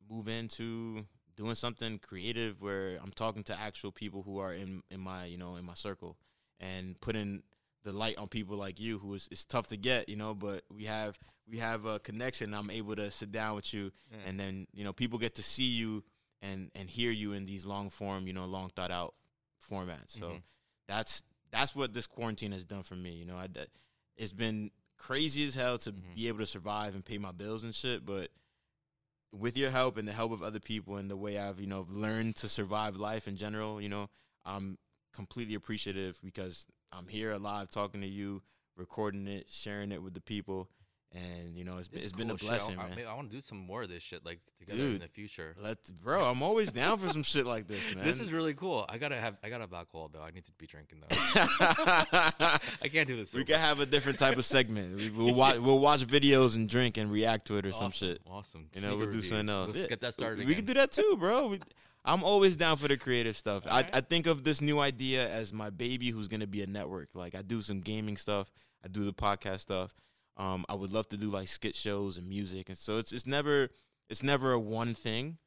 move 0.07 0.27
into 0.27 1.07
doing 1.35 1.55
something 1.55 1.97
creative 1.97 2.61
where 2.61 2.97
I'm 3.01 3.11
talking 3.11 3.43
to 3.45 3.59
actual 3.59 3.91
people 3.91 4.21
who 4.23 4.37
are 4.37 4.53
in, 4.53 4.83
in 4.91 4.99
my 4.99 5.25
you 5.25 5.37
know 5.37 5.55
in 5.55 5.65
my 5.65 5.73
circle 5.73 6.15
and 6.59 6.99
putting 7.01 7.41
the 7.83 7.91
light 7.91 8.17
on 8.17 8.27
people 8.27 8.55
like 8.55 8.79
you 8.79 8.99
who 8.99 9.13
is 9.15 9.27
it's 9.31 9.45
tough 9.45 9.67
to 9.67 9.77
get 9.77 10.07
you 10.09 10.15
know 10.15 10.33
but 10.33 10.63
we 10.71 10.85
have 10.85 11.17
we 11.47 11.57
have 11.57 11.85
a 11.85 11.99
connection 11.99 12.53
I'm 12.53 12.69
able 12.69 12.95
to 12.95 13.11
sit 13.11 13.31
down 13.31 13.55
with 13.55 13.73
you 13.73 13.91
Yeah. 14.11 14.17
and 14.27 14.39
then 14.39 14.67
you 14.73 14.83
know 14.85 14.93
people 14.93 15.19
get 15.19 15.35
to 15.35 15.43
see 15.43 15.65
you 15.81 16.03
and 16.45 16.71
and 16.75 16.89
hear 16.89 17.11
you 17.11 17.33
in 17.33 17.45
these 17.45 17.65
long 17.65 17.89
form 17.89 18.27
you 18.27 18.33
know 18.33 18.45
long 18.45 18.69
thought 18.69 18.91
out 18.91 19.13
formats 19.69 20.11
so 20.19 20.29
Mhm. 20.29 20.41
that's 20.87 21.23
that's 21.51 21.75
what 21.75 21.93
this 21.93 22.07
quarantine 22.07 22.51
has 22.51 22.65
done 22.65 22.83
for 22.83 22.95
me 22.95 23.11
you 23.11 23.25
know 23.25 23.37
I 23.37 23.47
it's 24.15 24.33
been 24.33 24.71
crazy 24.97 25.45
as 25.45 25.55
hell 25.55 25.77
to 25.79 25.91
Mhm. 25.91 26.15
be 26.15 26.27
able 26.27 26.39
to 26.39 26.45
survive 26.45 26.93
and 26.95 27.03
pay 27.03 27.17
my 27.17 27.31
bills 27.31 27.63
and 27.63 27.73
shit 27.73 28.05
but 28.05 28.31
with 29.31 29.57
your 29.57 29.71
help 29.71 29.97
and 29.97 30.07
the 30.07 30.13
help 30.13 30.31
of 30.31 30.41
other 30.41 30.59
people 30.59 30.95
and 30.97 31.09
the 31.09 31.17
way 31.17 31.37
I've 31.37 31.59
you 31.59 31.67
know 31.67 31.85
learned 31.89 32.35
to 32.37 32.49
survive 32.49 32.95
life 32.95 33.27
in 33.27 33.35
general 33.37 33.81
you 33.81 33.89
know 33.89 34.09
I'm 34.45 34.77
completely 35.13 35.55
appreciative 35.55 36.19
because 36.23 36.67
I'm 36.91 37.07
here 37.07 37.31
alive 37.31 37.69
talking 37.69 38.01
to 38.01 38.07
you 38.07 38.43
recording 38.77 39.27
it 39.27 39.47
sharing 39.49 39.91
it 39.91 40.01
with 40.03 40.13
the 40.13 40.21
people 40.21 40.69
and 41.15 41.55
you 41.55 41.63
know 41.63 41.77
it's, 41.77 41.89
it's 41.93 42.05
is 42.05 42.13
been 42.13 42.29
a 42.29 42.35
cool. 42.35 42.49
I- 42.49 42.57
blessing 42.57 42.77
I, 42.79 42.89
man 42.89 43.07
I, 43.07 43.13
want 43.13 43.31
to 43.31 43.35
do 43.35 43.41
some 43.41 43.57
more 43.57 43.83
of 43.83 43.89
this 43.89 44.03
shit 44.03 44.25
like 44.25 44.39
together 44.59 44.83
in 44.83 44.99
the 44.99 45.07
future. 45.07 45.55
Let 45.61 45.77
bro, 46.01 46.25
I'm 46.29 46.43
always 46.43 46.71
down 46.71 46.97
for 46.97 47.09
some 47.09 47.23
shit 47.23 47.45
like 47.45 47.67
this, 47.67 47.79
man. 47.95 48.03
This 48.03 48.19
is 48.19 48.31
really 48.31 48.53
cool. 48.53 48.85
I 48.89 48.97
gotta 48.97 49.15
have 49.15 49.37
I 49.43 49.49
gotta 49.49 49.63
have 49.63 49.73
alcohol 49.73 50.09
though. 50.11 50.21
I 50.21 50.31
need 50.31 50.45
to 50.45 50.51
be 50.53 50.67
drinking 50.67 50.99
though. 51.01 51.15
I 51.35 52.59
can't 52.91 53.07
do 53.07 53.15
this. 53.15 53.33
we 53.33 53.45
could 53.45 53.55
have 53.55 53.79
a 53.79 53.85
different 53.85 54.19
type 54.19 54.37
of 54.37 54.45
segment. 54.45 54.95
We, 54.95 55.09
we'll 55.09 55.33
watch 55.33 55.57
we'll 55.59 55.79
watch 55.79 56.01
videos 56.05 56.55
and 56.55 56.67
drink 56.69 56.97
and 56.97 57.11
react 57.11 57.47
to 57.47 57.57
it 57.57 57.65
or 57.65 57.71
some 57.71 57.91
shit. 57.91 58.21
Awesome. 58.29 58.67
You 58.73 58.81
know, 58.81 58.89
Sneaker 58.89 58.97
we'll 58.97 59.11
do 59.11 59.21
something 59.21 59.49
else. 59.49 59.67
Let's 59.69 59.79
Yeah. 59.81 59.87
get 59.87 60.01
that 60.01 60.13
started. 60.13 60.39
We 60.39 60.43
again. 60.45 60.55
could 60.57 60.65
do 60.65 60.73
that 60.75 60.91
too, 60.91 61.15
bro. 61.17 61.47
We, 61.47 61.59
I'm 62.03 62.23
always 62.23 62.55
down 62.55 62.77
for 62.77 62.87
the 62.87 62.97
creative 62.97 63.35
stuff. 63.35 63.63
I, 63.65 63.69
Alright. 63.69 63.89
I 63.95 64.01
think 64.01 64.27
of 64.27 64.43
this 64.43 64.61
new 64.61 64.79
idea 64.79 65.27
as 65.29 65.51
my 65.51 65.69
baby 65.71 66.09
who's 66.09 66.27
gonna 66.27 66.45
be 66.47 66.61
a 66.61 66.67
network. 66.67 67.09
Like 67.13 67.35
I 67.35 67.41
do 67.41 67.61
some 67.61 67.81
gaming 67.81 68.17
stuff, 68.17 68.51
I 68.83 68.87
do 68.89 69.05
the 69.05 69.13
podcast 69.13 69.61
stuff. 69.61 69.95
Um, 70.37 70.65
I 70.67 70.75
would 70.75 70.91
love 70.91 71.07
to 71.09 71.17
do 71.17 71.29
like 71.29 71.47
skit 71.47 71.75
shows 71.75 72.17
and 72.17 72.27
music, 72.27 72.69
and 72.69 72.77
so 72.77 72.97
it's 72.97 73.11
it's 73.11 73.25
never 73.25 73.69
it's 74.09 74.21
never 74.23 74.51
a 74.51 74.59
one 74.59 74.93
thing. 74.93 75.37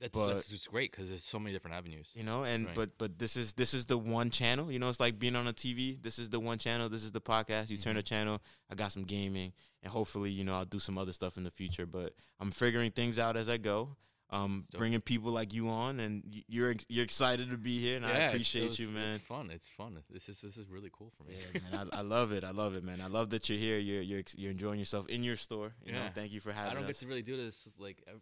That's, 0.00 0.10
but- 0.18 0.32
that's 0.34 0.48
just 0.48 0.68
great 0.68 0.90
because 0.90 1.08
there's 1.08 1.22
so 1.22 1.38
many 1.38 1.52
different 1.54 1.76
avenues. 1.76 2.10
you 2.12 2.24
know 2.24 2.42
and 2.42 2.66
Right. 2.66 2.74
but 2.74 2.98
but 2.98 3.20
this 3.20 3.36
is 3.36 3.52
this 3.52 3.72
is 3.72 3.86
the 3.86 3.96
one 3.96 4.30
channel 4.30 4.72
you 4.72 4.80
know 4.80 4.88
it's 4.88 4.98
like 4.98 5.16
being 5.16 5.36
on 5.36 5.46
a 5.46 5.52
tv 5.52 6.02
this 6.02 6.18
is 6.18 6.28
the 6.28 6.40
one 6.40 6.58
channel 6.58 6.88
this 6.88 7.04
is 7.04 7.12
the 7.12 7.20
podcast 7.20 7.70
you 7.70 7.76
turn 7.76 7.92
Mhm. 7.92 7.98
the 7.98 8.02
channel 8.02 8.42
i 8.68 8.74
got 8.74 8.90
some 8.90 9.04
gaming 9.04 9.52
and 9.80 9.92
hopefully 9.92 10.32
you 10.32 10.42
know 10.42 10.56
i'll 10.56 10.64
do 10.64 10.80
some 10.80 10.98
other 10.98 11.12
stuff 11.12 11.36
in 11.36 11.44
the 11.44 11.52
future 11.52 11.86
but 11.86 12.14
i'm 12.40 12.50
figuring 12.50 12.90
things 12.90 13.16
out 13.16 13.36
as 13.36 13.48
i 13.48 13.56
go 13.56 13.94
um 14.32 14.64
bringing 14.76 15.00
people 15.00 15.30
like 15.30 15.52
you 15.52 15.68
on 15.68 16.00
and 16.00 16.22
you're 16.48 16.74
you're 16.88 17.04
excited 17.04 17.50
to 17.50 17.58
be 17.58 17.78
here 17.78 17.96
and 17.98 18.06
i 18.06 18.08
Yeah, 18.08 18.14
it's- 18.16 18.30
appreciate 18.32 18.78
you 18.78 18.88
man 18.88 19.14
It's 19.14 19.24
fun. 19.24 19.50
It's 19.50 19.68
fun. 19.68 19.98
This 20.10 20.28
is 20.28 20.40
this 20.40 20.56
is 20.56 20.68
really 20.68 20.90
cool 20.90 21.12
for 21.16 21.24
me. 21.24 21.36
yeah, 21.38 21.60
man, 21.70 21.90
I, 21.92 21.98
I 21.98 22.00
love 22.00 22.32
it. 22.32 22.42
I 22.42 22.50
love 22.50 22.74
it, 22.74 22.82
man. 22.82 23.00
I 23.00 23.08
love 23.08 23.28
that 23.30 23.48
you're 23.48 23.58
here. 23.58 23.78
You're 23.78 24.02
you're 24.02 24.22
you're 24.36 24.50
enjoying 24.50 24.78
yourself 24.78 25.06
in 25.08 25.22
your 25.22 25.36
store. 25.36 25.72
You 25.84 25.92
know, 25.92 25.98
Yeah. 25.98 26.10
thank 26.10 26.32
you 26.32 26.40
for 26.40 26.50
having. 26.52 26.70
Me. 26.70 26.70
I 26.70 26.74
don't 26.80 26.86
get 26.86 26.96
to 27.00 27.06
really 27.06 27.22
do 27.22 27.36
this. 27.36 27.68
Like 27.78 28.02
I- 28.08 28.12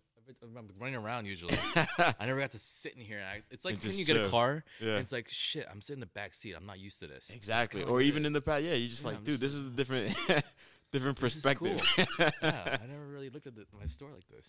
I'm 0.45 0.69
running 0.79 0.95
around 0.95 1.27
usually. 1.27 1.57
I 1.77 2.15
never 2.27 2.39
got 2.39 2.53
to 2.53 2.59
sit 2.59 2.95
in 2.97 3.01
here. 3.03 3.19
And 3.19 3.27
I, 3.27 3.43
it's 3.51 3.65
like 3.65 3.75
And 3.75 3.85
when 3.85 3.99
you 3.99 4.05
get 4.05 4.17
a 4.17 4.29
car, 4.29 4.63
yeah. 4.81 4.91
and 4.91 4.99
it's 5.01 5.11
like 5.11 5.29
shit. 5.29 5.67
I'm 5.71 5.81
sitting 5.81 5.97
in 5.97 6.01
the 6.01 6.07
back 6.21 6.35
seat. 6.35 6.55
I'm 6.57 6.67
not 6.67 6.79
used 6.79 7.01
to 7.01 7.09
this. 7.09 7.31
Exactly. 7.35 7.83
Or 7.83 8.01
even 8.01 8.25
in 8.25 8.33
the 8.33 8.41
past, 8.41 8.63
yeah, 8.65 8.75
You're 8.75 8.89
just 8.91 9.03
Yeah, 9.03 9.09
like, 9.09 9.19
I'm 9.19 9.25
dude, 9.25 9.41
just- 9.41 9.55
this 9.55 9.55
is 9.61 9.67
a 9.67 9.71
different 9.71 10.15
different 10.93 11.19
This 11.19 11.35
perspective. 11.35 11.81
yeah, 11.99 12.79
I 12.83 12.87
never 12.95 13.07
really 13.09 13.29
looked 13.31 13.47
at 13.49 13.57
the, 13.57 13.65
my 13.79 13.87
store 13.87 14.11
like 14.15 14.29
this. 14.29 14.47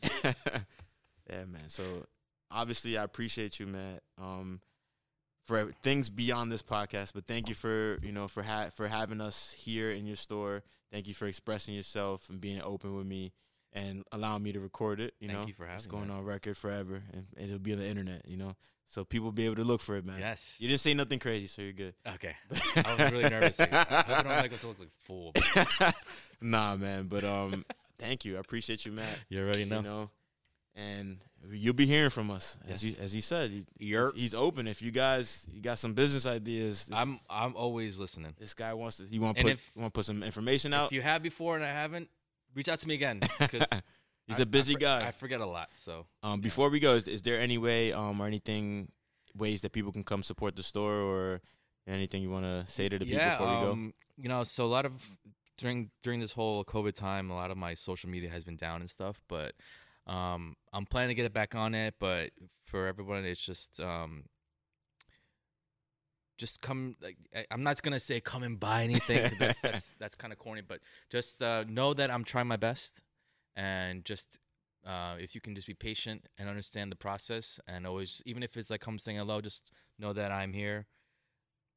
Yeah, 1.30 1.46
man. 1.46 1.68
So 1.68 2.06
obviously, 2.50 2.98
I 2.98 3.04
appreciate 3.04 3.60
you, 3.60 3.68
Matt. 3.68 4.02
Um, 4.22 4.62
for 5.48 5.72
things 5.84 6.10
beyond 6.10 6.52
this 6.52 6.62
podcast, 6.62 7.14
but 7.14 7.26
thank 7.26 7.50
you 7.50 7.56
for 7.56 7.98
you 8.02 8.12
know 8.12 8.28
for 8.28 8.44
ha- 8.44 8.70
for 8.74 8.88
having 8.88 9.22
us 9.22 9.56
here 9.58 9.92
in 9.92 10.06
your 10.06 10.16
store. 10.16 10.64
Thank 10.92 11.08
you 11.08 11.14
for 11.14 11.26
expressing 11.26 11.74
yourself 11.74 12.30
and 12.30 12.42
being 12.42 12.62
open 12.62 12.96
with 12.96 13.06
me 13.08 13.32
and 13.74 14.04
allowing 14.12 14.44
me 14.44 14.52
to 14.52 14.60
record 14.60 15.00
it. 15.00 15.14
You 15.20 15.30
Thank 15.30 15.40
know, 15.40 15.48
you 15.48 15.54
for 15.54 15.66
it's 15.66 15.88
going 15.88 16.10
me. 16.10 16.14
on 16.14 16.26
record 16.26 16.58
forever, 16.58 17.02
and 17.14 17.26
it'll 17.38 17.60
be 17.60 17.72
on 17.72 17.80
the 17.80 17.88
internet. 17.88 18.28
You 18.28 18.38
know, 18.38 18.56
so 18.92 19.06
people 19.06 19.26
will 19.26 19.32
be 19.32 19.46
able 19.46 19.56
to 19.56 19.64
look 19.64 19.80
for 19.80 19.96
it, 19.96 20.06
man. 20.06 20.20
Yes. 20.20 20.58
You 20.60 20.68
didn't 20.68 20.82
say 20.82 20.94
nothing 20.94 21.20
crazy, 21.20 21.48
so 21.48 21.62
you're 21.62 21.72
good. 21.72 21.94
Okay. 22.06 22.36
I 22.76 22.96
was 22.96 23.12
really 23.12 23.30
nervous. 23.30 23.58
Like, 23.58 23.72
I 23.72 23.84
hope 23.84 24.10
I 24.10 24.24
don't 24.24 24.42
make 24.42 24.54
us 24.54 24.62
to 24.62 24.68
look 24.68 24.80
like 24.80 24.90
fool. 25.00 25.34
nah, 26.42 26.76
man. 26.76 27.08
But 27.08 27.24
um, 27.24 27.64
thank 27.98 28.26
you. 28.26 28.36
I 28.36 28.42
appreciate 28.42 28.86
you, 28.86 28.92
Matt. 28.92 29.18
You 29.30 29.40
already 29.42 29.64
know. 29.64 29.78
You 29.78 29.84
know, 29.84 30.10
and 30.76 31.18
you'll 31.52 31.74
be 31.74 31.86
hearing 31.86 32.10
from 32.10 32.32
us 32.32 32.58
as 32.68 32.84
Yes. 32.84 32.96
he 32.98 33.04
as 33.04 33.12
he 33.14 33.22
said. 33.22 33.50
He, 33.52 33.66
he's, 33.80 34.12
he's 34.16 34.34
open. 34.34 34.68
If 34.68 34.82
you 34.82 34.92
guys 34.92 35.46
you 35.52 35.62
got 35.62 35.80
some 35.80 35.94
business 35.94 36.26
ideas, 36.26 36.86
this, 36.86 36.98
I'm. 36.98 37.20
I'm 37.30 37.56
always 37.56 38.00
listening. 38.00 38.34
this 38.40 38.54
guy 38.54 38.74
wants 38.74 38.98
to. 38.98 39.04
You 39.10 39.22
want 39.22 39.38
to 39.38 39.44
put 39.44 39.52
if- 39.54 39.72
want 39.76 39.94
to 39.94 39.98
put 39.98 40.06
some 40.06 40.24
information 40.24 40.74
out. 40.74 40.88
If 40.88 40.92
you 40.94 41.02
have 41.02 41.22
before 41.24 41.56
and 41.56 41.66
I 41.66 41.70
haven't, 41.70 42.10
reach 42.56 42.70
out 42.70 42.80
to 42.80 42.88
me 42.88 42.94
again 42.96 43.20
because 43.40 43.66
he's 44.28 44.40
a 44.40 44.46
busy 44.46 44.76
guy. 44.76 45.00
I 45.08 45.12
forget 45.12 45.42
a 45.42 45.46
lot. 45.46 45.70
So 45.74 46.06
um, 46.24 46.40
yeah. 46.40 46.44
before 46.44 46.70
we 46.70 46.80
go, 46.80 46.94
is, 46.96 47.08
is 47.08 47.22
there 47.22 47.40
any 47.40 47.58
way 47.58 47.92
um 47.94 48.22
or 48.22 48.28
anything 48.28 48.92
ways 49.36 49.62
that 49.62 49.72
people 49.72 49.92
can 49.92 50.04
come 50.04 50.24
support 50.24 50.56
the 50.56 50.64
store 50.64 50.94
or 50.94 51.42
anything 51.88 52.22
you 52.22 52.30
want 52.30 52.44
to 52.44 52.66
say 52.72 52.88
to 52.90 53.00
the 53.00 53.06
yeah, 53.06 53.32
people 53.32 53.46
before 53.48 53.60
we 53.60 53.66
go? 53.66 53.72
um, 53.72 53.94
you 54.18 54.30
know, 54.30 54.44
so 54.44 54.66
a 54.66 54.68
lot 54.68 54.86
of 54.86 55.10
during 55.58 55.90
during 56.04 56.20
this 56.20 56.32
whole 56.34 56.64
COVID 56.66 56.94
time, 56.94 57.30
a 57.32 57.36
lot 57.36 57.50
of 57.52 57.58
my 57.58 57.74
social 57.74 58.10
media 58.10 58.30
has 58.30 58.44
been 58.44 58.56
down 58.58 58.82
and 58.82 58.90
stuff, 58.90 59.22
but 59.28 59.54
um, 60.14 60.56
I'm 60.74 60.86
planning 60.86 61.10
to 61.10 61.16
get 61.16 61.26
it 61.26 61.34
back 61.34 61.56
on 61.56 61.74
it. 61.76 61.96
But 62.00 62.32
for 62.66 62.88
everyone, 62.88 63.26
it's 63.26 63.40
just 63.42 63.80
um, 63.80 64.26
just 66.38 66.62
come. 66.62 66.96
Like 67.02 67.18
I- 67.36 67.46
I'm 67.52 67.64
not 67.64 67.82
gonna 67.82 68.00
say 68.00 68.20
come 68.20 68.44
and 68.44 68.60
buy 68.60 68.84
anything. 68.84 69.30
'cause 69.30 69.38
that's 69.40 69.60
that's, 69.60 69.96
that's 70.00 70.16
kind 70.16 70.34
of 70.34 70.40
corny, 70.40 70.62
but 70.62 70.80
just 71.10 71.42
uh, 71.42 71.64
know 71.68 71.94
that 71.94 72.10
I'm 72.12 72.24
trying 72.24 72.48
my 72.48 72.58
best, 72.58 73.02
and 73.56 74.06
just. 74.06 74.40
Uh, 74.84 75.16
if 75.20 75.36
you 75.36 75.42
can 75.42 75.54
just 75.54 75.68
be 75.68 75.76
patient 75.76 76.26
and 76.40 76.50
understand 76.50 76.92
the 76.92 76.96
process, 76.96 77.60
and 77.68 77.86
always, 77.86 78.20
even 78.26 78.42
if 78.42 78.58
it's 78.58 78.72
like 78.72 78.82
come 78.82 78.98
saying 78.98 79.16
hello, 79.20 79.40
just 79.40 79.72
know 80.00 80.12
that 80.12 80.32
I'm 80.32 80.54
here 80.54 80.88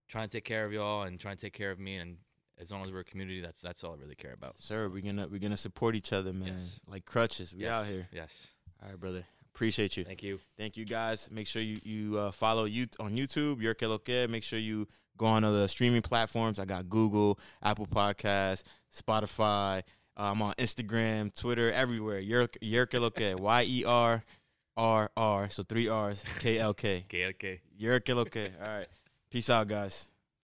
trying 0.09 0.27
to 0.27 0.33
take 0.39 0.45
care 0.47 0.65
of 0.65 0.73
y'all 0.73 1.03
and 1.03 1.21
trying 1.21 1.37
to 1.37 1.41
take 1.43 1.53
care 1.53 1.71
of 1.71 1.79
me 1.79 1.97
and 1.97 2.17
as 2.61 2.71
long 2.71 2.83
as 2.85 2.93
we're 2.93 3.01
a 3.01 3.05
community 3.05 3.41
that's 3.41 3.61
that's 3.61 3.83
all 3.85 3.93
I 3.93 4.01
really 4.01 4.15
care 4.15 4.33
about. 4.33 4.57
Sir, 4.59 4.89
we're 4.89 5.03
gonna 5.03 5.29
we're 5.29 5.41
gonna 5.41 5.57
support 5.57 5.95
each 5.97 6.13
other, 6.13 6.33
man. 6.33 6.49
Yes. 6.49 6.81
Like 6.87 7.05
crutches. 7.05 7.55
We 7.55 7.63
yes. 7.63 7.73
out 7.73 7.87
here. 7.87 8.09
Yes. 8.13 8.55
All 8.83 8.91
right, 8.91 9.01
brother. 9.01 9.25
Appreciate 9.55 9.97
you. 9.97 10.05
Thank 10.05 10.23
you. 10.23 10.41
Thank 10.57 10.77
you 10.77 10.85
guys. 10.85 11.29
Make 11.31 11.47
sure 11.47 11.63
you 11.63 11.79
you 11.85 12.19
uh, 12.19 12.33
follow 12.33 12.65
you 12.65 12.87
on 12.99 13.17
YouTube, 13.17 13.63
Your 13.63 13.75
Que 13.75 13.87
Lo 13.87 13.99
Que. 13.99 14.27
Make 14.27 14.43
sure 14.43 14.59
you 14.59 14.89
go 15.17 15.27
on 15.27 15.45
other 15.45 15.69
streaming 15.69 16.03
platforms. 16.03 16.59
I 16.59 16.65
got 16.65 16.89
Google, 16.89 17.39
Apple 17.63 17.87
Podcasts, 17.87 18.65
Spotify, 18.95 19.83
Uh, 20.17 20.31
I'm 20.31 20.43
on 20.43 20.55
Instagram, 20.55 21.35
Twitter, 21.35 21.73
everywhere. 21.73 22.19
Yerk 22.21 22.57
Yerkeloke. 22.63 23.39
Y 23.41 23.63
E 23.69 23.85
R 23.85 24.25
R 24.77 25.11
R. 25.17 25.51
So 25.51 25.63
three 25.63 25.89
R's. 25.89 26.25
K 26.41 26.59
L 26.59 26.75
K. 26.75 27.05
Okay, 27.07 27.27
okay. 27.27 27.61
Yerkeloke. 27.81 28.51
All 28.61 28.69
right. 28.79 28.89
Peace 29.31 29.51
out, 29.51 29.69
guys. 29.69 30.11